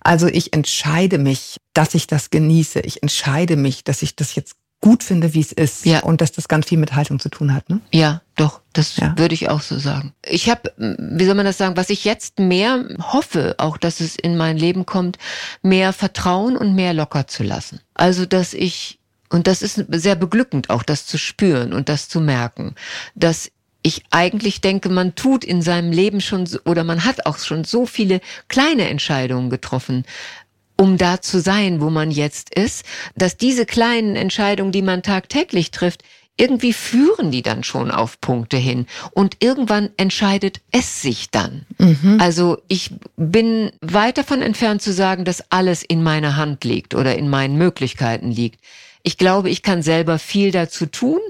Also 0.00 0.26
ich 0.26 0.52
entscheide 0.52 1.18
mich, 1.18 1.58
dass 1.74 1.94
ich 1.94 2.08
das 2.08 2.30
genieße. 2.30 2.80
Ich 2.80 3.02
entscheide 3.02 3.54
mich, 3.56 3.84
dass 3.84 4.02
ich 4.02 4.16
das 4.16 4.34
jetzt 4.34 4.56
gut 4.80 5.04
finde, 5.04 5.32
wie 5.34 5.40
es 5.40 5.52
ist. 5.52 5.86
Ja. 5.86 6.00
Und 6.00 6.20
dass 6.20 6.32
das 6.32 6.48
ganz 6.48 6.66
viel 6.68 6.78
mit 6.78 6.94
Haltung 6.94 7.20
zu 7.20 7.28
tun 7.28 7.54
hat. 7.54 7.68
Ne? 7.70 7.80
Ja, 7.92 8.22
doch, 8.36 8.60
das 8.72 8.96
Ja. 8.96 9.14
würde 9.16 9.34
ich 9.34 9.48
auch 9.48 9.60
so 9.60 9.78
sagen. 9.78 10.12
Ich 10.26 10.50
habe, 10.50 10.72
wie 10.76 11.24
soll 11.24 11.34
man 11.34 11.46
das 11.46 11.58
sagen, 11.58 11.76
was 11.76 11.90
ich 11.90 12.04
jetzt 12.04 12.38
mehr 12.40 12.84
hoffe, 13.00 13.54
auch 13.58 13.76
dass 13.76 14.00
es 14.00 14.16
in 14.16 14.36
mein 14.36 14.56
Leben 14.56 14.86
kommt, 14.86 15.18
mehr 15.62 15.92
Vertrauen 15.92 16.56
und 16.56 16.74
mehr 16.74 16.94
locker 16.94 17.26
zu 17.28 17.42
lassen. 17.44 17.80
Also, 17.94 18.26
dass 18.26 18.54
ich, 18.54 18.98
und 19.30 19.46
das 19.46 19.62
ist 19.62 19.84
sehr 19.90 20.16
beglückend 20.16 20.70
auch, 20.70 20.82
das 20.82 21.06
zu 21.06 21.18
spüren 21.18 21.72
und 21.72 21.88
das 21.88 22.08
zu 22.08 22.20
merken, 22.20 22.74
dass 23.14 23.50
ich 23.82 24.02
eigentlich 24.10 24.60
denke, 24.60 24.88
man 24.88 25.14
tut 25.14 25.44
in 25.44 25.62
seinem 25.62 25.92
Leben 25.92 26.20
schon 26.20 26.48
oder 26.64 26.84
man 26.84 27.04
hat 27.04 27.26
auch 27.26 27.38
schon 27.38 27.64
so 27.64 27.86
viele 27.86 28.20
kleine 28.48 28.88
Entscheidungen 28.88 29.50
getroffen, 29.50 30.04
um 30.76 30.96
da 30.98 31.20
zu 31.20 31.40
sein, 31.40 31.80
wo 31.80 31.90
man 31.90 32.10
jetzt 32.10 32.54
ist, 32.54 32.84
dass 33.16 33.36
diese 33.36 33.66
kleinen 33.66 34.16
Entscheidungen, 34.16 34.72
die 34.72 34.82
man 34.82 35.02
tagtäglich 35.02 35.70
trifft, 35.70 36.02
irgendwie 36.40 36.72
führen 36.72 37.30
die 37.32 37.42
dann 37.42 37.64
schon 37.64 37.90
auf 37.90 38.20
Punkte 38.20 38.56
hin 38.56 38.86
und 39.10 39.36
irgendwann 39.40 39.90
entscheidet 39.96 40.60
es 40.70 41.02
sich 41.02 41.30
dann. 41.30 41.66
Also 42.20 42.58
ich 42.68 42.92
bin 43.16 43.72
weit 43.80 44.18
davon 44.18 44.40
entfernt 44.40 44.80
zu 44.80 44.92
sagen, 44.92 45.24
dass 45.24 45.50
alles 45.50 45.82
in 45.82 46.02
meiner 46.02 46.36
Hand 46.36 46.64
liegt 46.64 46.94
oder 46.94 47.16
in 47.16 47.28
meinen 47.28 47.56
Möglichkeiten 47.58 48.30
liegt. 48.30 48.60
Ich 49.02 49.18
glaube, 49.18 49.50
ich 49.50 49.62
kann 49.62 49.82
selber 49.82 50.18
viel 50.18 50.50
dazu 50.50 50.86
tun 50.86 51.20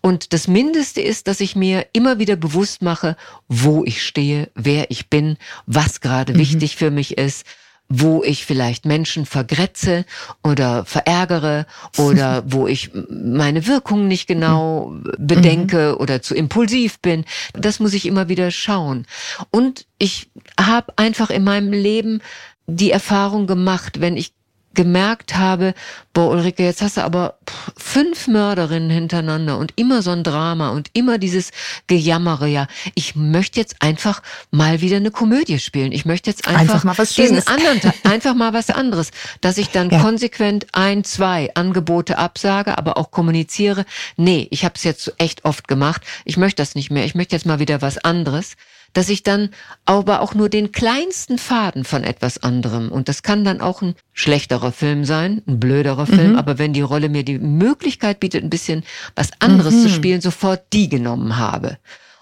und 0.00 0.32
das 0.32 0.48
Mindeste 0.48 1.00
ist, 1.00 1.28
dass 1.28 1.40
ich 1.40 1.56
mir 1.56 1.86
immer 1.92 2.18
wieder 2.18 2.36
bewusst 2.36 2.82
mache, 2.82 3.16
wo 3.48 3.84
ich 3.84 4.02
stehe, 4.02 4.50
wer 4.54 4.90
ich 4.90 5.08
bin, 5.08 5.36
was 5.66 6.00
gerade 6.00 6.34
wichtig 6.36 6.76
für 6.76 6.90
mich 6.90 7.18
ist 7.18 7.44
wo 7.88 8.22
ich 8.24 8.44
vielleicht 8.44 8.84
Menschen 8.84 9.26
vergrätze 9.26 10.04
oder 10.42 10.84
verärgere 10.84 11.66
oder 11.98 12.42
wo 12.46 12.66
ich 12.66 12.90
meine 13.10 13.66
Wirkung 13.66 14.08
nicht 14.08 14.26
genau 14.26 14.94
bedenke 15.18 15.98
oder 15.98 16.22
zu 16.22 16.34
impulsiv 16.34 16.98
bin. 17.00 17.24
Das 17.52 17.80
muss 17.80 17.94
ich 17.94 18.06
immer 18.06 18.28
wieder 18.28 18.50
schauen. 18.50 19.06
Und 19.50 19.86
ich 19.98 20.30
habe 20.60 20.92
einfach 20.96 21.30
in 21.30 21.44
meinem 21.44 21.72
Leben 21.72 22.22
die 22.66 22.90
Erfahrung 22.90 23.46
gemacht, 23.46 24.00
wenn 24.00 24.16
ich 24.16 24.32
gemerkt 24.76 25.36
habe, 25.36 25.74
boah 26.12 26.30
Ulrike, 26.30 26.62
jetzt 26.62 26.80
hast 26.82 26.96
du 26.96 27.02
aber 27.02 27.38
fünf 27.76 28.28
Mörderinnen 28.28 28.90
hintereinander 28.90 29.58
und 29.58 29.72
immer 29.74 30.02
so 30.02 30.12
ein 30.12 30.22
Drama 30.22 30.70
und 30.70 30.88
immer 30.92 31.18
dieses 31.18 31.50
Gejammere, 31.88 32.46
ja, 32.46 32.68
ich 32.94 33.16
möchte 33.16 33.58
jetzt 33.58 33.76
einfach 33.82 34.22
mal 34.52 34.80
wieder 34.80 34.96
eine 34.98 35.10
Komödie 35.10 35.58
spielen. 35.58 35.90
Ich 35.90 36.04
möchte 36.04 36.30
jetzt 36.30 36.46
einfach, 36.46 36.60
Einfach 36.60 36.84
mal 36.84 36.96
was 36.98 37.08
diesen 37.14 37.28
Schönes. 37.42 37.46
anderen, 37.48 37.80
Teil- 37.80 37.92
einfach 38.04 38.34
mal 38.34 38.52
was 38.52 38.70
anderes, 38.70 39.10
dass 39.40 39.58
ich 39.58 39.70
dann 39.70 39.90
Ja. 39.90 40.00
konsequent 40.00 40.66
ein, 40.72 41.02
zwei 41.02 41.50
Angebote 41.54 42.18
absage, 42.18 42.78
aber 42.78 42.96
auch 42.98 43.10
kommuniziere, 43.10 43.84
nee, 44.16 44.46
ich 44.50 44.64
habe 44.64 44.74
es 44.76 44.84
jetzt 44.84 45.12
echt 45.18 45.44
oft 45.44 45.66
gemacht, 45.66 46.02
ich 46.24 46.36
möchte 46.36 46.62
das 46.62 46.74
nicht 46.76 46.90
mehr, 46.90 47.04
ich 47.04 47.14
möchte 47.16 47.34
jetzt 47.34 47.46
mal 47.46 47.58
wieder 47.58 47.82
was 47.82 47.98
anderes 47.98 48.54
dass 48.96 49.10
ich 49.10 49.22
dann 49.22 49.50
aber 49.84 50.22
auch 50.22 50.34
nur 50.34 50.48
den 50.48 50.72
kleinsten 50.72 51.36
Faden 51.36 51.84
von 51.84 52.02
etwas 52.02 52.42
anderem, 52.42 52.90
und 52.90 53.08
das 53.08 53.22
kann 53.22 53.44
dann 53.44 53.60
auch 53.60 53.82
ein 53.82 53.94
schlechterer 54.14 54.72
Film 54.72 55.04
sein, 55.04 55.42
ein 55.46 55.60
blöderer 55.60 56.06
Film, 56.06 56.36
aber 56.36 56.58
wenn 56.58 56.72
die 56.72 56.80
Rolle 56.80 57.10
mir 57.10 57.22
die 57.22 57.38
Möglichkeit 57.38 58.20
bietet, 58.20 58.42
ein 58.42 58.50
bisschen 58.50 58.84
was 59.14 59.30
anderes 59.38 59.82
zu 59.82 59.90
spielen, 59.90 60.22
sofort 60.22 60.72
die 60.72 60.88
genommen 60.88 61.36
habe. 61.36 61.76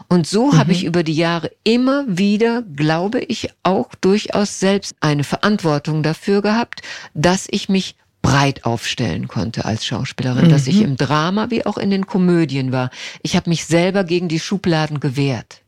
Und 0.09 0.27
so 0.27 0.57
habe 0.57 0.73
ich 0.73 0.85
über 0.85 1.05
die 1.05 1.15
Jahre 1.15 1.53
immer 1.63 2.05
wieder, 2.09 2.63
glaube 2.63 3.21
ich, 3.21 3.51
auch 3.63 3.95
durchaus 4.01 4.59
selbst 4.59 4.97
eine 5.01 5.25
Verantwortung 5.25 6.03
dafür 6.03 6.43
gehabt, 6.43 6.83
dass 7.15 7.47
ich 7.51 7.69
mich 7.69 7.95
breit 8.21 8.65
aufstellen 8.65 9.29
konnte 9.29 9.65
als 9.65 9.87
Schauspielerin, 9.87 10.49
dass 10.49 10.67
ich 10.67 10.81
im 10.81 10.97
Drama 10.97 11.51
wie 11.51 11.67
auch 11.67 11.79
in 11.79 11.91
den 11.91 12.07
Komödien 12.07 12.73
war. 12.73 12.91
Ich 13.23 13.37
habe 13.37 13.51
mich 13.51 13.67
selber 13.67 14.03
gegen 14.03 14.29
die 14.29 14.41
Schubladen 14.41 14.99
gewehrt. 14.99 15.61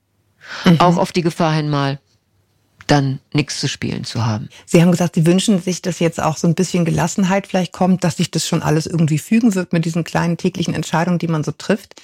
Auch 0.78 0.96
auf 0.96 1.12
die 1.12 1.22
Gefahr 1.22 1.52
hin 1.52 1.68
mal 1.68 1.98
dann 2.86 3.20
nichts 3.32 3.60
zu 3.60 3.68
spielen 3.68 4.04
zu 4.04 4.24
haben. 4.24 4.48
Sie 4.64 4.80
haben 4.80 4.90
gesagt, 4.90 5.16
Sie 5.16 5.26
wünschen 5.26 5.60
sich, 5.60 5.82
dass 5.82 5.98
jetzt 5.98 6.22
auch 6.22 6.36
so 6.36 6.46
ein 6.46 6.54
bisschen 6.54 6.84
Gelassenheit 6.84 7.46
vielleicht 7.46 7.72
kommt, 7.72 8.04
dass 8.04 8.18
sich 8.18 8.30
das 8.30 8.46
schon 8.46 8.62
alles 8.62 8.86
irgendwie 8.86 9.18
fügen 9.18 9.54
wird 9.54 9.72
mit 9.72 9.84
diesen 9.84 10.04
kleinen 10.04 10.36
täglichen 10.36 10.74
Entscheidungen, 10.74 11.18
die 11.18 11.28
man 11.28 11.42
so 11.44 11.52
trifft. 11.52 12.00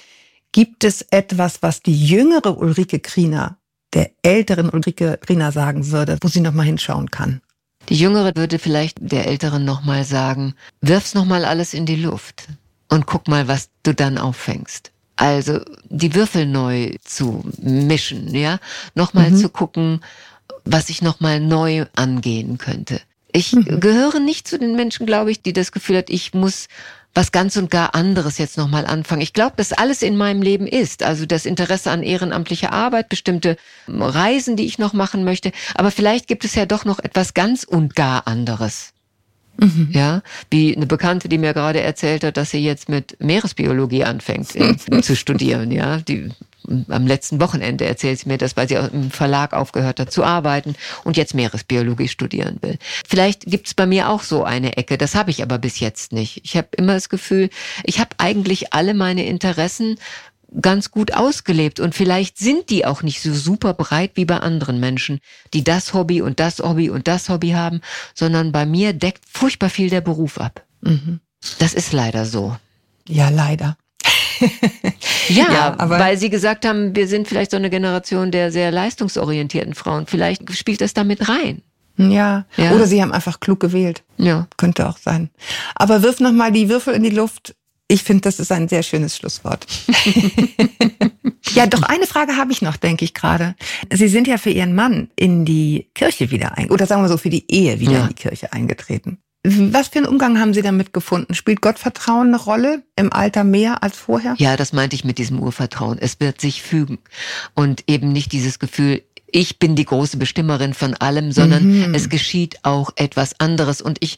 Gibt 0.51 0.83
es 0.83 1.01
etwas, 1.09 1.63
was 1.63 1.81
die 1.81 2.05
jüngere 2.05 2.57
Ulrike 2.57 2.99
Kriener 2.99 3.57
der 3.93 4.11
älteren 4.23 4.69
Ulrike 4.69 5.19
Kriener 5.21 5.51
sagen 5.51 5.91
würde, 5.91 6.17
wo 6.21 6.27
sie 6.27 6.41
noch 6.41 6.53
mal 6.53 6.63
hinschauen 6.65 7.11
kann? 7.11 7.41
Die 7.89 7.95
Jüngere 7.95 8.31
würde 8.35 8.59
vielleicht 8.59 8.97
der 8.99 9.27
Älteren 9.27 9.65
nochmal 9.65 10.05
sagen, 10.05 10.55
wirf's 10.81 11.13
nochmal 11.13 11.43
alles 11.43 11.73
in 11.73 11.85
die 11.85 11.97
Luft 11.97 12.47
und 12.87 13.05
guck 13.05 13.27
mal, 13.27 13.47
was 13.47 13.69
du 13.83 13.93
dann 13.93 14.17
auffängst. 14.17 14.91
Also 15.15 15.61
die 15.89 16.15
Würfel 16.15 16.45
neu 16.45 16.91
zu 17.03 17.43
mischen, 17.59 18.33
ja, 18.33 18.59
nochmal 18.95 19.35
zu 19.35 19.49
gucken, 19.49 20.01
was 20.65 20.89
ich 20.89 21.01
nochmal 21.01 21.39
neu 21.39 21.85
angehen 21.95 22.57
könnte. 22.57 22.99
Ich 23.31 23.51
gehöre 23.51 24.19
nicht 24.19 24.47
zu 24.47 24.59
den 24.59 24.75
Menschen, 24.75 25.05
glaube 25.05 25.31
ich, 25.31 25.41
die 25.41 25.53
das 25.53 25.71
Gefühl 25.71 25.97
hat, 25.97 26.09
ich 26.09 26.33
muss 26.33 26.67
was 27.15 27.31
ganz 27.31 27.57
und 27.57 27.69
gar 27.69 27.93
anderes 27.93 28.37
jetzt 28.37 28.57
nochmal 28.57 28.85
anfangen. 28.85 29.21
Ich 29.21 29.33
glaube, 29.33 29.53
dass 29.57 29.71
alles 29.71 30.01
in 30.01 30.17
meinem 30.17 30.41
Leben 30.41 30.65
ist. 30.65 31.03
Also 31.03 31.25
das 31.25 31.45
Interesse 31.45 31.91
an 31.91 32.01
ehrenamtlicher 32.01 32.71
Arbeit, 32.71 33.09
bestimmte 33.09 33.57
Reisen, 33.87 34.55
die 34.55 34.65
ich 34.65 34.79
noch 34.79 34.93
machen 34.93 35.23
möchte. 35.23 35.51
Aber 35.75 35.91
vielleicht 35.91 36.27
gibt 36.27 36.43
es 36.43 36.55
ja 36.55 36.65
doch 36.65 36.85
noch 36.85 36.99
etwas 36.99 37.33
ganz 37.33 37.63
und 37.63 37.95
gar 37.95 38.27
anderes. 38.27 38.93
Ja, 39.91 40.21
wie 40.49 40.75
eine 40.75 40.87
Bekannte, 40.87 41.29
die 41.29 41.37
mir 41.37 41.53
gerade 41.53 41.81
erzählt 41.81 42.23
hat, 42.23 42.37
dass 42.37 42.51
sie 42.51 42.57
jetzt 42.57 42.89
mit 42.89 43.17
Meeresbiologie 43.19 44.03
anfängt 44.03 44.55
äh, 44.55 44.75
zu 45.01 45.15
studieren. 45.15 45.71
Ja, 45.71 45.97
die 45.97 46.31
am 46.87 47.07
letzten 47.07 47.41
Wochenende 47.41 47.85
erzählt 47.85 48.19
sie 48.19 48.29
mir 48.29 48.37
das, 48.37 48.55
weil 48.55 48.67
sie 48.67 48.77
auch 48.77 48.91
im 48.91 49.11
Verlag 49.11 49.53
aufgehört 49.53 49.99
hat 49.99 50.11
zu 50.11 50.23
arbeiten 50.23 50.75
und 51.03 51.17
jetzt 51.17 51.33
Meeresbiologie 51.33 52.07
studieren 52.07 52.57
will. 52.61 52.77
Vielleicht 53.07 53.45
gibt's 53.45 53.73
bei 53.73 53.85
mir 53.85 54.09
auch 54.09 54.23
so 54.23 54.43
eine 54.43 54.77
Ecke, 54.77 54.97
das 54.97 55.15
habe 55.15 55.31
ich 55.31 55.43
aber 55.43 55.57
bis 55.57 55.79
jetzt 55.79 56.13
nicht. 56.13 56.41
Ich 56.43 56.55
habe 56.55 56.69
immer 56.77 56.93
das 56.93 57.09
Gefühl, 57.09 57.49
ich 57.83 57.99
habe 57.99 58.11
eigentlich 58.17 58.73
alle 58.73 58.93
meine 58.93 59.25
Interessen 59.25 59.97
ganz 60.61 60.91
gut 60.91 61.13
ausgelebt 61.13 61.79
und 61.79 61.95
vielleicht 61.95 62.37
sind 62.37 62.69
die 62.69 62.85
auch 62.85 63.01
nicht 63.01 63.21
so 63.21 63.33
super 63.33 63.73
breit 63.73 64.11
wie 64.15 64.25
bei 64.25 64.37
anderen 64.37 64.79
Menschen, 64.79 65.19
die 65.53 65.63
das 65.63 65.93
Hobby 65.93 66.21
und 66.21 66.39
das 66.39 66.59
Hobby 66.59 66.89
und 66.89 67.07
das 67.07 67.29
Hobby 67.29 67.51
haben, 67.51 67.81
sondern 68.13 68.51
bei 68.51 68.65
mir 68.65 68.93
deckt 68.93 69.23
furchtbar 69.29 69.69
viel 69.69 69.89
der 69.89 70.01
Beruf 70.01 70.37
ab. 70.39 70.63
Das 71.59 71.73
ist 71.73 71.93
leider 71.93 72.25
so. 72.25 72.55
Ja, 73.07 73.29
leider. 73.29 73.77
Ja, 75.29 75.51
Ja, 75.51 75.89
weil 75.89 76.17
Sie 76.17 76.29
gesagt 76.29 76.65
haben, 76.65 76.95
wir 76.97 77.07
sind 77.07 77.29
vielleicht 77.29 77.51
so 77.51 77.57
eine 77.57 77.69
Generation 77.69 78.29
der 78.29 78.51
sehr 78.51 78.71
leistungsorientierten 78.71 79.73
Frauen. 79.73 80.05
Vielleicht 80.05 80.53
spielt 80.53 80.81
das 80.81 80.93
damit 80.93 81.29
rein. 81.29 81.61
Ja. 81.97 82.45
Ja. 82.57 82.71
Oder 82.71 82.87
sie 82.87 83.01
haben 83.01 83.11
einfach 83.11 83.39
klug 83.39 83.59
gewählt. 83.59 84.03
Ja. 84.17 84.47
Könnte 84.57 84.89
auch 84.89 84.97
sein. 84.97 85.29
Aber 85.75 86.01
wirf 86.03 86.19
noch 86.19 86.31
mal 86.31 86.51
die 86.51 86.69
Würfel 86.69 86.93
in 86.93 87.03
die 87.03 87.09
Luft. 87.09 87.55
Ich 87.93 88.01
finde, 88.01 88.21
das 88.21 88.39
ist 88.39 88.51
ein 88.51 88.67
sehr 88.67 88.81
schönes 88.81 89.15
Schlusswort. 89.15 89.67
ja, 91.53 91.67
doch 91.67 91.83
eine 91.83 92.07
Frage 92.07 92.37
habe 92.37 92.51
ich 92.51 92.63
noch, 92.63 92.75
denke 92.75 93.05
ich 93.05 93.13
gerade. 93.13 93.53
Sie 93.93 94.07
sind 94.07 94.27
ja 94.27 94.39
für 94.39 94.49
Ihren 94.49 94.73
Mann 94.73 95.11
in 95.15 95.45
die 95.45 95.91
Kirche 95.93 96.31
wieder 96.31 96.57
ein, 96.57 96.71
oder 96.71 96.87
sagen 96.87 97.03
wir 97.03 97.07
so, 97.07 97.17
für 97.17 97.29
die 97.29 97.45
Ehe 97.51 97.79
wieder 97.79 97.91
Ja. 97.91 98.01
in 98.01 98.07
die 98.07 98.15
Kirche 98.15 98.51
eingetreten. 98.51 99.19
Was 99.45 99.89
für 99.89 99.99
einen 99.99 100.07
Umgang 100.07 100.39
haben 100.39 100.55
Sie 100.55 100.63
damit 100.63 100.91
gefunden? 100.91 101.35
Spielt 101.35 101.61
Gottvertrauen 101.61 102.29
eine 102.29 102.37
Rolle 102.37 102.81
im 102.95 103.13
Alter 103.13 103.43
mehr 103.43 103.83
als 103.83 103.95
vorher? 103.95 104.33
Ja, 104.39 104.57
das 104.57 104.73
meinte 104.73 104.95
ich 104.95 105.03
mit 105.03 105.19
diesem 105.19 105.39
Urvertrauen. 105.39 105.99
Es 105.99 106.19
wird 106.19 106.41
sich 106.41 106.63
fügen 106.63 106.97
und 107.53 107.83
eben 107.85 108.11
nicht 108.11 108.31
dieses 108.31 108.57
Gefühl, 108.57 109.03
ich 109.27 109.59
bin 109.59 109.75
die 109.75 109.85
große 109.85 110.17
Bestimmerin 110.17 110.73
von 110.73 110.95
allem, 110.95 111.31
sondern 111.31 111.89
mhm. 111.89 111.93
es 111.93 112.09
geschieht 112.09 112.57
auch 112.63 112.91
etwas 112.95 113.39
anderes 113.39 113.81
und 113.83 113.99
ich 114.01 114.17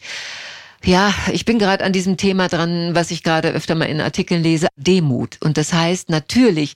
ja, 0.86 1.13
ich 1.32 1.45
bin 1.45 1.60
gerade 1.60 1.84
an 1.84 1.93
diesem 1.93 2.17
Thema 2.17 2.48
dran, 2.48 2.93
was 2.93 3.12
ich 3.12 3.24
gerade 3.24 3.50
öfter 3.50 3.76
mal 3.76 3.86
in 3.86 4.02
Artikeln 4.02 4.43
lese, 4.43 4.67
Demut. 4.76 5.38
Und 5.41 5.58
das 5.58 5.74
heißt 5.74 6.10
natürlich, 6.10 6.74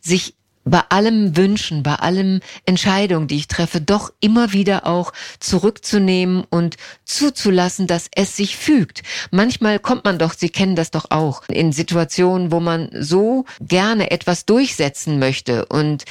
sich 0.00 0.34
bei 0.64 0.82
allem 0.90 1.36
Wünschen, 1.36 1.82
bei 1.82 1.94
allem 1.94 2.40
Entscheidungen, 2.66 3.26
die 3.26 3.36
ich 3.36 3.48
treffe, 3.48 3.80
doch 3.80 4.12
immer 4.20 4.52
wieder 4.52 4.86
auch 4.86 5.12
zurückzunehmen 5.40 6.44
und 6.50 6.76
zuzulassen, 7.04 7.86
dass 7.86 8.08
es 8.14 8.36
sich 8.36 8.56
fügt. 8.56 9.02
Manchmal 9.30 9.78
kommt 9.78 10.04
man 10.04 10.18
doch, 10.18 10.34
Sie 10.34 10.50
kennen 10.50 10.76
das 10.76 10.90
doch 10.90 11.10
auch, 11.10 11.42
in 11.48 11.72
Situationen, 11.72 12.52
wo 12.52 12.60
man 12.60 12.90
so 12.92 13.44
gerne 13.60 14.10
etwas 14.10 14.44
durchsetzen 14.44 15.18
möchte 15.18 15.66
und 15.66 16.04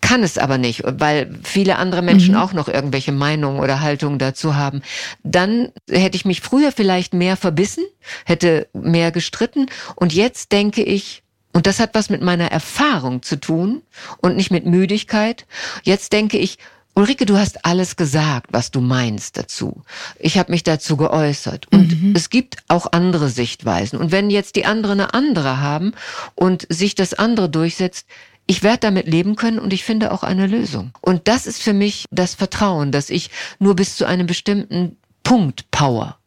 kann 0.00 0.22
es 0.22 0.38
aber 0.38 0.58
nicht, 0.58 0.82
weil 0.84 1.34
viele 1.42 1.76
andere 1.76 2.02
Menschen 2.02 2.34
mhm. 2.34 2.40
auch 2.40 2.52
noch 2.52 2.68
irgendwelche 2.68 3.12
Meinungen 3.12 3.60
oder 3.60 3.80
Haltungen 3.80 4.18
dazu 4.18 4.54
haben. 4.54 4.82
Dann 5.22 5.70
hätte 5.90 6.16
ich 6.16 6.24
mich 6.24 6.40
früher 6.40 6.72
vielleicht 6.72 7.14
mehr 7.14 7.36
verbissen, 7.36 7.84
hätte 8.24 8.68
mehr 8.72 9.10
gestritten 9.12 9.66
und 9.94 10.12
jetzt 10.12 10.52
denke 10.52 10.82
ich, 10.82 11.22
und 11.52 11.66
das 11.66 11.80
hat 11.80 11.94
was 11.94 12.10
mit 12.10 12.20
meiner 12.20 12.52
Erfahrung 12.52 13.22
zu 13.22 13.40
tun 13.40 13.80
und 14.18 14.36
nicht 14.36 14.50
mit 14.50 14.66
Müdigkeit. 14.66 15.46
Jetzt 15.84 16.12
denke 16.12 16.36
ich, 16.36 16.58
Ulrike, 16.94 17.26
du 17.26 17.36
hast 17.36 17.66
alles 17.66 17.96
gesagt, 17.96 18.48
was 18.52 18.70
du 18.70 18.80
meinst 18.80 19.36
dazu. 19.36 19.82
Ich 20.18 20.38
habe 20.38 20.50
mich 20.50 20.64
dazu 20.64 20.96
geäußert. 20.96 21.66
Und 21.70 22.02
mhm. 22.02 22.12
es 22.16 22.30
gibt 22.30 22.56
auch 22.68 22.92
andere 22.92 23.28
Sichtweisen. 23.28 23.98
Und 23.98 24.12
wenn 24.12 24.30
jetzt 24.30 24.56
die 24.56 24.64
anderen 24.64 25.00
eine 25.00 25.12
andere 25.12 25.60
haben 25.60 25.92
und 26.34 26.66
sich 26.70 26.94
das 26.94 27.12
andere 27.12 27.50
durchsetzt, 27.50 28.06
ich 28.46 28.62
werde 28.62 28.78
damit 28.78 29.06
leben 29.08 29.36
können 29.36 29.58
und 29.58 29.72
ich 29.72 29.84
finde 29.84 30.12
auch 30.12 30.22
eine 30.22 30.46
Lösung. 30.46 30.92
Und 31.00 31.28
das 31.28 31.46
ist 31.46 31.62
für 31.62 31.72
mich 31.72 32.04
das 32.10 32.34
Vertrauen, 32.34 32.92
dass 32.92 33.10
ich 33.10 33.30
nur 33.58 33.74
bis 33.74 33.96
zu 33.96 34.06
einem 34.06 34.26
bestimmten 34.26 34.96
Punkt 35.24 35.70
Power. 35.70 36.18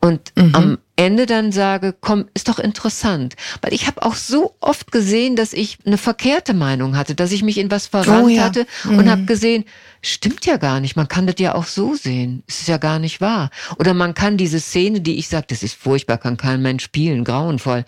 Und 0.00 0.32
mhm. 0.36 0.54
am 0.54 0.78
Ende 0.96 1.26
dann 1.26 1.50
sage, 1.50 1.94
komm, 1.98 2.26
ist 2.34 2.48
doch 2.48 2.58
interessant. 2.58 3.36
Weil 3.62 3.72
ich 3.72 3.86
habe 3.86 4.02
auch 4.02 4.14
so 4.14 4.54
oft 4.60 4.92
gesehen, 4.92 5.34
dass 5.34 5.52
ich 5.52 5.78
eine 5.86 5.98
verkehrte 5.98 6.54
Meinung 6.54 6.96
hatte, 6.96 7.14
dass 7.14 7.32
ich 7.32 7.42
mich 7.42 7.58
in 7.58 7.70
was 7.70 7.86
verrannt 7.86 8.24
oh, 8.24 8.28
ja. 8.28 8.44
hatte 8.44 8.66
mhm. 8.84 8.98
und 8.98 9.10
habe 9.10 9.24
gesehen, 9.24 9.64
stimmt 10.02 10.44
ja 10.46 10.56
gar 10.56 10.80
nicht. 10.80 10.94
Man 10.94 11.08
kann 11.08 11.26
das 11.26 11.36
ja 11.38 11.54
auch 11.54 11.64
so 11.64 11.94
sehen. 11.94 12.42
Es 12.46 12.60
ist 12.60 12.68
ja 12.68 12.76
gar 12.76 12.98
nicht 12.98 13.20
wahr. 13.20 13.50
Oder 13.78 13.94
man 13.94 14.14
kann 14.14 14.36
diese 14.36 14.60
Szene, 14.60 15.00
die 15.00 15.16
ich 15.16 15.28
sage, 15.28 15.46
das 15.48 15.62
ist 15.62 15.74
furchtbar, 15.74 16.18
kann 16.18 16.36
kein 16.36 16.60
Mensch 16.62 16.84
spielen, 16.84 17.24
grauenvoll 17.24 17.84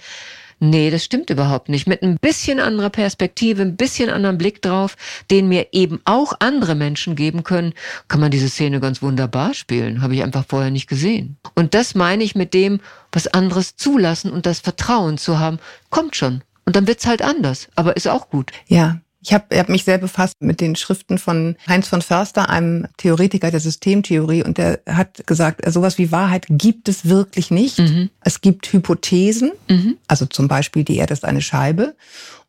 nee, 0.59 0.90
das 0.90 1.04
stimmt 1.04 1.30
überhaupt 1.30 1.68
nicht. 1.68 1.86
Mit 1.86 2.02
ein 2.02 2.16
bisschen 2.20 2.61
anderer 2.61 2.90
Perspektive, 2.90 3.62
ein 3.62 3.76
bisschen 3.76 4.11
anderen 4.11 4.38
Blick 4.38 4.62
drauf, 4.62 4.96
den 5.30 5.48
mir 5.48 5.68
eben 5.72 6.00
auch 6.04 6.34
andere 6.40 6.74
Menschen 6.74 7.16
geben 7.16 7.42
können, 7.42 7.74
kann 8.09 8.20
man 8.20 8.30
diese 8.30 8.48
Szene 8.48 8.80
ganz 8.80 9.02
wunderbar 9.02 9.54
spielen. 9.54 10.02
Habe 10.02 10.14
ich 10.14 10.22
einfach 10.22 10.44
vorher 10.46 10.70
nicht 10.70 10.88
gesehen. 10.88 11.36
Und 11.54 11.74
das 11.74 11.94
meine 11.94 12.24
ich 12.24 12.34
mit 12.34 12.54
dem, 12.54 12.80
was 13.12 13.26
anderes 13.26 13.76
zulassen 13.76 14.30
und 14.30 14.46
das 14.46 14.61
Vertrauen 14.61 15.18
zu 15.18 15.38
haben, 15.38 15.59
kommt 15.90 16.16
schon. 16.16 16.42
Und 16.64 16.74
dann 16.74 16.86
wird's 16.86 17.07
halt 17.07 17.22
anders, 17.22 17.68
aber 17.76 17.96
ist 17.96 18.09
auch 18.09 18.28
gut. 18.28 18.50
Ja, 18.66 19.00
ich 19.27 19.33
habe 19.33 19.59
hab 19.59 19.68
mich 19.68 19.83
sehr 19.83 19.99
befasst 19.99 20.35
mit 20.39 20.61
den 20.61 20.77
Schriften 20.77 21.18
von 21.18 21.57
Heinz 21.66 21.89
von 21.89 22.01
Förster, 22.01 22.49
einem 22.49 22.87
Theoretiker 22.97 23.51
der 23.51 23.59
Systemtheorie, 23.59 24.45
und 24.45 24.57
der 24.57 24.79
hat 24.87 25.27
gesagt, 25.27 25.62
sowas 25.68 25.99
wie 25.99 26.12
Wahrheit 26.12 26.47
gibt 26.49 26.89
es 26.89 27.07
wirklich 27.07 27.51
nicht. 27.51 27.81
Mhm. 27.81 28.11
Es 28.20 28.41
gibt 28.41 28.72
Hypothesen, 28.72 29.51
mhm. 29.68 29.97
also 30.07 30.27
zum 30.27 30.47
Beispiel 30.47 30.85
die 30.85 30.99
Erde 30.99 31.12
ist 31.12 31.24
eine 31.24 31.43
Scheibe. 31.43 31.97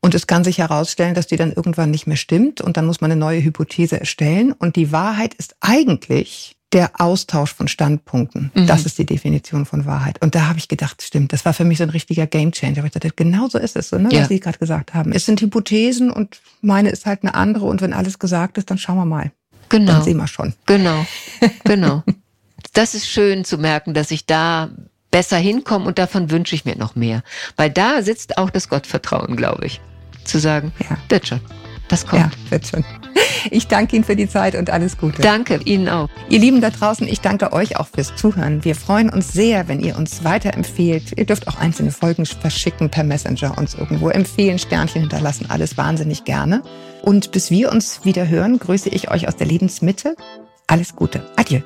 Und 0.01 0.13
es 0.13 0.27
kann 0.27 0.43
sich 0.43 0.59
herausstellen, 0.59 1.15
dass 1.15 1.25
die 1.25 1.37
dann 1.37 1.51
irgendwann 1.51 1.89
nicht 1.89 2.05
mehr 2.05 2.15
stimmt 2.15 2.61
und 2.61 2.77
dann 2.77 2.85
muss 2.85 3.01
man 3.01 3.11
eine 3.11 3.19
neue 3.19 3.43
Hypothese 3.43 3.99
erstellen. 3.99 4.51
Und 4.51 4.75
die 4.75 4.91
Wahrheit 4.91 5.33
ist 5.33 5.55
eigentlich 5.59 6.56
der 6.73 6.99
Austausch 6.99 7.53
von 7.53 7.67
Standpunkten. 7.67 8.51
Mhm. 8.53 8.67
Das 8.67 8.85
ist 8.85 8.97
die 8.97 9.05
Definition 9.05 9.65
von 9.65 9.85
Wahrheit. 9.85 10.21
Und 10.21 10.35
da 10.35 10.47
habe 10.47 10.59
ich 10.59 10.67
gedacht, 10.67 11.01
stimmt, 11.01 11.31
das 11.31 11.45
war 11.45 11.53
für 11.53 11.63
mich 11.63 11.77
so 11.77 11.83
ein 11.83 11.89
richtiger 11.89 12.27
Gamechanger. 12.27 12.83
Ich 12.83 12.91
dachte, 12.91 13.11
genau 13.15 13.47
so 13.47 13.57
ist 13.57 13.75
es, 13.77 13.89
so, 13.89 13.97
ne, 13.97 14.09
ja. 14.11 14.21
was 14.21 14.27
Sie 14.27 14.39
gerade 14.39 14.57
gesagt 14.57 14.93
haben. 14.93 15.13
Es 15.13 15.25
sind 15.25 15.39
Hypothesen 15.39 16.11
und 16.11 16.41
meine 16.61 16.89
ist 16.89 17.05
halt 17.05 17.23
eine 17.23 17.35
andere. 17.35 17.65
Und 17.65 17.81
wenn 17.81 17.93
alles 17.93 18.19
gesagt 18.19 18.57
ist, 18.57 18.69
dann 18.69 18.77
schauen 18.77 18.97
wir 18.97 19.05
mal. 19.05 19.31
Genau. 19.69 19.93
Dann 19.93 20.03
sehen 20.03 20.17
wir 20.17 20.27
schon. 20.27 20.53
Genau, 20.65 21.05
genau. 21.63 22.03
das 22.73 22.95
ist 22.95 23.07
schön 23.07 23.45
zu 23.45 23.57
merken, 23.57 23.93
dass 23.93 24.11
ich 24.11 24.25
da 24.25 24.69
besser 25.11 25.37
hinkomme 25.37 25.85
und 25.85 25.97
davon 25.97 26.31
wünsche 26.31 26.55
ich 26.55 26.65
mir 26.65 26.77
noch 26.77 26.95
mehr. 26.95 27.23
Weil 27.55 27.69
da 27.69 28.01
sitzt 28.01 28.37
auch 28.37 28.49
das 28.49 28.69
Gottvertrauen, 28.69 29.35
glaube 29.35 29.65
ich. 29.65 29.81
Zu 30.25 30.39
sagen, 30.39 30.73
ja. 30.89 30.97
wird 31.09 31.27
schon. 31.27 31.39
Das 31.87 32.05
kommt. 32.05 32.21
Ja, 32.21 32.51
wird 32.51 32.67
schon. 32.67 32.83
Ich 33.51 33.67
danke 33.67 33.95
Ihnen 33.95 34.05
für 34.05 34.15
die 34.15 34.27
Zeit 34.27 34.55
und 34.55 34.69
alles 34.69 34.97
Gute. 34.97 35.21
Danke, 35.21 35.59
Ihnen 35.63 35.87
auch. 35.89 36.09
Ihr 36.29 36.39
Lieben 36.39 36.61
da 36.61 36.69
draußen, 36.69 37.07
ich 37.07 37.21
danke 37.21 37.53
euch 37.53 37.77
auch 37.77 37.87
fürs 37.87 38.15
Zuhören. 38.15 38.63
Wir 38.63 38.75
freuen 38.75 39.09
uns 39.09 39.31
sehr, 39.31 39.67
wenn 39.67 39.79
ihr 39.79 39.97
uns 39.97 40.23
weiterempfehlt. 40.23 41.17
Ihr 41.17 41.25
dürft 41.25 41.47
auch 41.47 41.57
einzelne 41.57 41.91
Folgen 41.91 42.25
verschicken 42.25 42.89
per 42.89 43.03
Messenger, 43.03 43.57
uns 43.57 43.75
irgendwo 43.75 44.09
empfehlen, 44.09 44.59
Sternchen 44.59 45.01
hinterlassen, 45.01 45.47
alles 45.49 45.77
wahnsinnig 45.77 46.23
gerne. 46.25 46.61
Und 47.03 47.31
bis 47.31 47.51
wir 47.51 47.71
uns 47.71 48.03
wieder 48.03 48.27
hören, 48.27 48.59
grüße 48.59 48.89
ich 48.89 49.11
euch 49.11 49.27
aus 49.27 49.35
der 49.35 49.47
Lebensmitte. 49.47 50.15
Alles 50.67 50.95
Gute. 50.95 51.23
Adieu. 51.35 51.61